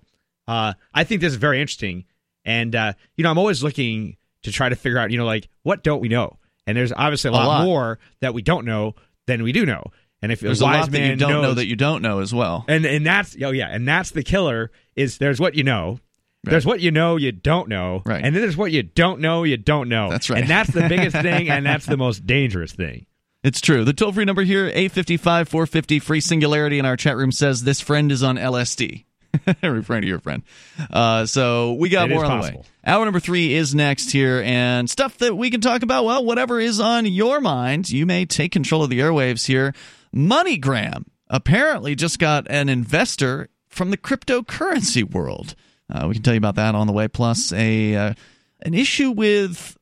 [0.47, 2.05] Uh, I think this is very interesting.
[2.47, 5.49] And, uh, you know, I'm always looking to try to figure out, you know, like,
[5.63, 6.39] what don't we know?
[6.65, 7.65] And there's obviously a lot, lot.
[7.65, 8.95] more that we don't know
[9.27, 9.83] than we do know.
[10.21, 12.19] And if There's a a wise lot that you don't know that you don't know
[12.21, 12.65] as well.
[12.67, 15.99] and and that's oh yeah, and that's the killer is there's what you know,
[16.43, 18.23] There's what you know you don't know, Right.
[18.23, 20.09] and then there's what you don't know you don't know.
[20.09, 20.39] That's right.
[20.41, 23.05] and that's the biggest thing, and that's the most dangerous thing.
[23.43, 23.83] It's true.
[23.85, 27.79] The toll free number here, 855 450 free singularity in our chat room says this
[27.81, 29.05] friend is on LSD.
[29.63, 30.43] Referring to your friend.
[30.91, 32.61] Uh, so we got It more on the way.
[32.85, 36.05] Hour number three is next here, and stuff that we can talk about.
[36.05, 39.73] Well, whatever is on your mind, you may take control of the airwaves here.
[40.15, 45.55] MoneyGram apparently just got an investor from the cryptocurrency world.
[45.89, 47.07] Uh, we can tell you about that on the way.
[47.07, 48.13] Plus, a uh,
[48.61, 49.77] an issue with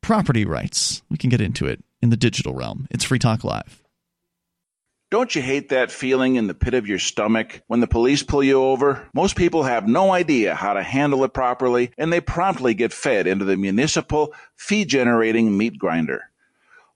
[0.00, 1.02] property rights.
[1.08, 2.86] We can get into it in the digital realm.
[2.90, 3.82] It's Free Talk Live.
[5.10, 8.44] Don't you hate that feeling in the pit of your stomach when the police pull
[8.44, 9.08] you over?
[9.14, 13.26] Most people have no idea how to handle it properly, and they promptly get fed
[13.26, 16.24] into the municipal fee generating meat grinder.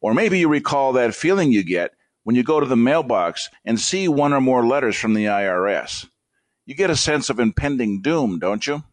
[0.02, 3.80] Or maybe you recall that feeling you get when you go to the mailbox and
[3.80, 6.06] see one or more letters from the IRS.
[6.66, 8.84] You get a sense of impending doom, don't you?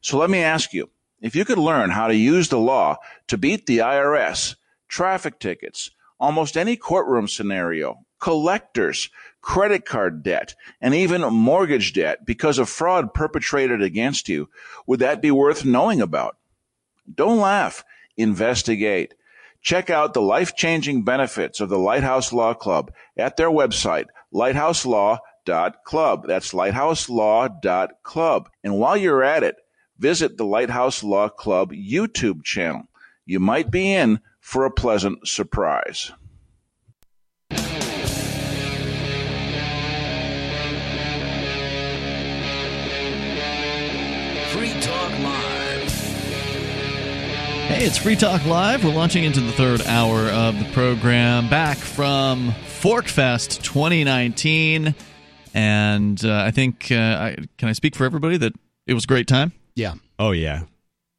[0.00, 0.90] So let me ask you
[1.20, 2.96] if you could learn how to use the law
[3.28, 4.56] to beat the IRS,
[4.88, 12.56] traffic tickets, almost any courtroom scenario, collectors, credit card debt, and even mortgage debt because
[12.56, 14.48] of fraud perpetrated against you,
[14.86, 16.36] would that be worth knowing about?
[17.12, 17.84] Don't laugh.
[18.16, 19.14] Investigate.
[19.60, 26.26] Check out the life changing benefits of the Lighthouse Law Club at their website, lighthouselawclub.
[26.26, 28.46] That's lighthouselawclub.
[28.62, 29.56] And while you're at it,
[29.98, 32.84] visit the Lighthouse Law Club YouTube channel.
[33.26, 36.12] You might be in for a pleasant surprise.
[47.72, 48.84] Hey, it's Free Talk Live.
[48.84, 51.48] We're launching into the third hour of the program.
[51.48, 52.50] Back from
[52.80, 54.94] Forkfest 2019.
[55.54, 58.52] And uh, I think, uh, I, can I speak for everybody that
[58.86, 59.52] it was a great time?
[59.74, 59.94] Yeah.
[60.18, 60.64] Oh yeah,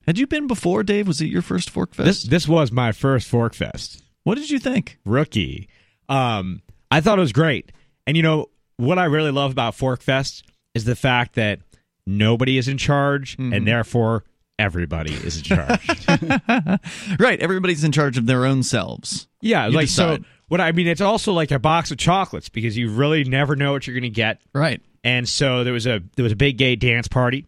[0.05, 1.07] Had you been before, Dave?
[1.07, 2.05] Was it your first Forkfest?
[2.05, 4.01] this this was my first Forkfest.
[4.23, 4.99] What did you think?
[5.05, 5.67] rookie.
[6.07, 6.61] Um,
[6.91, 7.71] I thought it was great.
[8.05, 10.43] And you know what I really love about Forkfest
[10.75, 11.59] is the fact that
[12.05, 13.53] nobody is in charge, Mm-hmm.
[13.53, 14.23] and therefore
[14.59, 16.05] everybody is in charge.
[17.19, 19.27] Right, everybody's in charge of their own selves.
[19.41, 20.17] yeah, You like so.
[20.49, 23.71] What I mean, it's also like a box of chocolates because you really never know
[23.71, 24.41] what you're going to get.
[24.53, 24.81] Right.
[25.03, 27.47] And so there was a there was a big gay dance party.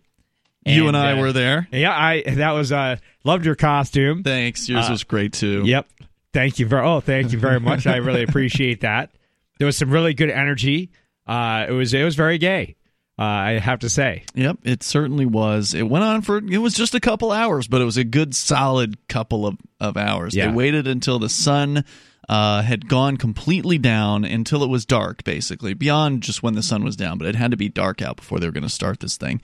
[0.66, 1.68] you and I uh, were there.
[1.72, 4.24] Yeah, I that was uh loved your costume.
[4.24, 4.68] Thanks.
[4.68, 5.62] Yours Uh, was great too.
[5.66, 5.88] Yep.
[6.34, 6.86] Thank you very.
[6.86, 7.86] Oh, thank you very much.
[7.88, 9.12] I really appreciate that.
[9.60, 10.90] There was some really good energy.
[11.28, 12.76] Uh, it was it was very gay.
[13.18, 14.24] Uh, I have to say.
[14.34, 15.74] Yep, it certainly was.
[15.74, 18.36] It went on for it was just a couple hours, but it was a good
[18.36, 20.36] solid couple of, of hours.
[20.36, 20.48] Yeah.
[20.48, 21.86] They waited until the sun
[22.28, 26.84] uh, had gone completely down until it was dark, basically, beyond just when the sun
[26.84, 29.00] was down, but it had to be dark out before they were going to start
[29.00, 29.42] this thing.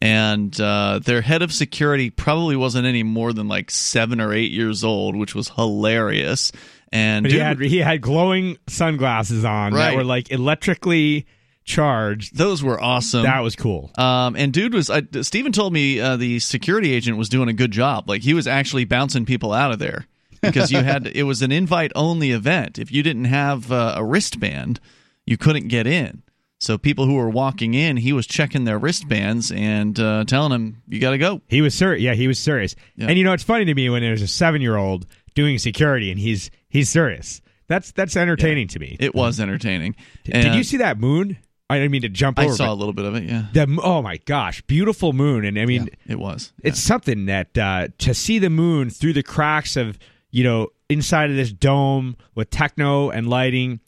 [0.00, 4.50] And uh, their head of security probably wasn't any more than like seven or eight
[4.50, 6.52] years old, which was hilarious.
[6.90, 9.90] And But he had he had glowing sunglasses on Right.
[9.90, 11.26] that were like electrically
[11.70, 12.36] charged.
[12.36, 13.22] those were awesome.
[13.22, 13.90] That was cool.
[13.96, 17.52] Um, and dude was uh, Steven told me uh, the security agent was doing a
[17.52, 18.08] good job.
[18.08, 20.06] Like he was actually bouncing people out of there
[20.42, 22.78] because you had it was an invite only event.
[22.78, 24.80] If you didn't have uh, a wristband,
[25.24, 26.22] you couldn't get in.
[26.58, 30.82] So people who were walking in, he was checking their wristbands and uh, telling them,
[30.88, 32.02] "You got to go." He was serious.
[32.02, 32.76] Yeah, he was serious.
[32.96, 33.06] Yeah.
[33.08, 36.10] And you know, it's funny to me when there's a seven year old doing security
[36.10, 37.40] and he's he's serious.
[37.66, 38.96] That's that's entertaining to me.
[39.00, 39.94] It was entertaining.
[40.24, 41.38] Did And you see that moon?
[41.70, 42.54] I didn't mean to jump I over.
[42.54, 43.24] saw a little bit of it.
[43.24, 45.44] Yeah, the oh my gosh, beautiful moon.
[45.44, 46.52] And I mean, it was.
[46.62, 49.98] it's something that uh, to see the moon through the cracks of
[50.30, 53.78] you know inside of this dome with techno and lighting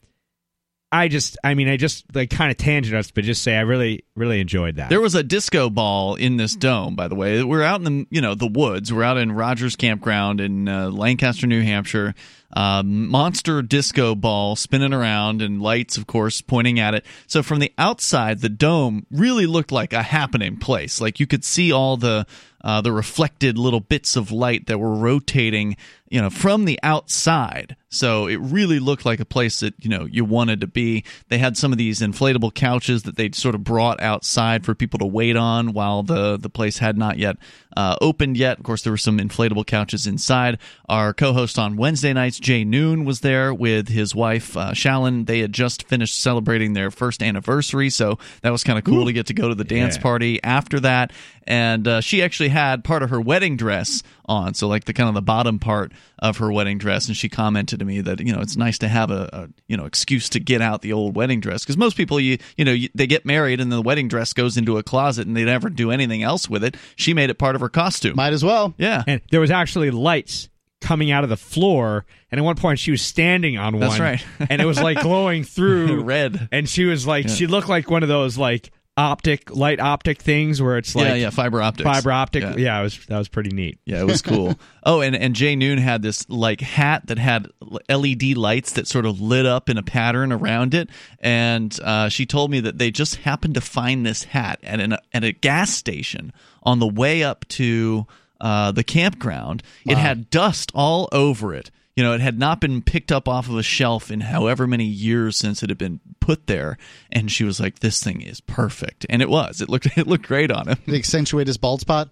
[0.91, 3.61] i just i mean i just like kind of tangent us but just say i
[3.61, 7.43] really really enjoyed that There was a disco ball in this dome, by the way.
[7.43, 8.93] We're out in the you know the woods.
[8.93, 12.13] We're out in Rogers Campground in uh, Lancaster, New Hampshire.
[12.55, 17.05] Uh, monster disco ball spinning around and lights, of course, pointing at it.
[17.27, 21.01] So from the outside, the dome really looked like a happening place.
[21.01, 22.27] Like you could see all the
[22.63, 25.75] uh, the reflected little bits of light that were rotating,
[26.09, 27.75] you know, from the outside.
[27.89, 31.03] So it really looked like a place that you know you wanted to be.
[31.27, 34.99] They had some of these inflatable couches that they'd sort of brought outside for people
[34.99, 37.35] to wait on while the the place had not yet
[37.75, 38.57] uh, opened yet.
[38.59, 40.57] Of course, there were some inflatable couches inside.
[40.87, 45.25] Our co-host on Wednesday nights, Jay Noon, was there with his wife uh, Shallon.
[45.25, 49.13] They had just finished celebrating their first anniversary, so that was kind of cool to
[49.13, 50.01] get to go to the dance Yeah.
[50.03, 51.11] party after that.
[51.45, 55.09] And uh, she actually had part of her wedding dress on, so like the kind
[55.09, 58.31] of the bottom part of her wedding dress, and she commented to me that you
[58.33, 61.15] know it's nice to have a, a you know excuse to get out the old
[61.15, 64.07] wedding dress because most people you you know you, they get married and the wedding
[64.07, 66.77] dress goes into a closet and they never do anything else with it.
[66.95, 68.15] She made it part of her costume.
[68.15, 68.73] Might as well.
[68.77, 70.47] yeah, and there was actually lights
[70.83, 74.01] coming out of the floor and at one point she was standing on That's one
[74.01, 74.25] right.
[74.49, 76.49] and it was like glowing through Red.
[76.51, 80.61] and she was like she looked like one of those like optic light optic things
[80.61, 81.89] where it's like yeah, yeah, fiber optics.
[81.89, 82.55] fiber optic Yeah.
[82.57, 82.79] yeah.
[82.79, 84.55] it was that was pretty neat Yeah, it was cool.
[84.85, 87.47] oh, and and Jay Noon had this like hat that had
[87.89, 90.89] LED lights that sort of lit up in a pattern around it,
[91.19, 94.97] and uh, she told me that they just happened to find this hat at an
[95.11, 96.31] at a gas station
[96.61, 98.05] on the way up to
[98.41, 99.63] uh, the campground.
[99.85, 101.71] It had dust all over it.
[101.95, 104.85] You know, it had not been picked up off of a shelf in however many
[104.85, 106.77] years since it had been put there.
[107.11, 109.61] And she was like, "This thing is perfect," and it was.
[109.61, 110.77] It looked it looked great on him.
[110.85, 112.09] Did it accentuate his bald spot?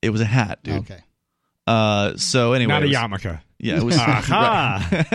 [0.00, 0.76] It was a hat, dude.
[0.90, 1.00] Okay.
[1.66, 3.96] Uh, so anyway, not a it was- yarmulke Yeah, it was.
[3.96, 5.06] Aha.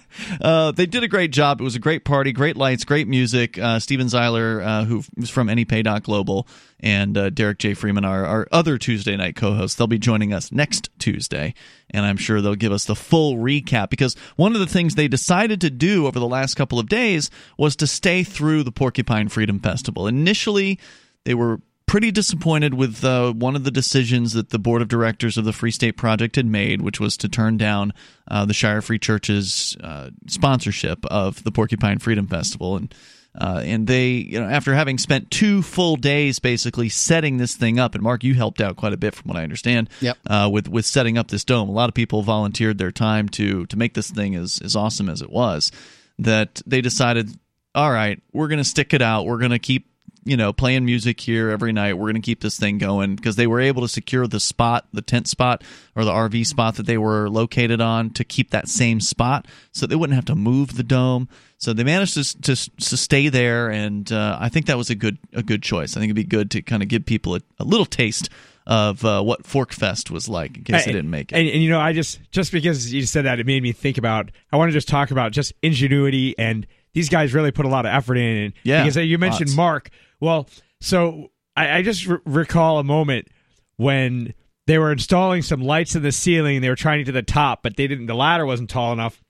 [0.40, 1.60] uh, they did a great job.
[1.60, 3.58] It was a great party, great lights, great music.
[3.58, 6.48] Uh, Steven Zeiler, uh, who was from AnyPay.global,
[6.80, 7.74] and uh, Derrick J.
[7.74, 11.52] Freeman, our, our other Tuesday night co hosts, they'll be joining us next Tuesday.
[11.90, 15.08] And I'm sure they'll give us the full recap because one of the things they
[15.08, 19.28] decided to do over the last couple of days was to stay through the Porcupine
[19.28, 20.06] Freedom Festival.
[20.06, 20.78] Initially,
[21.24, 25.36] they were pretty disappointed with uh, one of the decisions that the board of directors
[25.36, 27.92] of the Free State Project had made, which was to turn down
[28.28, 32.94] uh, the Shire Free Church's uh, sponsorship of the Porcupine Freedom Festival, and
[33.34, 37.78] uh, and they, you know, after having spent two full days basically setting this thing
[37.78, 39.88] up, and Mark, you helped out quite a bit from what I understand.
[40.00, 40.18] Yep.
[40.26, 43.66] Uh, with with setting up this dome, a lot of people volunteered their time to
[43.66, 45.72] to make this thing as as awesome as it was.
[46.18, 47.30] That they decided,
[47.74, 49.26] all right, we're going to stick it out.
[49.26, 49.86] We're going to keep
[50.28, 51.94] you know, playing music here every night.
[51.94, 54.86] We're going to keep this thing going because they were able to secure the spot,
[54.92, 55.64] the tent spot
[55.96, 59.86] or the RV spot that they were located on to keep that same spot so
[59.86, 61.28] they wouldn't have to move the dome.
[61.56, 63.70] So they managed to, to, to stay there.
[63.70, 65.96] And uh, I think that was a good, a good choice.
[65.96, 68.28] I think it'd be good to kind of give people a, a little taste
[68.68, 71.36] of uh, what Fork Fest was like in case they didn't make it.
[71.36, 73.96] And, and you know, I just just because you said that, it made me think
[73.96, 74.30] about.
[74.52, 77.86] I want to just talk about just ingenuity, and these guys really put a lot
[77.86, 78.36] of effort in.
[78.36, 79.56] And Yeah, because you mentioned lots.
[79.56, 79.90] Mark.
[80.20, 80.48] Well,
[80.80, 83.28] so I, I just re- recall a moment
[83.76, 84.34] when
[84.66, 87.12] they were installing some lights in the ceiling, and they were trying to get to
[87.12, 88.06] the top, but they didn't.
[88.06, 89.22] The ladder wasn't tall enough,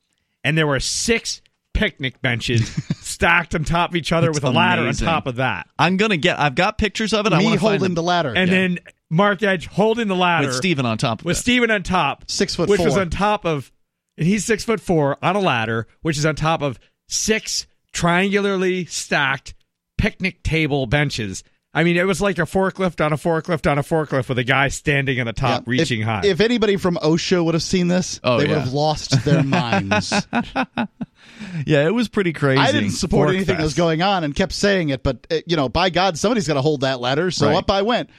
[0.45, 1.43] and there were six
[1.75, 2.69] picnic benches
[3.01, 5.07] stacked on top of each other It's with a ladder amazing.
[5.07, 5.69] on top of that.
[5.79, 7.33] I'm going to get, I've got pictures of it.
[7.33, 8.33] I Me want to find holding them the ladder.
[8.35, 8.59] And Yeah.
[8.59, 8.79] then
[9.11, 11.41] Mark Edge holding the ladder with Steven on top of with it.
[11.41, 13.71] Steven on top, Six foot which was on top of,
[14.17, 18.89] and he's six foot four on a ladder, which is on top of six triangularly
[18.89, 19.55] stacked
[19.97, 21.43] picnic table benches.
[21.75, 24.45] I mean, it was like a forklift on a forklift on a forklift with a
[24.45, 25.71] guy standing on the top, Yeah.
[25.71, 26.23] reaching if, high.
[26.25, 30.13] If anybody from OSHA would have seen this, Oh, they would have lost their minds.
[31.67, 32.59] yeah, it was pretty crazy.
[32.61, 35.37] I didn't support Fork anything that was going on and kept saying it, but uh,
[35.47, 37.31] you know, by God, somebody's got to hold that ladder.
[37.31, 37.57] So Right.
[37.57, 38.11] up I went.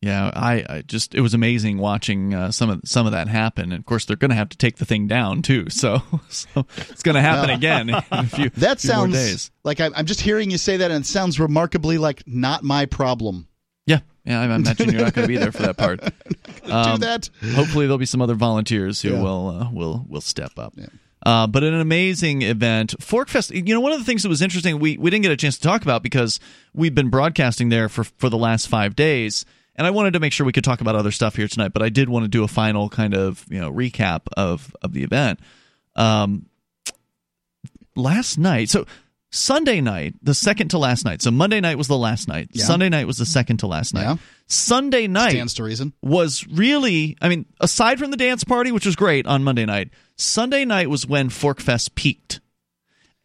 [0.00, 3.72] Yeah, I, I just it was amazing watching uh, some of some of that happen.
[3.72, 5.66] And of course, they're going to have to take the thing down too.
[5.70, 9.50] So, so it's going to happen again in a few, That sounds days.
[9.64, 12.86] like I, I'm just hearing you say that, and it sounds remarkably like not my
[12.86, 13.48] problem.
[13.86, 14.40] Yeah, yeah.
[14.40, 16.00] I imagine you're not going to be there for that part.
[16.64, 17.28] Do Um, that.
[17.54, 19.22] Hopefully, there'll be some other volunteers who Yeah.
[19.22, 20.74] will uh, will will step up.
[21.26, 23.50] Uh, but an amazing event, Forkfest.
[23.52, 25.56] You know, one of the things that was interesting, we we didn't get a chance
[25.56, 26.38] to talk about because
[26.72, 29.44] we've been broadcasting there for for the last five days,
[29.78, 31.72] and I wanted to make sure we could talk about other stuff here tonight.
[31.72, 34.92] But I did want to do a final kind of you know recap of of
[34.92, 35.40] the event.
[35.96, 36.46] Um,
[37.96, 38.86] last night, so
[39.30, 41.22] Sunday night, the second to last night.
[41.22, 42.48] So Monday night was the last night.
[42.52, 42.64] Yeah.
[42.64, 44.02] Sunday night was the second to last night.
[44.02, 44.16] Yeah.
[44.46, 45.92] Sunday night Stands to reason.
[46.02, 49.90] was really I mean, aside from the dance party, which was great on Monday night,
[50.16, 52.40] Sunday night was when Forkfest peaked.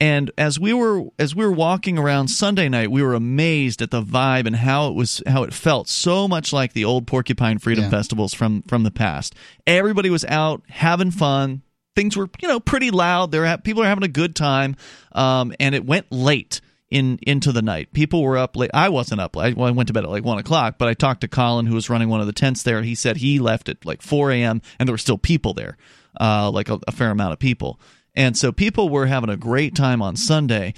[0.04, 3.90] And as we were as we were walking around Sunday night, we were amazed at
[3.90, 7.58] the vibe and how it was how it felt so much like the old Porcupine
[7.58, 7.90] Freedom Yeah.
[7.90, 9.34] festivals from from the past.
[9.66, 11.62] Everybody was out having fun.
[11.96, 13.32] Things were you know pretty loud.
[13.32, 14.76] There ha- people are having a good time,
[15.14, 16.60] um, and it went late
[16.92, 17.94] in into the night.
[17.94, 18.72] People were up late.
[18.74, 19.56] I wasn't up late.
[19.56, 21.76] Well, I went to bed at like one o'clock, but I talked to Colin, who
[21.76, 22.82] was running one of the tents there.
[22.82, 24.62] He said he left at like four a.m.
[24.80, 25.78] and there were still people there,
[26.20, 27.80] uh, like a, a fair amount of people.
[28.16, 30.74] And so people were having a great time on Sunday,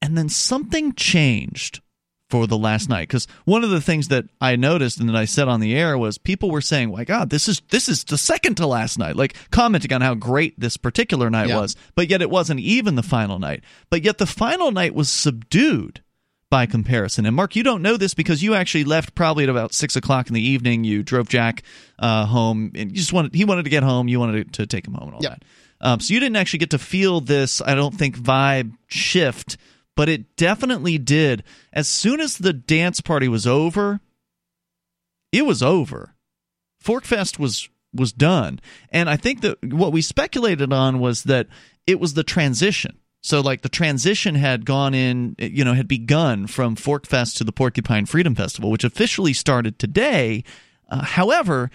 [0.00, 1.80] and then something changed
[2.30, 5.26] for the last night because one of the things that I noticed and that I
[5.26, 8.16] said on the air was people were saying, "My God, this is this is the
[8.16, 11.58] second to last night," like commenting on how great this particular night Yeah.
[11.60, 13.62] was, but yet it wasn't even the final night.
[13.90, 16.00] But yet the final night was subdued
[16.48, 17.26] by comparison.
[17.26, 20.28] And Mark, you don't know this because you actually left probably at about six o'clock
[20.28, 20.84] in the evening.
[20.84, 21.62] You drove Jack
[21.98, 24.08] uh, home, and you just wanted he wanted to get home.
[24.08, 25.32] You wanted to, to take him home and all Yep.
[25.32, 25.44] that.
[25.82, 27.60] Um, so you didn't actually get to feel this.
[27.60, 29.56] I don't think vibe shift,
[29.96, 31.42] but it definitely did.
[31.72, 34.00] As soon as the dance party was over,
[35.32, 36.14] it was over.
[36.82, 38.58] Forkfest was was done,
[38.90, 41.48] and I think that what we speculated on was that
[41.86, 42.98] it was the transition.
[43.22, 47.52] So, like the transition had gone in, you know, had begun from Forkfest to the
[47.52, 50.42] Porcupine Freedom Festival, which officially started today.
[50.88, 51.70] Uh, however,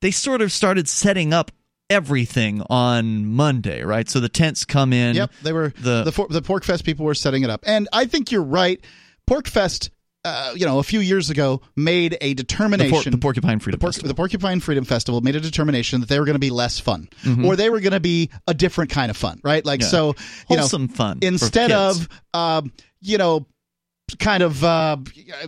[0.00, 1.52] they sort of started setting up
[1.90, 4.08] everything on Monday, right?
[4.08, 5.16] So the tents come in.
[5.16, 7.88] Yep, they were The- the the, for, the PorcFest people were setting it up, and
[7.92, 8.80] I think you're right.
[9.28, 9.90] PorcFest,
[10.24, 12.90] uh, you know, a few years ago made a the, determination.
[13.02, 14.08] por- the Porcupine Freedom the, Porc- Festival.
[14.08, 17.08] the Porcupine Freedom Festival made a determination that they were going to be less fun,
[17.24, 17.44] Mm-hmm.
[17.44, 19.64] or they were going to be a different kind of fun, right?
[19.64, 19.86] Like Yeah.
[19.88, 20.06] so,
[20.48, 23.46] you Wholesome know, fun instead of um, you know.
[24.18, 24.96] Kind of uh,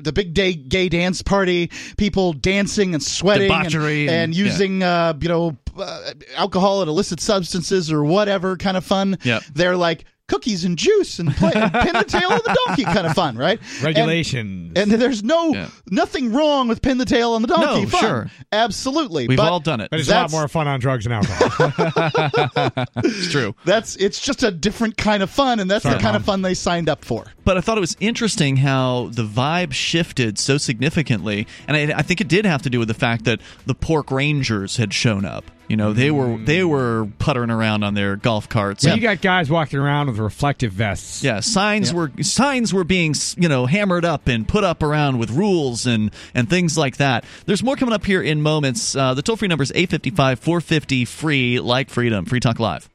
[0.00, 5.14] the big day gay dance party, people dancing and sweating and, and- and using uh,
[5.20, 9.18] you know uh, alcohol and illicit substances or whatever kind of fun.
[9.24, 9.42] Yep.
[9.54, 13.12] They're like cookies and juice and play, pin the tail on the donkey kind of
[13.12, 13.58] fun, right?
[13.76, 14.72] And- Regulations.
[14.76, 15.68] And, there's no Yeah.
[15.90, 17.82] nothing wrong with pin the tail on the donkey.
[17.82, 18.00] No, fun.
[18.00, 18.30] sure.
[18.50, 19.28] absolutely.
[19.28, 19.90] We've but all done it.
[19.90, 22.86] but it's a lot more fun on drugs and alcohol.
[23.04, 23.54] It's true.
[23.64, 26.40] That's it's just a different kind of fun, and that's Sorry, the kind of fun
[26.42, 27.26] they signed up for.
[27.44, 32.02] But I thought it was interesting how the vibe shifted so significantly, and I, I
[32.02, 35.24] think it did have to do with the fact that the Pork Rangers had shown
[35.24, 35.44] up.
[35.72, 38.82] You know, they were they were puttering around on their golf carts.
[38.82, 41.24] So and- you got guys walking around with reflective vests.
[41.24, 45.30] yeah, signs were signs were being you know hammered up and put up around with
[45.30, 47.24] rules and and things like that.
[47.46, 48.94] There's more coming up here in moments.
[48.94, 52.26] Uh, the toll free number is 855 450 free like freedom.
[52.26, 52.90] Free Talk Live.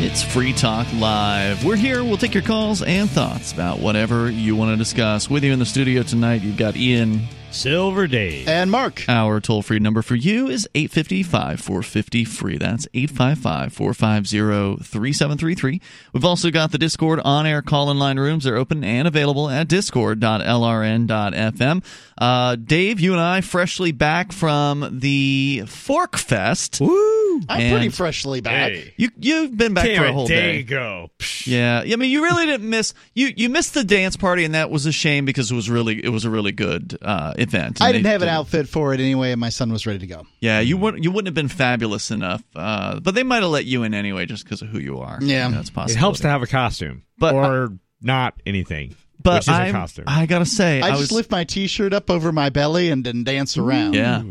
[0.00, 1.64] It's Free Talk Live.
[1.64, 2.04] We're here.
[2.04, 5.28] We'll take your calls and thoughts about whatever you want to discuss.
[5.28, 7.22] With you in the studio tonight, you've got Ian.
[7.50, 8.46] Silver Dave.
[8.46, 12.58] And Mark, Our toll free number for you is 855 450 free.
[12.58, 15.80] That's 855 450 3733.
[16.12, 18.44] We've also got the Discord on air call in line rooms.
[18.44, 21.84] They're open and available at discord.lrn.fm.
[22.18, 26.86] Uh, Dave, you and I freshly back from the Forkfest.
[26.86, 27.27] Woo!
[27.48, 28.72] I'm And- pretty freshly back.
[28.72, 28.94] Hey.
[28.96, 30.58] You, you've been back Came for a whole day day.
[30.60, 31.10] ago.
[31.44, 33.32] Yeah, I mean, you really didn't miss you.
[33.36, 36.10] You missed the dance party, and that was a shame because it was really it
[36.10, 37.80] was a really good uh, event.
[37.80, 40.06] I didn't they have an outfit for it anyway, and my son was ready to
[40.06, 40.26] go.
[40.40, 43.64] Yeah, you wouldn't you wouldn't have been fabulous enough, uh, but they might have let
[43.64, 45.18] you in anyway just because of who you are.
[45.22, 45.48] Yeah.
[45.50, 45.96] that's possible.
[45.96, 48.94] It helps to have a costume, But or not anything.
[49.22, 50.04] but which is a I'm- costume.
[50.06, 53.04] I gotta say, I, I, just was lift my T-shirt up over my belly and
[53.04, 53.94] then dance around.
[53.94, 54.22] yeah.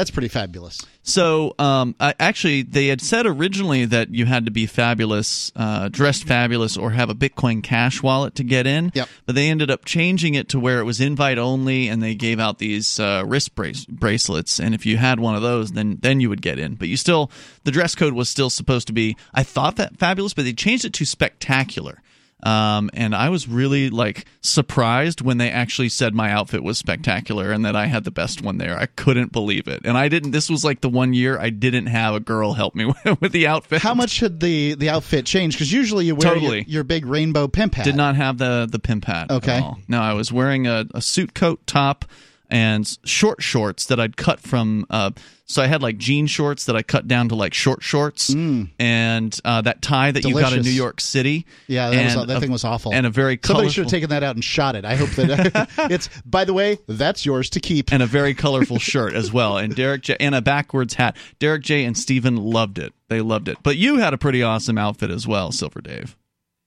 [0.00, 0.80] That's pretty fabulous.
[1.02, 5.90] So, um, I, actually, they had said originally that you had to be fabulous, uh,
[5.90, 8.92] dressed fabulous, or have a Bitcoin Cash wallet to get in.
[8.94, 9.08] Yep.
[9.26, 12.40] But they ended up changing it to where it was invite only, and they gave
[12.40, 14.58] out these uh, wrist brace- bracelets.
[14.58, 16.76] And if you had one of those, then then you would get in.
[16.76, 17.30] But you still,
[17.64, 19.18] the dress code was still supposed to be.
[19.34, 22.00] I thought that fabulous, but they changed it to spectacular.
[22.42, 27.52] Um, and I was really like surprised when they actually said my outfit was spectacular
[27.52, 28.78] and that I had the best one there.
[28.78, 29.82] I couldn't believe it.
[29.84, 30.30] And I didn't.
[30.30, 33.46] This was like the one year I didn't have a girl help me with the
[33.46, 33.82] outfit.
[33.82, 35.54] How much should the the outfit change?
[35.54, 36.58] Because usually you wear Totally.
[36.58, 37.84] your, your big rainbow pimp hat.
[37.84, 39.30] Did not have the the pimp hat.
[39.30, 39.56] Okay.
[39.56, 39.78] At all.
[39.88, 42.04] No, I was wearing a, a suit coat top
[42.50, 44.86] and short shorts that I'd cut from.
[44.90, 45.10] Uh,
[45.46, 49.40] so I had like jean shorts that I cut down to like short shorts, and
[49.44, 51.44] uh, that tie that you got in New York City.
[51.66, 52.94] Yeah, that, was, that a- thing was awful.
[52.94, 53.54] And a very colorful.
[53.54, 54.84] somebody colorful, should have taken that out and shot it.
[54.84, 56.08] I hope that it's.
[56.24, 57.92] By the way, that's yours to keep.
[57.92, 61.16] and a very colorful shirt as well, and Derrick J and a backwards hat.
[61.40, 62.92] Derrick J and Steven loved it.
[63.08, 63.58] They loved it.
[63.64, 66.16] But you had a pretty awesome outfit as well, Silver Dave.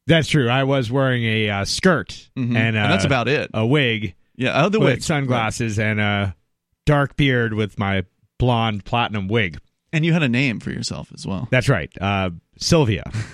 [0.08, 0.50] That's true.
[0.50, 2.58] I was wearing a uh, skirt Mhm.
[2.58, 3.50] and, uh, And that's about it.
[3.54, 6.36] A wig Yeah, other wig, sunglasses and a
[6.86, 8.04] dark beard with my
[8.38, 9.60] blonde platinum wig.
[9.92, 11.48] and you had a name for yourself as well.
[11.52, 11.92] That's right.
[12.02, 13.04] Uh, Sylvia.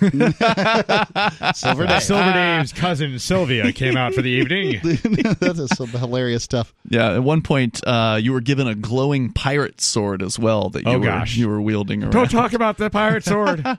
[1.54, 1.98] Silver Day.
[2.00, 4.80] Silver Dave's cousin Sylvia came out for the evening.
[4.82, 6.74] that is some hilarious stuff.
[6.88, 10.84] Yeah, at one point uh, you were given a glowing pirate sword as well that
[10.84, 11.36] you Oh, were gosh.
[11.36, 12.12] you were wielding around.
[12.12, 13.64] Don't talk about the pirate sword.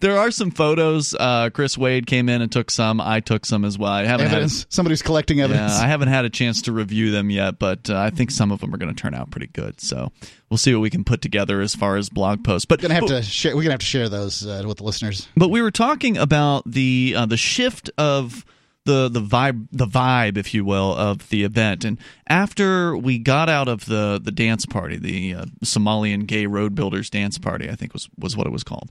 [0.00, 1.14] There are some photos.
[1.14, 3.00] Uh, Chris Wade came in and took some.
[3.00, 3.90] I took some as well.
[3.90, 4.66] I haven't Evidence.
[4.68, 5.72] Somebody's collecting evidence.
[5.72, 8.52] yeah, I haven't had a chance to review them yet, but uh, I think some
[8.52, 9.80] of them are going to turn out pretty good.
[9.80, 10.12] So
[10.50, 12.66] we'll see what we can put together as far as blog posts.
[12.66, 13.56] But we're gonna have to share.
[13.56, 15.28] We're gonna have to share those uh, with the listeners.
[15.36, 18.44] But we were talking about the uh, the shift of
[18.84, 21.84] the the vibe the vibe, if you will, of the event.
[21.84, 26.74] And after we got out of the the dance party, the uh, Somalian gay road
[26.74, 28.90] builders dance party, I think was was what it was called.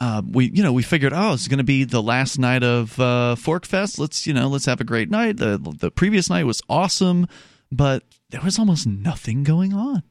[0.00, 2.98] uh, we you know we figured oh it's going to be the last night of
[3.00, 3.98] uh, Fork Fest.
[3.98, 5.36] Let's you know let's have a great night.
[5.38, 7.26] The the previous night was awesome,
[7.70, 10.02] but there was almost nothing going on.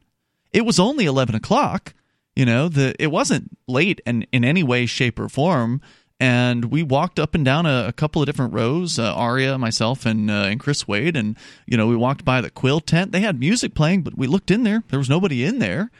[0.54, 1.94] It was only eleven o'clock.
[2.42, 5.80] You know the it wasn't late in in any way, shape, or form.
[6.20, 8.98] And we walked up and down a, a couple of different rows.
[8.98, 11.38] Uh, Aria, myself, and uh, and Chris Wade, and
[11.68, 13.12] you know we walked by the Quill tent.
[13.12, 14.82] They had music playing, but we looked in there.
[14.90, 15.92] There was nobody in there.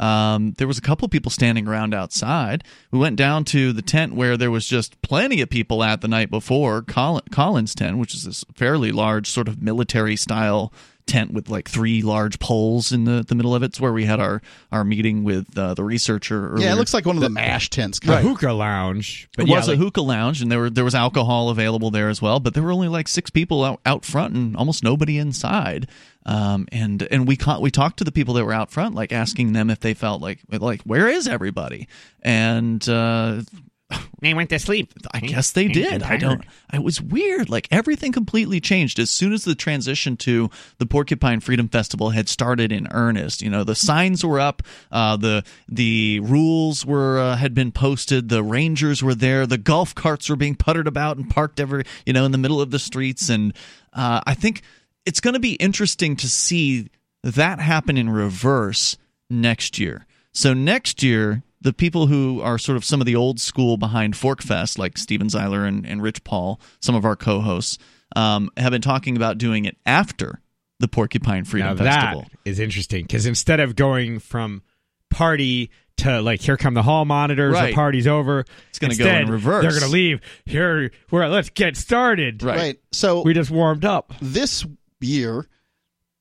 [0.00, 2.64] Um, there was a couple of people standing around outside.
[2.90, 6.08] We went down to the tent where there was just plenty of people at the
[6.08, 6.80] night before.
[6.80, 10.72] Collins tent, which is this fairly large sort of military style
[11.06, 13.66] tent with like three large poles in the, the middle of it.
[13.66, 16.50] It's where we had our, our meeting with uh, the researcher.
[16.50, 16.66] Earlier.
[16.66, 17.98] Yeah, it looks like one of the MASH tents.
[18.00, 18.32] The Kind of.
[18.32, 19.28] hookah lounge.
[19.38, 22.20] It yeah, was a hookah lounge, and there were there was alcohol available there as
[22.22, 22.40] well.
[22.40, 25.88] But there were only like six people out, out front, and almost nobody inside.
[26.26, 29.12] Um, and and we ca- we talked to the people that were out front, like
[29.12, 31.88] asking them if they felt like like where is everybody?
[32.22, 33.42] And uh,
[34.20, 34.92] They went to sleep.
[35.14, 36.02] I guess they did.
[36.02, 36.44] I don't.
[36.74, 37.48] It was weird.
[37.48, 42.28] Like everything completely changed as soon as the transition to the Porcupine Freedom Festival had
[42.28, 43.40] started in earnest.
[43.40, 44.62] You know, the signs were up,
[44.92, 49.94] uh, the the rules were uh, had been posted, the rangers were there, the golf
[49.94, 52.78] carts were being puttered about and parked every you know in the middle of the
[52.78, 53.54] streets, and
[53.94, 54.60] uh, I think
[55.06, 56.90] it's going to be interesting to see
[57.22, 58.98] that happen in reverse
[59.30, 60.06] next year.
[60.32, 64.14] So next year, the people who are sort of some of the old school behind
[64.14, 67.76] Forkfest, like Steven Zeiler and, and Rich Paul, some of our co-hosts,
[68.16, 70.40] um, have been talking about doing it after
[70.78, 72.22] the Porcupine Freedom Now Festival.
[72.22, 74.62] that is interesting because instead of going from
[75.10, 77.68] party to like here come the hall monitors, Right.
[77.68, 78.46] the party's over.
[78.70, 79.62] It's gonna go in reverse.
[79.62, 80.90] They're gonna leave here.
[81.10, 82.42] Where let's get started.
[82.42, 82.56] Right.
[82.56, 82.80] Right.
[82.92, 84.14] So We just warmed up.
[84.22, 84.64] this
[85.00, 85.46] year,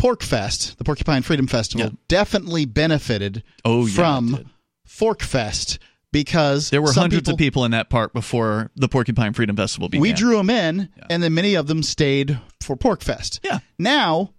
[0.02, 1.91] PorcFest, the Porcupine Freedom Festival, Yeah.
[2.07, 4.48] definitely benefited Oh, yeah, from did.
[4.90, 5.78] Forkfest
[6.11, 9.90] because There were hundreds people, of people in that park before the Porcupine Freedom Festival
[9.90, 10.02] began.
[10.02, 13.40] We drew them in, and then many of them stayed for PorcFest.
[13.44, 13.60] Yeah.
[13.78, 14.34] Now,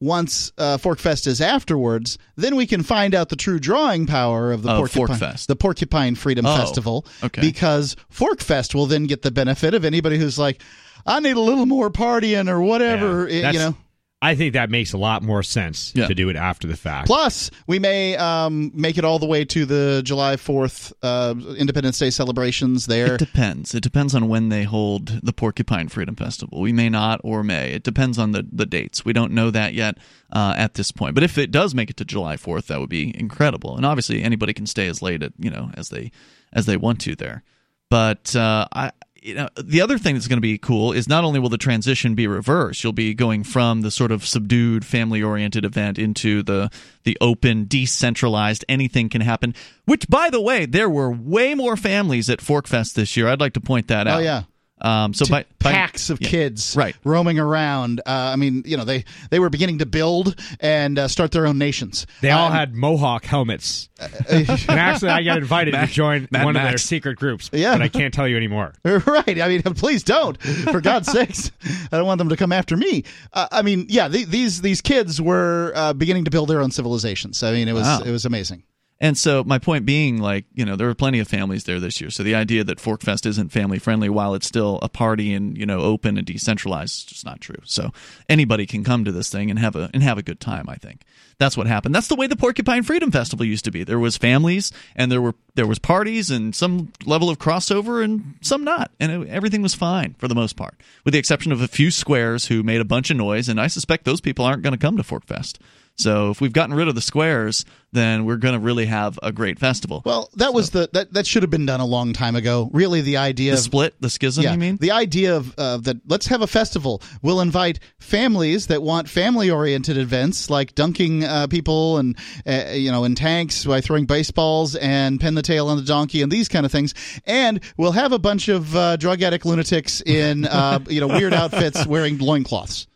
[0.00, 4.62] once uh, Forkfest is afterwards, then we can find out the true drawing power of
[4.62, 5.46] the Of Porcupine, Forkfest.
[5.46, 7.06] the Porcupine Freedom Oh, Festival.
[7.22, 7.40] okay.
[7.40, 10.60] Because Forkfest will then get the benefit of anybody who's like,
[11.06, 13.28] I need a little more partying or whatever.
[13.30, 13.76] Yeah, eh, you know.
[14.24, 16.06] I think that makes a lot more sense Yeah.
[16.08, 17.06] to do it after the fact.
[17.08, 21.98] Plus, we may um, make it all the way to the July 4th uh, Independence
[21.98, 23.14] Day celebrations there.
[23.14, 23.74] It depends.
[23.74, 26.60] It depends on when they hold the Porcupine Freedom Festival.
[26.62, 27.72] We may not or may.
[27.72, 29.04] It depends on the, the dates.
[29.04, 29.98] We don't know that yet
[30.32, 31.14] uh, at this point.
[31.14, 33.76] But if it does make it to July 4th, that would be incredible.
[33.76, 36.10] And obviously, anybody can stay as late at, you know as they
[36.52, 37.42] as they want to there.
[37.90, 38.90] But uh, I.
[39.24, 41.56] You know, the other thing that's going to be cool is not only will the
[41.56, 46.70] transition be reversed, you'll be going from the sort of subdued, family-oriented event into the
[47.04, 49.54] the open, decentralized, anything can happen.
[49.86, 53.26] Which, by the way, there were way more families at Forkfest this year.
[53.28, 54.16] I'd like to point that oh, out.
[54.18, 54.42] Oh, yeah.
[54.80, 56.28] Um, so by, by packs of yeah.
[56.28, 56.94] kids Right.
[57.04, 58.00] roaming around.
[58.00, 61.46] Uh, I mean, you know, they, they were beginning to build and uh, start their
[61.46, 62.06] own nations.
[62.20, 63.88] They all Um, had mohawk helmets.
[64.28, 67.48] and actually, I got invited Mad- to join Mad one of their secret groups.
[67.52, 67.74] Yeah.
[67.74, 68.74] but I can't tell you anymore.
[68.84, 69.40] Right.
[69.40, 70.40] I mean, please don't.
[70.42, 71.50] For God's sakes,
[71.92, 73.04] I don't want them to come after me.
[73.32, 76.70] Uh, I mean, yeah, the, these these kids were uh, beginning to build their own
[76.72, 77.42] civilizations.
[77.42, 78.02] I mean, it was Wow.
[78.04, 78.64] it was amazing.
[79.00, 82.00] And so my point being, like, you know, there were plenty of families there this
[82.00, 82.10] year.
[82.10, 85.66] So the idea that Forkfest isn't family friendly while it's still a party and, you
[85.66, 87.58] know, open and decentralized is just not true.
[87.64, 87.90] So
[88.28, 90.76] anybody can come to this thing and have a and have a good time, I
[90.76, 91.02] think.
[91.38, 91.92] That's what happened.
[91.92, 93.82] That's the way the Porcupine Freedom Festival used to be.
[93.82, 98.36] There was families and there were there was parties and some level of crossover and
[98.42, 98.92] some not.
[99.00, 100.80] And it, everything was fine for the most part.
[101.04, 103.66] With the exception of a few squares who made a bunch of noise and I
[103.66, 105.58] suspect those people aren't going to come to Forkfest.
[105.96, 109.30] So if we've gotten rid of the squares, then we're going to really have a
[109.30, 110.02] great festival.
[110.04, 112.68] Well, that was the that that should have been done a long time ago.
[112.72, 114.76] Really, the idea the of split, the schism, yeah, you mean?
[114.76, 117.00] the idea of uh, that let's have a festival.
[117.22, 123.04] We'll invite families that want family-oriented events like dunking uh, people and uh, you know
[123.04, 126.66] in tanks by throwing baseballs and pin the tail on the donkey and these kind
[126.66, 126.94] of things.
[127.24, 131.32] And we'll have a bunch of uh, drug addict lunatics in uh, you know weird
[131.32, 132.88] outfits wearing loincloths.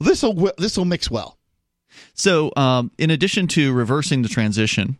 [0.00, 1.36] This will this will mix well.
[2.14, 4.98] So, um, in addition to reversing the transition,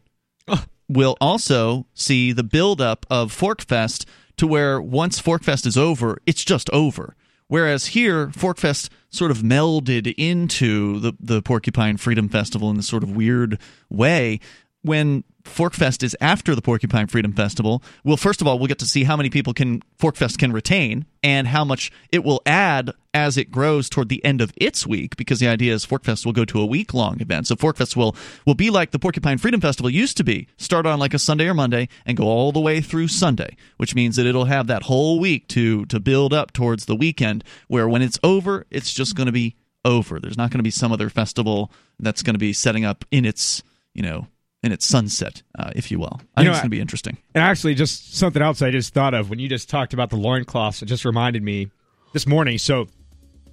[0.89, 4.05] we'll also see the buildup of Forkfest
[4.37, 7.15] to where once Forkfest is over, it's just over.
[7.47, 13.03] Whereas here, Forkfest sort of melded into the, the Porcupine Freedom Festival in this sort
[13.03, 13.59] of weird
[13.89, 14.41] way.
[14.83, 18.87] when Forkfest is after the Porcupine Freedom Festival, well, first of all, we'll get to
[18.87, 23.37] see how many people can Forkfest can retain and how much it will add as
[23.37, 25.17] it grows toward the end of its week.
[25.17, 28.15] Because the idea is Forkfest will go to a week long event, so Forkfest will
[28.47, 31.49] will be like the Porcupine Freedom Festival used to be, start on like a Sunday
[31.49, 34.85] or Monday and go all the way through Sunday, which means that it'll have that
[34.85, 37.45] whole week to to build up towards the weekend.
[37.69, 40.21] Where when it's over, it's just going to be over.
[40.21, 43.25] There's not going to be some other festival that's going to be setting up in
[43.25, 43.63] its
[43.95, 44.27] you know
[44.63, 46.21] in its sunset, uh, if you will.
[46.37, 47.17] I You think know, it's going to be interesting.
[47.35, 50.17] And actually, just something else I just thought of when you just talked about the
[50.17, 51.71] loincloths, it just reminded me
[52.13, 52.59] this morning.
[52.59, 52.87] So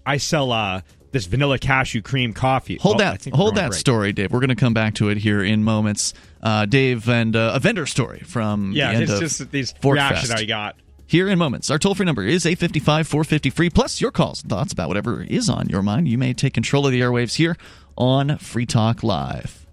[0.05, 0.81] I sell uh,
[1.11, 2.77] this vanilla cashew cream coffee.
[2.77, 3.79] Hold Oh, that, hold that break.
[3.79, 4.31] story, Dave.
[4.31, 6.13] We're going to come back to it here in moments.
[6.43, 10.45] Uh, Dave and uh, a vendor story from Yeah, the it's just these reactions I
[10.45, 10.75] got.
[11.09, 11.71] Here in moments.
[11.71, 13.69] Our toll free number is 855 450 free.
[13.69, 16.09] Plus, your calls and thoughts about whatever is on your mind.
[16.09, 17.55] You may take control of the airwaves here
[17.95, 19.65] on Free Talk Live.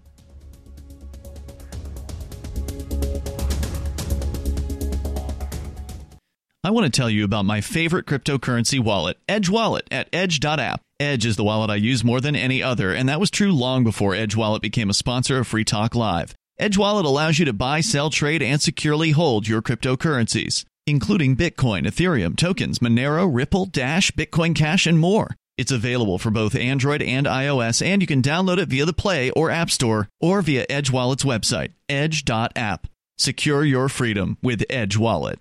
[6.65, 10.81] I want to tell you about my favorite cryptocurrency wallet, Edge Wallet, at edge.app.
[10.99, 13.85] Edge is the wallet I use more than any other, and that was true long
[13.85, 16.35] before Edge Wallet became a sponsor of Free Talk Live.
[16.59, 21.82] Edge Wallet allows you to buy, sell, trade, and securely hold your cryptocurrencies, including Bitcoin,
[21.82, 25.36] Ethereum, tokens, Monero, Ripple, Dash, Bitcoin Cash, and more.
[25.59, 29.31] It's available for both Android and iOS, and you can download it via the Play
[29.32, 32.86] or App Store or via Edge Wallet's website, edge.app.
[33.19, 35.39] Secure your freedom with Edge Wallet.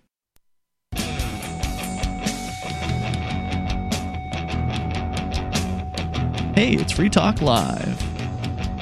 [6.55, 7.99] Hey, it's Free Talk Live.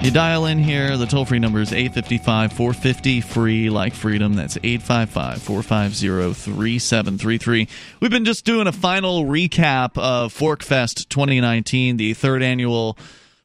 [0.03, 4.33] You dial in here, the toll free number is 855 450 free, like freedom.
[4.33, 7.69] That's 855 450 3733.
[8.01, 12.97] We've been just doing a final recap of Forkfest 2019, the third annual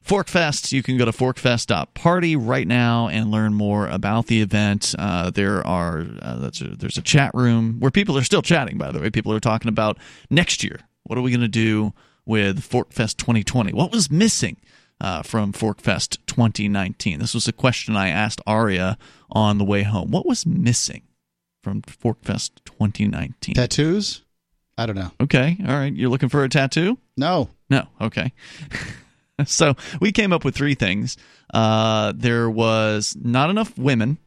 [0.05, 0.73] Forkfest.
[0.73, 4.93] You can go to forkfest.party right now and learn more about the event.
[4.99, 8.77] Uh, there are uh, a, there's a chat room where people are still chatting.
[8.77, 9.97] By the way, people are talking about
[10.29, 10.81] next year.
[11.03, 11.93] What are we going to do
[12.27, 13.73] with Forkfest 2020?
[13.73, 14.57] What was missing
[15.01, 17.19] uh, from Forkfest 2019?
[17.19, 18.97] This was a question I asked Aria
[19.31, 20.11] on the way home.
[20.11, 21.03] What was missing
[21.63, 23.55] from Forkfest 2019?
[23.55, 24.23] Tattoos?
[24.77, 25.11] I don't know.
[25.19, 25.93] Okay, all right.
[25.93, 26.99] You're looking for a tattoo?
[27.15, 27.49] No.
[27.69, 27.87] No.
[27.99, 28.31] Okay.
[29.45, 31.17] so we came up with three things.
[31.53, 34.17] Uh, there was not enough women,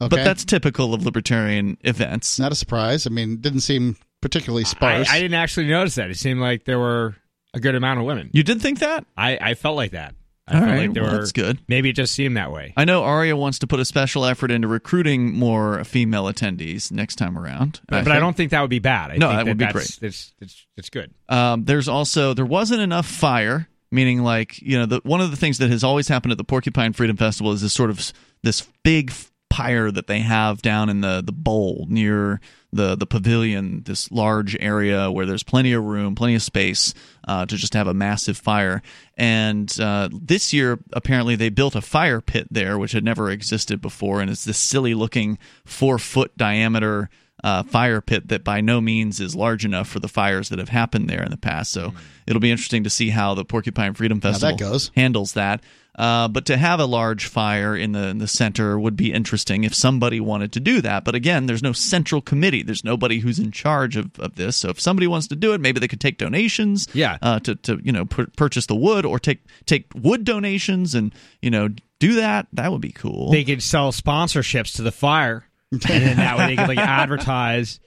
[0.00, 0.08] Okay.
[0.08, 2.38] but that's typical of libertarian events.
[2.38, 3.06] not a surprise.
[3.06, 5.08] I mean, didn't seem particularly I, sparse.
[5.10, 6.10] I didn't actually notice that.
[6.10, 7.16] It seemed like there were
[7.54, 8.30] a good amount of women.
[8.32, 9.04] You did think that?
[9.16, 10.14] I, I felt like that.
[10.46, 11.18] I All felt right, like there well, were.
[11.18, 11.58] that's good.
[11.68, 12.72] Maybe it just seemed that way.
[12.74, 17.16] I know Aria wants to put a special effort into recruiting more female attendees next
[17.16, 17.80] time around.
[17.86, 19.10] But, but I don't think that would be bad.
[19.10, 20.08] I No, think that would be that's, great.
[20.08, 21.12] It's, that's, that's good.
[21.28, 25.36] Um, there's also there wasn't enough fire, meaning like you know the one of the
[25.36, 28.10] things that has always happened at the Porcupine Freedom Festival is this sort of
[28.42, 29.12] this big
[29.50, 32.40] pyre that they have down in the the bowl near
[32.72, 36.92] the the pavilion, this large area where there's plenty of room, plenty of space
[37.26, 38.82] uh, to just have a massive fire.
[39.16, 43.80] And uh, this year, apparently, they built a fire pit there, which had never existed
[43.80, 47.08] before, and it's this silly looking four foot diameter
[47.44, 50.70] uh, fire pit that by no means is large enough for the fires that have
[50.70, 51.70] happened there in the past.
[51.70, 51.94] So
[52.26, 54.90] it'll be interesting to see how the Porcupine Freedom that Festival goes.
[54.96, 55.62] handles that.
[55.98, 59.64] Uh, but to have a large fire in the in the center would be interesting
[59.64, 61.04] if somebody wanted to do that.
[61.04, 62.62] But again, there's no central committee.
[62.62, 64.56] There's nobody who's in charge of, of this.
[64.56, 66.86] So if somebody wants to do it, maybe they could take donations.
[66.92, 67.18] Yeah.
[67.20, 71.12] Uh, to to you know pur- purchase the wood or take take wood donations and
[71.42, 71.68] you know
[71.98, 72.46] do that.
[72.52, 73.32] That would be cool.
[73.32, 77.80] They could sell sponsorships to the fire, and then that way they could like advertise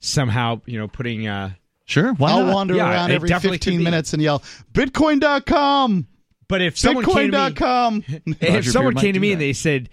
[0.00, 0.62] somehow.
[0.64, 1.26] You know, putting.
[1.26, 1.50] uh
[1.84, 2.14] sure.
[2.14, 2.54] Why I'll not?
[2.54, 4.42] wander Yeah, around every 15 minutes and yell,
[4.72, 6.06] Bitcoin.com!
[6.50, 9.88] But if someone came to me, if someone came to me and they said,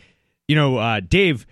[0.47, 1.45] you know, uh, Dave,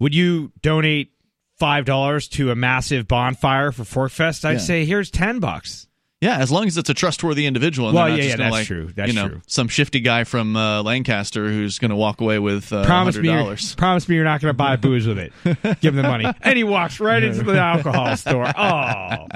[0.00, 1.10] would you donate
[1.58, 4.44] five dollars to a massive bonfire for Forkfest?
[4.44, 4.58] I'd Yeah.
[4.58, 5.88] say here's ten bucks.
[6.20, 7.88] Yeah, as long as it's a trustworthy individual.
[7.88, 8.92] And Well, they're not yeah, just yeah, gonna, that's like, true.
[8.96, 9.42] That's you know, true.
[9.46, 13.28] Some shifty guy from uh, Lancaster who's going to walk away with uh, promise me,
[13.28, 13.76] you're, $100.
[13.76, 15.32] promise me, you're not going to buy booze with it.
[15.82, 18.46] Give him the money, and he walks right into the alcohol store.
[18.56, 19.26] Oh,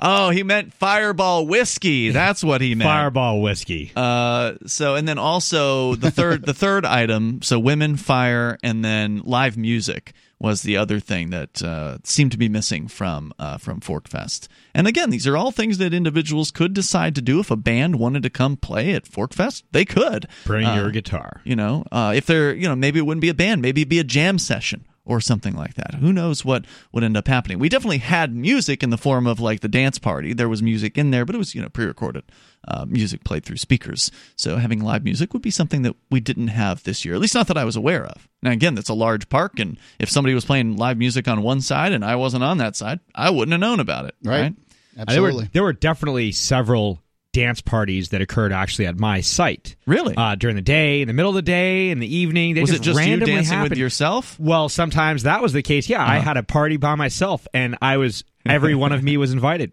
[0.00, 2.10] Oh, he meant Fireball whiskey.
[2.10, 2.88] That's what he meant.
[2.88, 3.92] Fireball whiskey.
[3.96, 7.42] Uh, so and then also the third the third item.
[7.42, 12.36] So women, fire, and then live music was the other thing that uh, seemed to
[12.36, 14.48] be missing from uh, from Forkfest.
[14.74, 17.96] And again, these are all things that individuals could decide to do if a band
[17.98, 19.62] wanted to come play at Forkfest.
[19.72, 21.40] They could Bring Uh, your guitar.
[21.44, 23.88] You know, uh, if they're you know maybe it wouldn't be a band, maybe it'd
[23.88, 25.94] be a jam session or something like that.
[25.94, 27.58] Who knows what would end up happening?
[27.58, 30.34] We definitely had music in the form of like the dance party.
[30.34, 32.24] There was music in there, but it was you know pre-recorded
[32.68, 34.10] uh, music played through speakers.
[34.34, 37.34] So having live music would be something that we didn't have this year, at least
[37.34, 38.28] not that I was aware of.
[38.42, 41.60] Now again, that's a large park, and if somebody was playing live music on one
[41.60, 44.14] side and I wasn't on that side, I wouldn't have known about it.
[44.22, 44.40] Right.
[44.40, 44.54] right?
[44.94, 45.44] There Absolutely.
[45.44, 47.02] were, there were definitely several
[47.36, 49.76] dance parties that occurred actually at my site.
[49.86, 50.14] Really?
[50.16, 52.54] Uh, during the day, in the middle of the day, in the evening.
[52.54, 53.70] They was just it just you randomly dancing happened.
[53.70, 54.38] with yourself?
[54.40, 55.88] Well, sometimes that was the case.
[55.88, 56.22] Yeah, I Uh-huh.
[56.24, 59.72] had a party by myself, and I was every one of me was invited.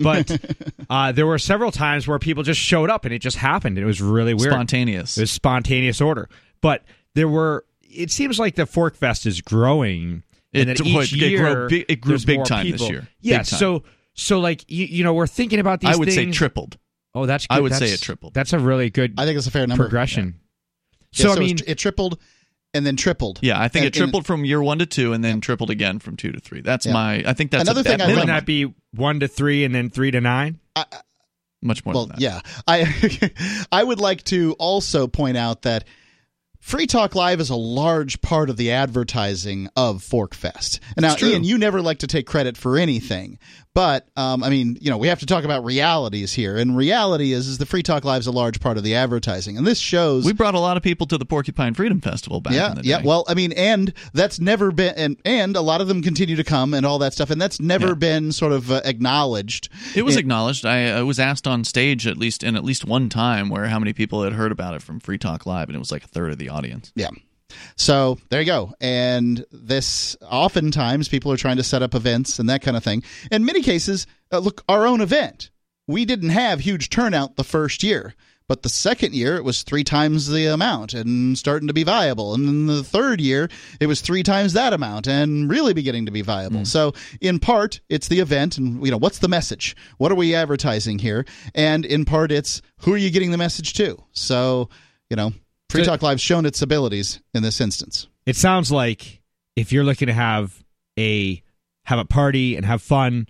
[0.00, 0.40] But
[0.90, 3.78] uh, there were several times where people just showed up, and it just happened.
[3.78, 4.52] It was really weird.
[4.52, 5.18] Spontaneous.
[5.18, 6.28] It was spontaneous order.
[6.60, 6.82] But
[7.14, 7.64] there were.
[7.82, 10.22] It seems like the Forkfest is growing.
[10.54, 13.08] and It- each it grew big- it grew big time this year.
[13.20, 13.42] Yeah.
[13.42, 13.82] So
[14.14, 15.90] so like you, you know we're thinking about these.
[15.94, 16.78] I would say tripled.
[17.16, 17.46] Oh, that's.
[17.46, 17.54] Good.
[17.56, 18.34] I would say That's- it tripled.
[18.34, 19.84] That's a really good I think it's a fair number.
[19.84, 20.40] progression.
[21.12, 22.20] Yeah, So, I it was- mean, it tripled
[22.74, 23.38] and then tripled.
[23.42, 25.98] Yeah, I think And- it tripled from year one to two, and then tripled again
[25.98, 26.60] from two to three.
[26.60, 26.92] That's Yeah.
[26.92, 27.24] my.
[27.26, 29.74] I think that's Another a, thing at I wouldn't that be one to three and
[29.74, 30.60] then three to nine?
[31.62, 31.94] much more.
[31.94, 32.20] well, than that.
[32.20, 32.40] yeah.
[32.68, 33.30] I
[33.72, 35.84] I would like to also point out that
[36.60, 40.80] Free Talk Live is a large part of the advertising of Forkfest.
[40.96, 41.30] And now, It's true.
[41.30, 43.38] Ian, you never like to take credit for anything,
[43.76, 46.56] but um, I mean, you know, we have to talk about realities here.
[46.56, 49.58] And reality is, is the Free Talk Live is a large part of the advertising,
[49.58, 50.24] and this shows.
[50.24, 52.82] We brought a lot of people to the Porcupine Freedom Festival back yeah, in the
[52.82, 52.88] day.
[52.88, 53.02] yeah.
[53.04, 56.44] Well, I mean, and that's never been, and and a lot of them continue to
[56.44, 57.94] come and all that stuff, and that's never Yeah.
[57.96, 59.68] been sort of uh, acknowledged.
[59.94, 60.64] It was in- acknowledged.
[60.64, 63.78] I, I was asked on stage at least in at least one time where how
[63.78, 66.08] many people had heard about it from Free Talk Live, and it was like a
[66.08, 66.92] third of the audience.
[66.94, 67.10] Yeah.
[67.76, 68.72] So there you go.
[68.80, 73.02] And this oftentimes people are trying to set up events and that kind of thing.
[73.30, 75.50] In many cases, uh, look, our own event,
[75.86, 78.14] we didn't have huge turnout the first year.
[78.48, 82.32] But the second year, it was three times the amount and starting to be viable.
[82.32, 83.48] And then the third year,
[83.80, 86.64] it was three times that amount and really beginning to be viable.
[86.64, 89.74] So, in part, it's the event and, you know, what's the message?
[89.98, 91.24] What are we advertising here?
[91.56, 93.96] And in part, it's who are you getting the message to?
[94.12, 94.68] So,
[95.10, 95.32] you know,
[95.76, 98.08] Free So- Talk Live's shown its abilities in this instance.
[98.26, 99.22] It sounds like
[99.54, 100.64] if you're looking to have
[100.98, 101.42] a
[101.84, 103.26] have a party and have fun,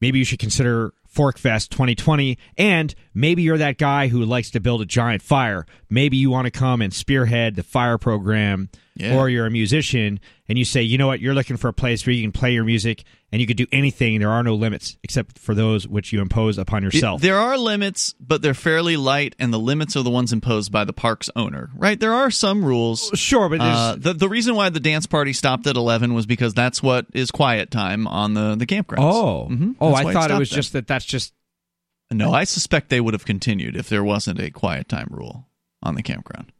[0.00, 2.36] maybe you should consider Forkfest 2020.
[2.58, 5.64] And maybe you're that guy who likes to build a giant fire.
[5.88, 9.16] Maybe you want to come and spearhead the fire program, Yeah.
[9.16, 12.06] or you're a musician and you say, you know what, you're looking for a place
[12.06, 14.18] where you can play your music and you could do anything.
[14.20, 17.22] There are no limits except for those which you impose upon yourself.
[17.22, 20.84] There are limits, but they're fairly light, and the limits are the ones imposed by
[20.84, 21.70] the park's owner.
[21.74, 21.98] Right?
[21.98, 23.10] There are some rules.
[23.14, 26.52] sure, but Uh, the the reason why the dance party stopped at eleven was because
[26.54, 28.98] that's what is quiet time on the the campgrounds.
[28.98, 29.76] oh, Mhm.
[29.80, 30.56] oh, I thought it stopped was then.
[30.56, 30.86] just that.
[30.86, 31.32] That's just
[32.12, 35.48] No, I suspect they would have continued if there wasn't a quiet time rule
[35.82, 36.52] on the campground.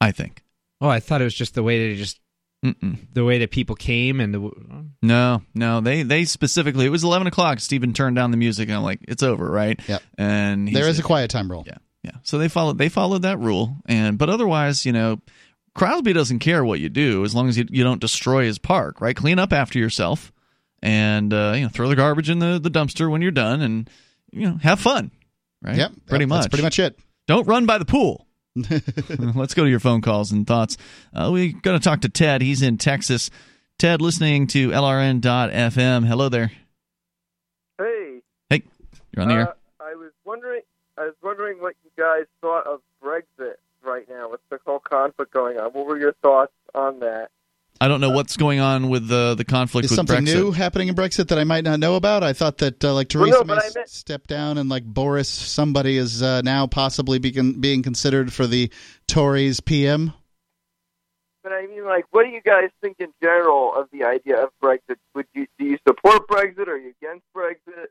[0.00, 0.42] I think.
[0.80, 2.18] oh, I thought it was just the way they just
[2.64, 2.98] Mm-mm.
[3.14, 4.50] the way that people came and the
[5.02, 6.84] No, no, they they specifically.
[6.86, 7.60] It was eleven o'clock.
[7.60, 10.02] Stephen turned down the music, and I'm like, "It's over, right?" Yep.
[10.18, 11.64] And There is a quiet time rule.
[11.66, 12.16] Yeah, yeah.
[12.22, 15.20] So they followed they followed that rule, and but otherwise, you know,
[15.74, 19.00] Crosby doesn't care what you do as long as you, you don't destroy his park,
[19.00, 19.16] right?
[19.16, 20.32] Clean up after yourself,
[20.82, 23.88] and uh, you know, throw the garbage in the, the dumpster when you're done, and
[24.32, 25.10] you know, have fun,
[25.62, 25.76] right?
[25.76, 25.92] Yep.
[26.06, 26.42] pretty Yep, much.
[26.42, 26.98] That's pretty much it.
[27.26, 28.26] Don't run by the pool.
[28.56, 30.76] Let's go to your phone calls and thoughts.
[31.14, 32.42] Uh, we're going to talk to Ted.
[32.42, 33.30] He's in Texas.
[33.78, 36.06] Ted, listening to LRN.FM.
[36.06, 36.52] Hello there.
[37.78, 38.20] Hey,
[38.50, 38.62] Hey,
[39.12, 39.54] you're on the uh, air.
[39.80, 40.62] I was wondering,
[40.98, 45.32] I was wondering what you guys thought of Brexit right now with the whole conflict
[45.32, 45.70] going on.
[45.70, 47.30] What were your thoughts on that?
[47.82, 50.34] I don't know what's going on with the the conflict Is with something Brexit.
[50.34, 52.22] new happening in Brexit that I might not know about?
[52.22, 54.84] I thought that uh, like Well, Theresa no, May I meant- stepped down and like
[54.84, 58.70] Boris, somebody is uh, now possibly being being considered for the
[59.08, 60.12] Tories PM.
[61.42, 64.50] But I mean, like, what do you guys think in general of the idea of
[64.62, 64.96] Brexit?
[65.14, 66.68] Would you do you support Brexit?
[66.68, 67.86] Or Are you against Brexit?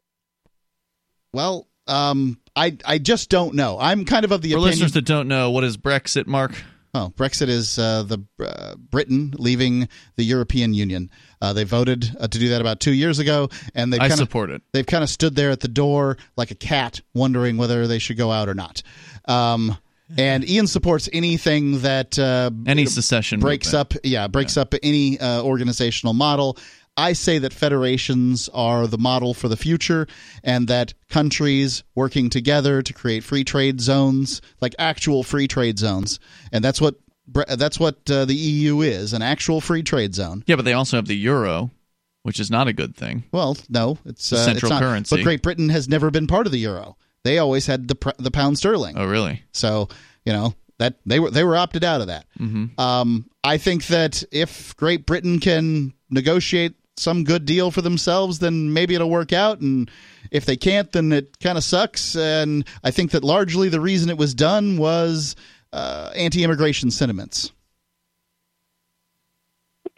[1.33, 3.77] Well, um, I I just don't know.
[3.79, 4.69] I'm kind of of the For opinion.
[4.71, 6.51] listeners that don't know, what is Brexit, Mark?
[6.93, 11.11] Oh, Brexit is uh, the uh, Britain leaving the European Union.
[11.39, 14.13] Uh, they voted uh, to do that about two years ago, and they I kind
[14.13, 14.63] of support it.
[14.73, 18.17] they've kind of stood there at the door like a cat, wondering whether they should
[18.17, 18.81] go out or not.
[19.25, 19.77] Um,
[20.17, 23.95] and Ian supports anything that uh, Any secession breaks movement.
[23.97, 26.57] up, yeah, breaks up any uh, organizational model.
[26.99, 30.05] I say that federations are the model for the future,
[30.43, 36.19] and that countries working together to create free trade zones, like actual free trade zones,
[36.51, 36.95] and that's what
[37.47, 40.43] that's what uh, the EU is, an actual free trade zone.
[40.45, 41.71] Yeah, but they also have the euro,
[42.23, 43.23] which is not a good thing.
[43.31, 45.15] Well, no, it's The uh, central it's currency.
[45.15, 46.97] But Great Britain has never been part of the euro.
[47.23, 48.97] They always had the the pound sterling.
[48.97, 49.43] Oh, really?
[49.53, 49.87] So
[50.25, 52.25] you know, that they were they were opted out of that.
[52.37, 52.79] Mm-hmm.
[52.79, 58.73] Um, I think that if Great Britain can negotiate some good deal for themselves, then
[58.73, 59.61] maybe it'll work out.
[59.61, 59.89] And
[60.31, 62.15] if they can't, then it kind of sucks.
[62.15, 65.35] And I think that largely the reason it was done was
[65.73, 67.51] uh, anti-immigration sentiments.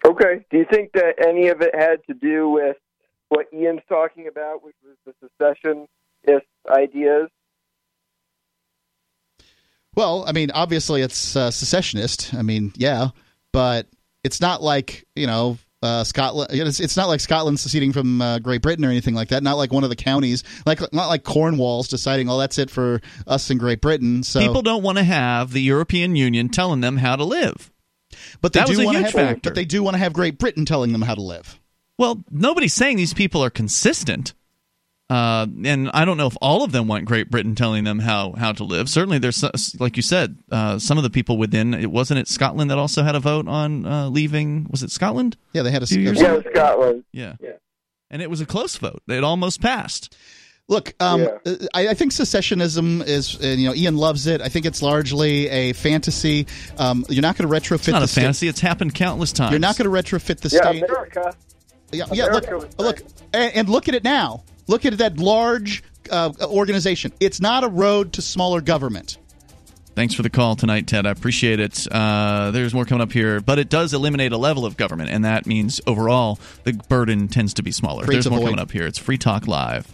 [0.06, 0.46] Okay.
[0.50, 2.78] Do you think that any of it had to do with
[3.30, 7.30] what Ian's talking about, which was the secessionist ideas?
[9.96, 12.34] Well, I mean, obviously it's uh, secessionist.
[12.34, 13.10] I mean, yeah,
[13.52, 13.88] but
[14.24, 16.50] it's not like you know uh, Scotland.
[16.54, 19.44] It's, it's not like Scotland seceding from uh, Great Britain or anything like that.
[19.44, 20.44] Not like one of the counties.
[20.66, 24.24] Like not like Cornwall's deciding, oh, that's it for us in Great Britain.
[24.24, 27.72] So People don't want to have the European Union telling them how to live.
[28.42, 29.50] but they that was do a want to huge have, factor.
[29.50, 31.60] but they do want to have Great Britain telling them how to live.
[31.98, 34.34] Well, nobody's saying these people are consistent.
[35.12, 38.32] Uh, and I don't know if all of them want Great Britain telling them how,
[38.38, 38.88] how to live.
[38.90, 39.44] Certainly, there's
[39.80, 43.04] like you said, uh, some of the people within it wasn't it Scotland that also
[43.04, 44.68] had a vote on uh, leaving.
[44.70, 45.36] Was it Scotland?
[45.54, 47.04] Yeah, they had a Few years Yeah, Scotland.
[47.12, 47.52] Yeah, Yeah.
[48.10, 49.02] and it was a close vote.
[49.10, 50.16] It almost passed.
[50.70, 51.56] Look, um, Yeah.
[51.74, 54.40] I, I think secessionism is, uh, you know, Ian loves it.
[54.40, 56.48] I think it's largely a fantasy.
[56.78, 58.48] Um, you're not going to retrofit It's not the a state- fantasy.
[58.48, 59.52] It's happened countless times.
[59.52, 60.84] You're not going to retrofit the Yeah, state.
[60.86, 61.36] America.
[61.92, 63.02] Yeah, yeah look, look,
[63.34, 64.44] and, and look at it now.
[64.68, 67.12] Look at that large uh, organization.
[67.20, 69.18] It's not a road to smaller government.
[69.94, 71.06] Thanks for the call tonight, Ted.
[71.06, 71.86] I appreciate it.
[71.92, 75.26] Uh, there's more coming up here, but it does eliminate a level of government, and
[75.26, 78.06] that means overall the burden tends to be smaller.
[78.06, 78.88] Creates there's more coming up here.
[78.88, 79.94] It's Free Talk Live.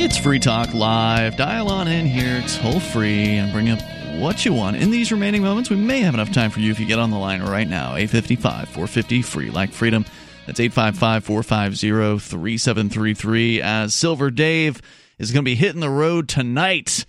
[0.00, 1.36] It's Free Talk Live.
[1.36, 2.40] Dial on in here.
[2.42, 3.78] It's toll free and bring up
[4.20, 4.76] what you want.
[4.76, 7.10] In these remaining moments, we may have enough time for you if you get on
[7.10, 7.96] the line right now.
[7.96, 10.04] 855 450 free like freedom.
[10.46, 13.62] That's 855 450 3733.
[13.62, 14.82] As Silver Dave
[15.18, 17.04] is going to be hitting the road tonight.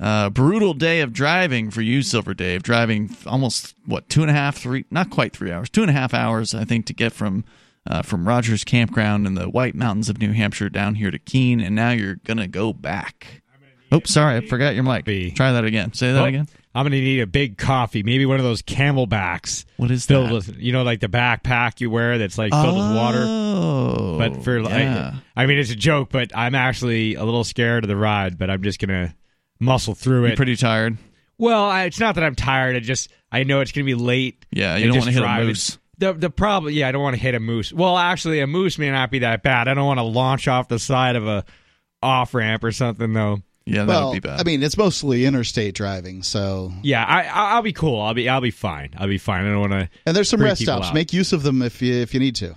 [0.00, 2.62] Uh, brutal day of driving for you, Silver Dave.
[2.62, 5.94] Driving almost, what, two and a half, three, not quite three hours, two and a
[5.94, 7.44] half hours, I think, to get from
[7.86, 11.60] uh, from Rogers Campground in the White Mountains of New Hampshire down here to Keene,
[11.60, 13.42] and now you're gonna go back.
[13.94, 15.04] Oh, sorry, I forgot your mic.
[15.04, 15.92] Be- Try that again.
[15.94, 16.48] Say that Oh, again.
[16.74, 20.34] I'm gonna need a big coffee, maybe one of those camelbacks What is filled that?
[20.34, 23.24] with, you know, like the backpack you wear that's like filled with water.
[23.26, 25.14] Oh, But for yeah.
[25.36, 28.38] I, I mean, it's a joke, but I'm actually a little scared of the ride.
[28.38, 29.14] But I'm just gonna
[29.60, 30.28] muscle through it.
[30.30, 30.98] You're pretty tired.
[31.38, 32.74] well, I, it's not that I'm tired.
[32.76, 34.44] I just I know it's gonna be late.
[34.50, 35.78] Yeah, you don't want to hit a moose.
[35.98, 37.72] The the problem, yeah, I don't want to hit a moose.
[37.72, 39.68] Well, actually, a moose may not be that bad.
[39.68, 41.44] I don't want to launch off the side of a
[42.02, 43.42] off ramp or something though.
[43.66, 44.40] Yeah, that well, would be bad.
[44.40, 48.00] I mean, it's mostly interstate driving, so Yeah, I I- I'll be cool.
[48.00, 48.90] I'll be I'll be fine.
[48.96, 49.46] I'll be fine.
[49.46, 49.88] I don't want to.
[50.06, 50.88] and there's some rest stops.
[50.88, 50.94] out.
[50.94, 52.56] Make use of them if you if you need to.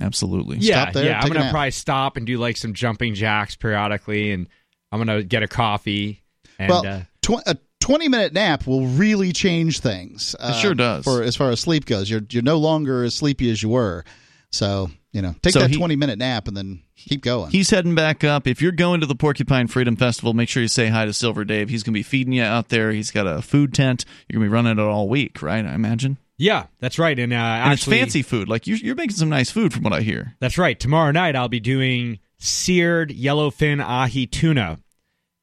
[0.00, 0.58] Absolutely.
[0.58, 1.20] Yeah, Stop there, yeah.
[1.20, 4.48] I'm gonna probably stop and do like some jumping jacks periodically, and
[4.90, 6.22] I'm gonna get a coffee.
[6.58, 10.34] And well, uh, tw- a 20 minute nap will really change things.
[10.40, 11.04] uh, sure does.
[11.04, 14.04] For as far as sleep goes, you're you're no longer as sleepy as you were.
[14.50, 17.50] So you know, take So that he- 20 minute nap and then keep going.
[17.50, 18.46] He's heading back up.
[18.46, 21.44] If you're going to the Porcupine Freedom Festival, make sure you say hi to Silver
[21.44, 21.68] Dave.
[21.68, 22.92] He's going to be feeding you out there.
[22.92, 24.04] He's got a food tent.
[24.28, 25.66] You're going to be running it all week, right?
[25.66, 26.18] I imagine.
[26.38, 27.18] yeah, that's right.
[27.18, 28.48] And uh, And actually, it's fancy food.
[28.48, 30.36] Like you're, you're making some nice food, from what I hear.
[30.38, 30.78] That's right.
[30.78, 34.78] Tomorrow night I'll be doing seared yellowfin ahi tuna.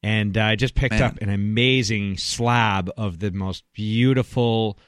[0.02, 1.02] And uh, I just picked Man.
[1.02, 4.78] up an amazing slab of the most beautiful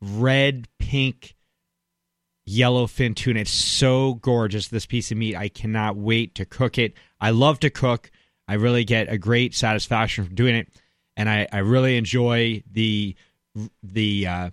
[0.00, 1.34] red pink
[2.50, 3.40] yellowfin tuna.
[3.40, 5.36] It's so gorgeous, this piece of meat.
[5.36, 6.94] I cannot wait to cook it.
[7.20, 8.10] I love to cook.
[8.48, 10.68] I really get a great satisfaction from doing it.
[11.16, 13.14] And I, I really enjoy the
[13.82, 14.50] the uh,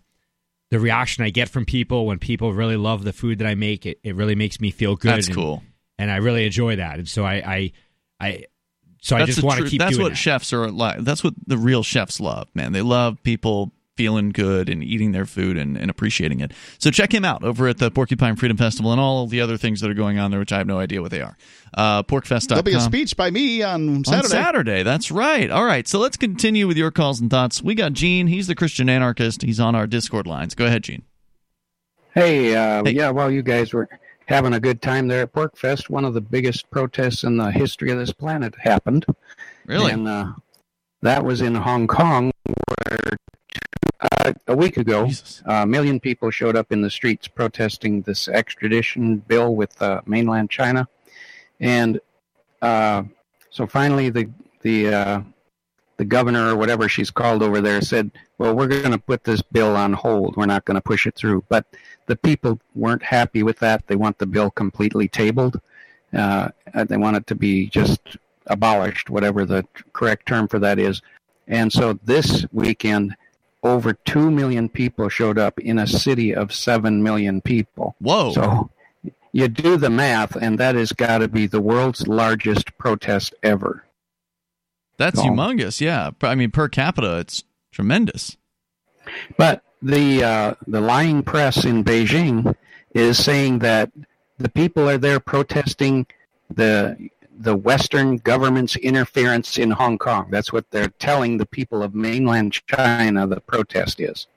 [0.69, 3.85] the reaction I get from people when people really love the food that I make.
[3.85, 5.11] It, it really makes me feel good.
[5.11, 5.63] That's and, cool.
[5.97, 6.99] and I really enjoy that.
[6.99, 7.71] And so I, I,
[8.19, 8.45] I
[9.01, 10.15] so I that's just the want to keep That's what that.
[10.15, 10.99] chefs are like.
[10.99, 12.73] That's what the real chefs love, man.
[12.73, 16.51] They love people feeling good and eating their food and, and appreciating it.
[16.77, 19.81] So check him out over at the Porcupine Freedom Festival and all the other things
[19.81, 21.35] that are going on there, which I have no idea what they are.
[21.73, 22.47] Uh, porcfest.com.
[22.47, 24.25] There'll be a speech by me on Saturday.
[24.25, 25.51] On Saturday, that's right.
[25.51, 27.61] All right, so let's continue with your calls and thoughts.
[27.61, 28.27] We got Gene.
[28.27, 29.41] He's the Christian anarchist.
[29.41, 30.55] He's on our Discord lines.
[30.55, 31.01] Go ahead, Gene.
[32.13, 32.91] Hey, uh, Hey.
[32.91, 33.87] yeah, while you guys were
[34.25, 37.91] having a good time there at PorcFest, one of the biggest protests in the history
[37.91, 39.05] of this planet happened.
[39.65, 39.91] Really?
[39.91, 40.33] And uh,
[41.01, 43.17] that was in Hong Kong, where
[43.99, 45.41] uh, a week ago, Jesus.
[45.45, 50.49] a million people showed up in the streets protesting this extradition bill with uh, mainland
[50.49, 50.87] China.
[51.59, 51.99] And
[52.61, 53.03] uh,
[53.49, 54.29] so finally, the
[54.61, 55.21] the uh,
[55.97, 59.41] the governor or whatever she's called over there said, "Well, we're going to put this
[59.41, 60.35] bill on hold.
[60.37, 61.65] We're not going to push it through." But
[62.05, 63.87] the people weren't happy with that.
[63.87, 65.59] They want the bill completely tabled.
[66.13, 66.49] Uh,
[66.85, 67.99] they want it to be just
[68.47, 71.01] abolished, whatever the correct term for that is.
[71.47, 73.15] And so this weekend,
[73.67, 77.95] over 2 million people showed up in a city of 7 million people.
[77.99, 78.31] Whoa.
[78.33, 78.69] So
[79.31, 83.83] you do the math, and that has got to be the world's largest protest ever.
[84.97, 85.79] That's So- humongous.
[85.81, 86.11] Yeah.
[86.21, 88.37] I mean, per capita, it's tremendous.
[89.37, 92.55] But the uh, the lying press in Beijing
[92.93, 93.91] is saying that
[94.37, 96.07] the people are there protesting
[96.49, 100.27] the the Western government's interference in Hong Kong.
[100.31, 104.27] That's what they're telling the people of mainland China the protest is.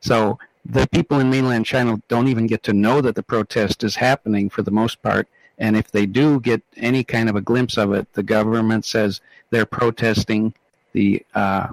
[0.00, 3.96] So the people in mainland China don't even get to know that the protest is
[3.96, 5.28] happening for the most part.
[5.58, 9.20] And if they do get any kind of a glimpse of it, the government says
[9.50, 10.54] they're protesting
[10.92, 11.68] the uh,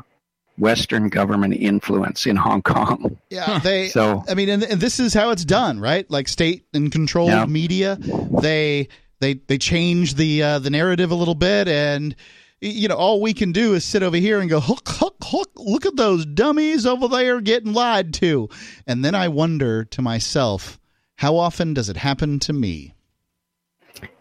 [0.57, 3.17] Western government influence in Hong Kong.
[3.29, 3.89] Yeah, they.
[3.89, 6.09] So- I mean, and, and this is how it's done, right?
[6.09, 7.45] Like state and controlled Yeah.
[7.45, 7.97] media,
[8.41, 8.87] they
[9.25, 12.15] they they change the uh, the narrative a little bit, and
[12.61, 15.51] you know, all we can do is sit over here and go, hook, hook, hook.
[15.55, 18.49] Look at those dummies over there getting lied to,
[18.85, 20.79] and then I wonder to myself,
[21.17, 22.93] how often does it happen to me?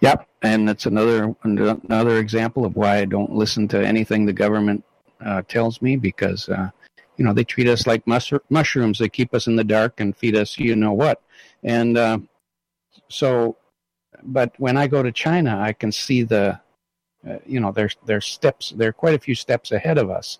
[0.01, 4.85] Yep, and that's another another example of why I don't listen to anything the government
[5.23, 6.71] uh, tells me because uh,
[7.19, 8.99] you know they treat us like mus- mushrooms.
[8.99, 11.21] They keep us in the dark and feed us you know what.
[11.63, 12.19] And uh,
[13.09, 13.57] so,
[14.25, 16.61] but when I go to China, I can see the
[17.29, 18.73] uh, you know there's there's steps.
[18.77, 20.39] There are quite a few steps ahead of us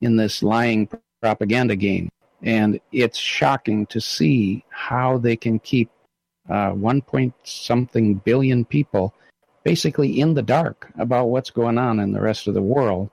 [0.00, 0.88] in this lying
[1.20, 2.08] propaganda game,
[2.42, 5.90] and it's shocking to see how they can keep
[6.48, 9.14] uh, one point something billion people
[9.62, 13.10] basically in the dark about what's going on in the rest of the world.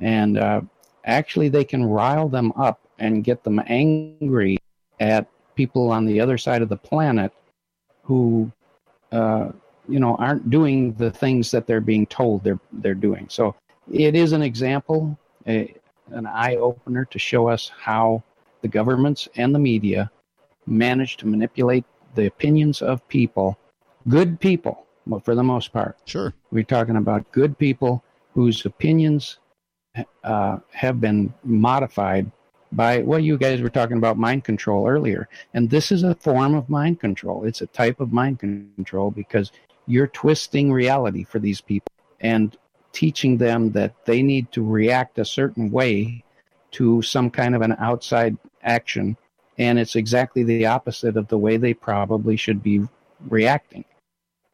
[0.00, 0.62] And uh,
[1.04, 4.58] actually, they can rile them up and get them angry
[5.00, 7.32] at people on the other side of the planet
[8.02, 8.50] who,
[9.14, 9.52] uh,
[9.88, 13.26] you know, aren't doing the things that they're being told they're they're doing.
[13.28, 13.54] So
[13.92, 15.74] it is an example, a,
[16.10, 18.22] an eye opener to show us how
[18.62, 20.10] the governments and the media
[20.66, 21.84] manage to manipulate
[22.14, 23.58] the opinions of people,
[24.08, 25.96] good people, well, for the most part.
[26.06, 26.32] Sure.
[26.50, 29.38] We're talking about good people whose opinions
[30.24, 32.30] uh, have been modified
[32.74, 35.28] by what you guys were talking about mind control earlier.
[35.54, 37.44] And this is a form of mind control.
[37.44, 39.52] It's a type of mind control because
[39.86, 42.56] you're twisting reality for these people and
[42.92, 46.24] teaching them that they need to react a certain way
[46.72, 49.16] to some kind of an outside action
[49.58, 52.82] and it's exactly the opposite of the way they probably should be
[53.28, 53.84] reacting.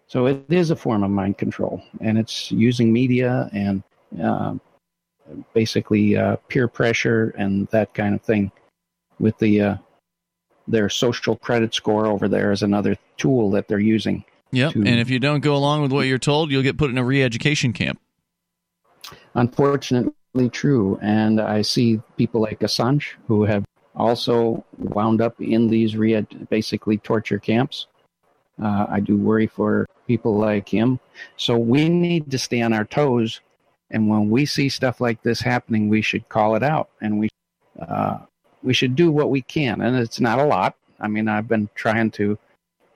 [0.07, 3.83] So it is a form of mind control, and it's using media and
[4.23, 4.55] uh,
[5.55, 8.51] basically uh, peer pressure and that kind of thing.
[9.19, 9.77] With the uh,
[10.67, 14.25] their social credit score over there is another tool that they're using.
[14.53, 14.73] Yep.
[14.73, 16.99] to- And if you don't go along with what you're told, you'll get put in
[16.99, 18.01] a re-education camp.
[19.35, 20.99] unfortunately true.
[21.03, 26.99] And I see people like Assange who have also wound up in these re- basically
[26.99, 27.87] torture camps.
[28.63, 31.01] Uh, I do worry for people like him.
[31.37, 33.41] So we need to stay on our toes.
[33.91, 37.29] And when we see stuff like this happening, we should call it out and we
[37.81, 38.19] uh,
[38.63, 39.81] we should do what we can.
[39.81, 40.77] And it's not a lot.
[41.01, 42.39] I mean, I've been trying to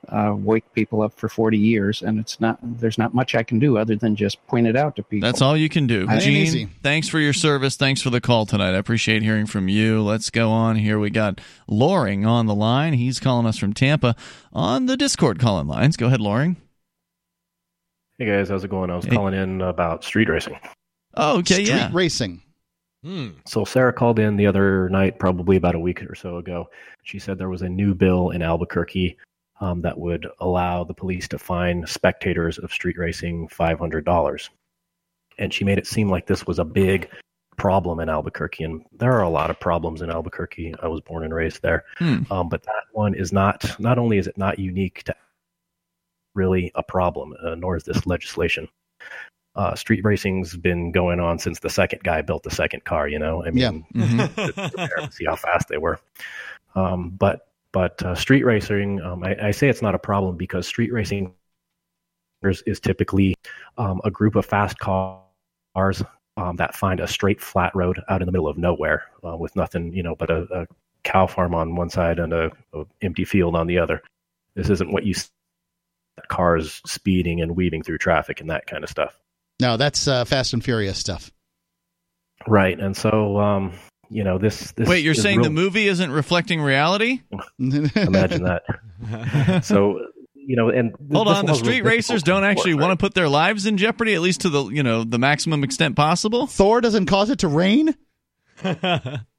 [0.09, 2.59] uh, wake people up for 40 years, and it's not.
[2.61, 5.27] There's not much I can do other than just point it out to people.
[5.27, 6.07] That's all you can do.
[6.07, 6.69] Ain't Gene, easy.
[6.83, 7.75] thanks for your service.
[7.75, 8.75] Thanks for the call tonight.
[8.75, 10.03] I appreciate hearing from you.
[10.03, 10.99] Let's go on here.
[10.99, 12.93] We got Loring on the line.
[12.93, 14.15] He's calling us from Tampa
[14.53, 15.97] on the Discord calling lines.
[15.97, 16.57] Go ahead, Loring.
[18.19, 18.91] Hey guys, how's it going?
[18.91, 19.15] I was Hey.
[19.15, 20.57] calling in about street racing.
[21.17, 21.89] Oh, okay, Street yeah.
[21.93, 22.41] racing.
[23.45, 26.67] So Sarah called in the other night, probably about a week or so ago.
[27.03, 29.15] She said there was a new bill in Albuquerque
[29.61, 34.49] um, that would allow the police to fine spectators of street racing five hundred dollars,
[35.37, 37.07] and she made it seem like this was a big
[37.57, 38.63] problem in Albuquerque.
[38.63, 40.73] And there are a lot of problems in Albuquerque.
[40.81, 42.23] I was born and raised there, Hmm.
[42.31, 43.79] um, but that one is not.
[43.79, 45.15] Not only is it not unique to
[46.33, 48.67] really a problem, uh, nor is this legislation.
[49.55, 53.07] Uh, street racing's been going on since the second guy built the second car.
[53.07, 53.71] You know, I Yeah.
[53.71, 55.13] mean, Mhm.
[55.13, 55.99] see how fast they were.
[56.75, 60.65] Um, but but uh, street racing, um, I, I say it's not a problem because
[60.65, 61.33] street racing
[62.43, 63.35] is, is typically
[63.77, 66.01] um, a group of fast cars
[66.37, 69.55] um, that find a straight flat road out in the middle of nowhere uh, with
[69.57, 70.67] nothing, you know, but a, a
[71.03, 74.01] cow farm on one side and a, a empty field on the other.
[74.55, 75.29] This isn't what you see
[76.29, 79.19] cars speeding and weaving through traffic and that kind of stuff.
[79.59, 81.31] No, that's uh, Fast and Furious stuff.
[82.47, 82.79] Right.
[82.79, 83.73] And so, um,
[84.09, 87.21] you know, this, this Wait, you're real- saying the movie isn't reflecting reality?
[87.59, 89.61] imagine that.
[89.63, 89.99] so
[90.47, 92.81] you know, and Hold on, the street racers don't enforce, actually right?
[92.87, 95.63] want to put their lives in jeopardy, at least to the you know the maximum
[95.63, 96.45] extent possible.
[96.45, 97.95] Thor doesn't cause it to rain.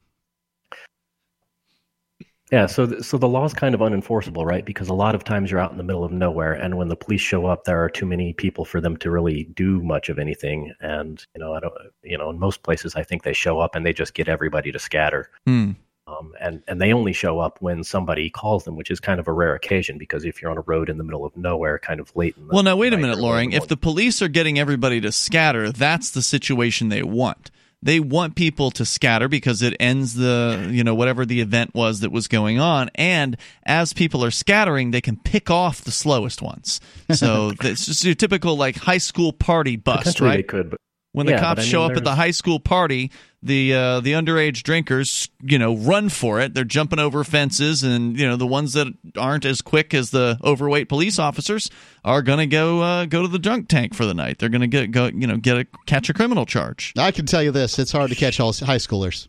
[2.53, 4.65] Yeah, so th- so the law's kind of unenforceable, right?
[4.65, 6.97] Because a lot of times you're out in the middle of nowhere, and when the
[6.97, 10.19] police show up, there are too many people for them to really do much of
[10.19, 10.73] anything.
[10.81, 11.75] And you know, I don't,
[12.05, 14.71] you know, in most places, I think they show up and they just get everybody
[14.71, 15.31] to scatter.
[15.45, 15.73] Hmm.
[16.09, 19.27] Um, and and they only show up when somebody calls them, which is kind of
[19.27, 21.99] a rare occasion because if you're on a road in the middle of nowhere, kind
[21.99, 23.53] of late in the Well, now wait a minute, or late in Loring.
[23.53, 27.51] If the police are getting everybody to scatter, that's the situation they want.
[27.87, 32.01] They want people to scatter because it ends the, you know, whatever the event was
[32.01, 32.91] that was going on.
[32.97, 36.81] And as people are scattering, they can pick off the slowest ones.
[37.13, 40.39] So it's just your typical like high school party bust, right?
[40.39, 40.81] they could, but
[41.17, 43.11] when the yeah, cops but I show mean, up at the high school party,
[43.43, 46.53] the uh, the underage drinkers, you know, run for it.
[46.53, 50.39] They're jumping over fences, and you know the ones that aren't as quick as the
[50.45, 51.71] overweight police officers
[52.05, 54.39] are going to go uh, go to the drunk tank for the night.
[54.39, 56.93] They're going to get go, you know, get a catch a criminal charge.
[56.99, 59.27] I can tell you this: it's hard to catch all high schoolers.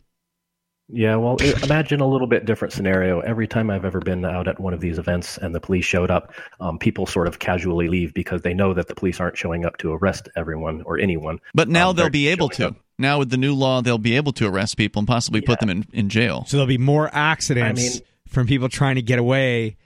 [0.90, 3.20] Yeah, well, imagine a little bit different scenario.
[3.20, 6.10] Every time I've ever been out at one of these events and the police showed
[6.10, 9.66] up, um, people sort of casually leave because they know that the police aren't showing
[9.66, 11.40] up to arrest everyone or anyone.
[11.54, 12.68] But now Um, they'll be able to.
[12.68, 12.76] up.
[12.98, 15.68] Now with the new law, they'll be able to arrest people and possibly put them
[15.68, 16.44] in, in jail.
[16.46, 19.76] So there'll be more accidents I mean- from people trying to get away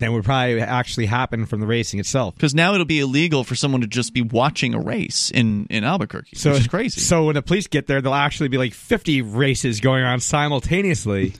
[0.00, 2.34] than would probably actually happen from the racing itself.
[2.34, 5.82] Because now it'll be illegal for someone to just be watching a race in, in
[5.84, 7.00] Albuquerque, So which is crazy.
[7.00, 11.34] So when the police get there, there'll actually be like 50 races going on simultaneously.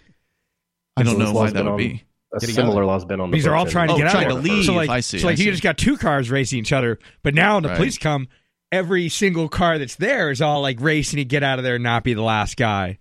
[0.97, 2.05] I don't know why that would on- be.
[2.35, 2.87] A similar out.
[2.89, 4.13] law's been on the These are all trying to Oh, get out.
[4.13, 6.59] trying to So like, I see, So like I you just got two cars racing
[6.59, 7.77] each other, but now when the Right.
[7.77, 8.29] police come,
[8.71, 11.83] every single car that's there is all like racing to get out of there and
[11.85, 12.99] not be the last guy.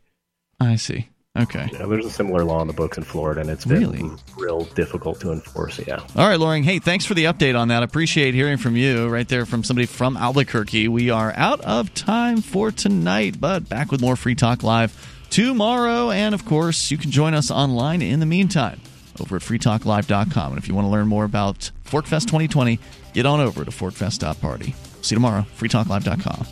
[0.62, 1.10] I see.
[1.38, 1.70] Okay.
[1.74, 4.10] Yeah, there's a similar law in the books in Florida, and it's been Really?
[4.38, 5.80] real difficult to enforce.
[5.88, 6.00] Yeah.
[6.16, 6.64] All right, Loring.
[6.64, 7.84] Hey, thanks for the update on that.
[7.84, 10.88] Appreciate hearing from you right there from somebody from Albuquerque.
[10.88, 14.94] We are out of time for tonight, but back with more Free Talk Live
[15.30, 16.10] tomorrow.
[16.12, 18.80] And of course, you can join us online in the meantime
[19.20, 20.52] over at freetalklive.com.
[20.54, 22.80] And if you want to learn more about PorcFest 2020,
[23.14, 24.74] get on over to porcfest.party.
[25.02, 26.46] See you tomorrow, freetalklive.com.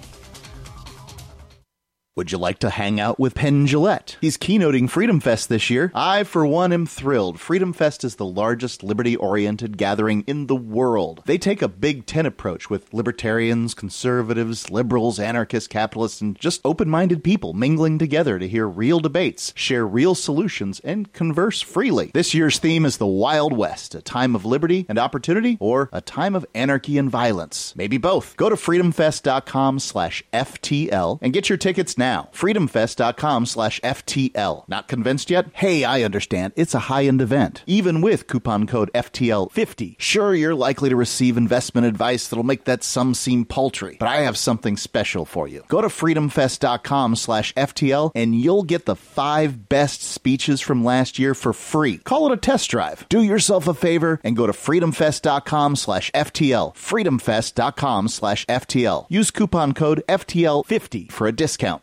[2.18, 4.16] Would you like to hang out with Penn Jillette?
[4.22, 5.92] He's keynoting Freedom Fest this year.
[5.94, 7.42] I, for one, am thrilled.
[7.42, 11.24] Freedom Fest is the largest liberty oriented gathering in the world.
[11.26, 16.90] They take a Big Ten approach with libertarians, conservatives, liberals, anarchists, capitalists, and just open
[16.90, 22.12] minded people mingling together to hear real debates, share real solutions, and converse freely.
[22.14, 26.00] This year's theme is the Wild West, a time of liberty and opportunity, or a
[26.00, 27.74] time of anarchy and violence.
[27.76, 28.38] Maybe both.
[28.38, 32.30] Go to freedomfest.com slash FTL and get your tickets now.
[32.34, 34.68] Freedomfest.com slash FTL.
[34.68, 35.48] Not convinced yet?
[35.54, 36.54] Hey, I understand.
[36.56, 37.64] It's a high-end event.
[37.66, 39.96] Even with coupon code FTL50.
[39.98, 44.18] Sure, you're likely to receive investment advice that'll make that sum seem paltry, but I
[44.18, 45.64] have something special for you.
[45.68, 51.34] Go to freedomfest.com slash FTL and you'll get the five best speeches from last year
[51.34, 51.98] for free.
[51.98, 53.08] Call it a test drive.
[53.10, 56.76] Do yourself a favor and go to freedomfest.com slash FTL.
[56.76, 59.06] Freedomfest.com slash FTL.
[59.10, 61.74] Use coupon code FTL50 for a discount.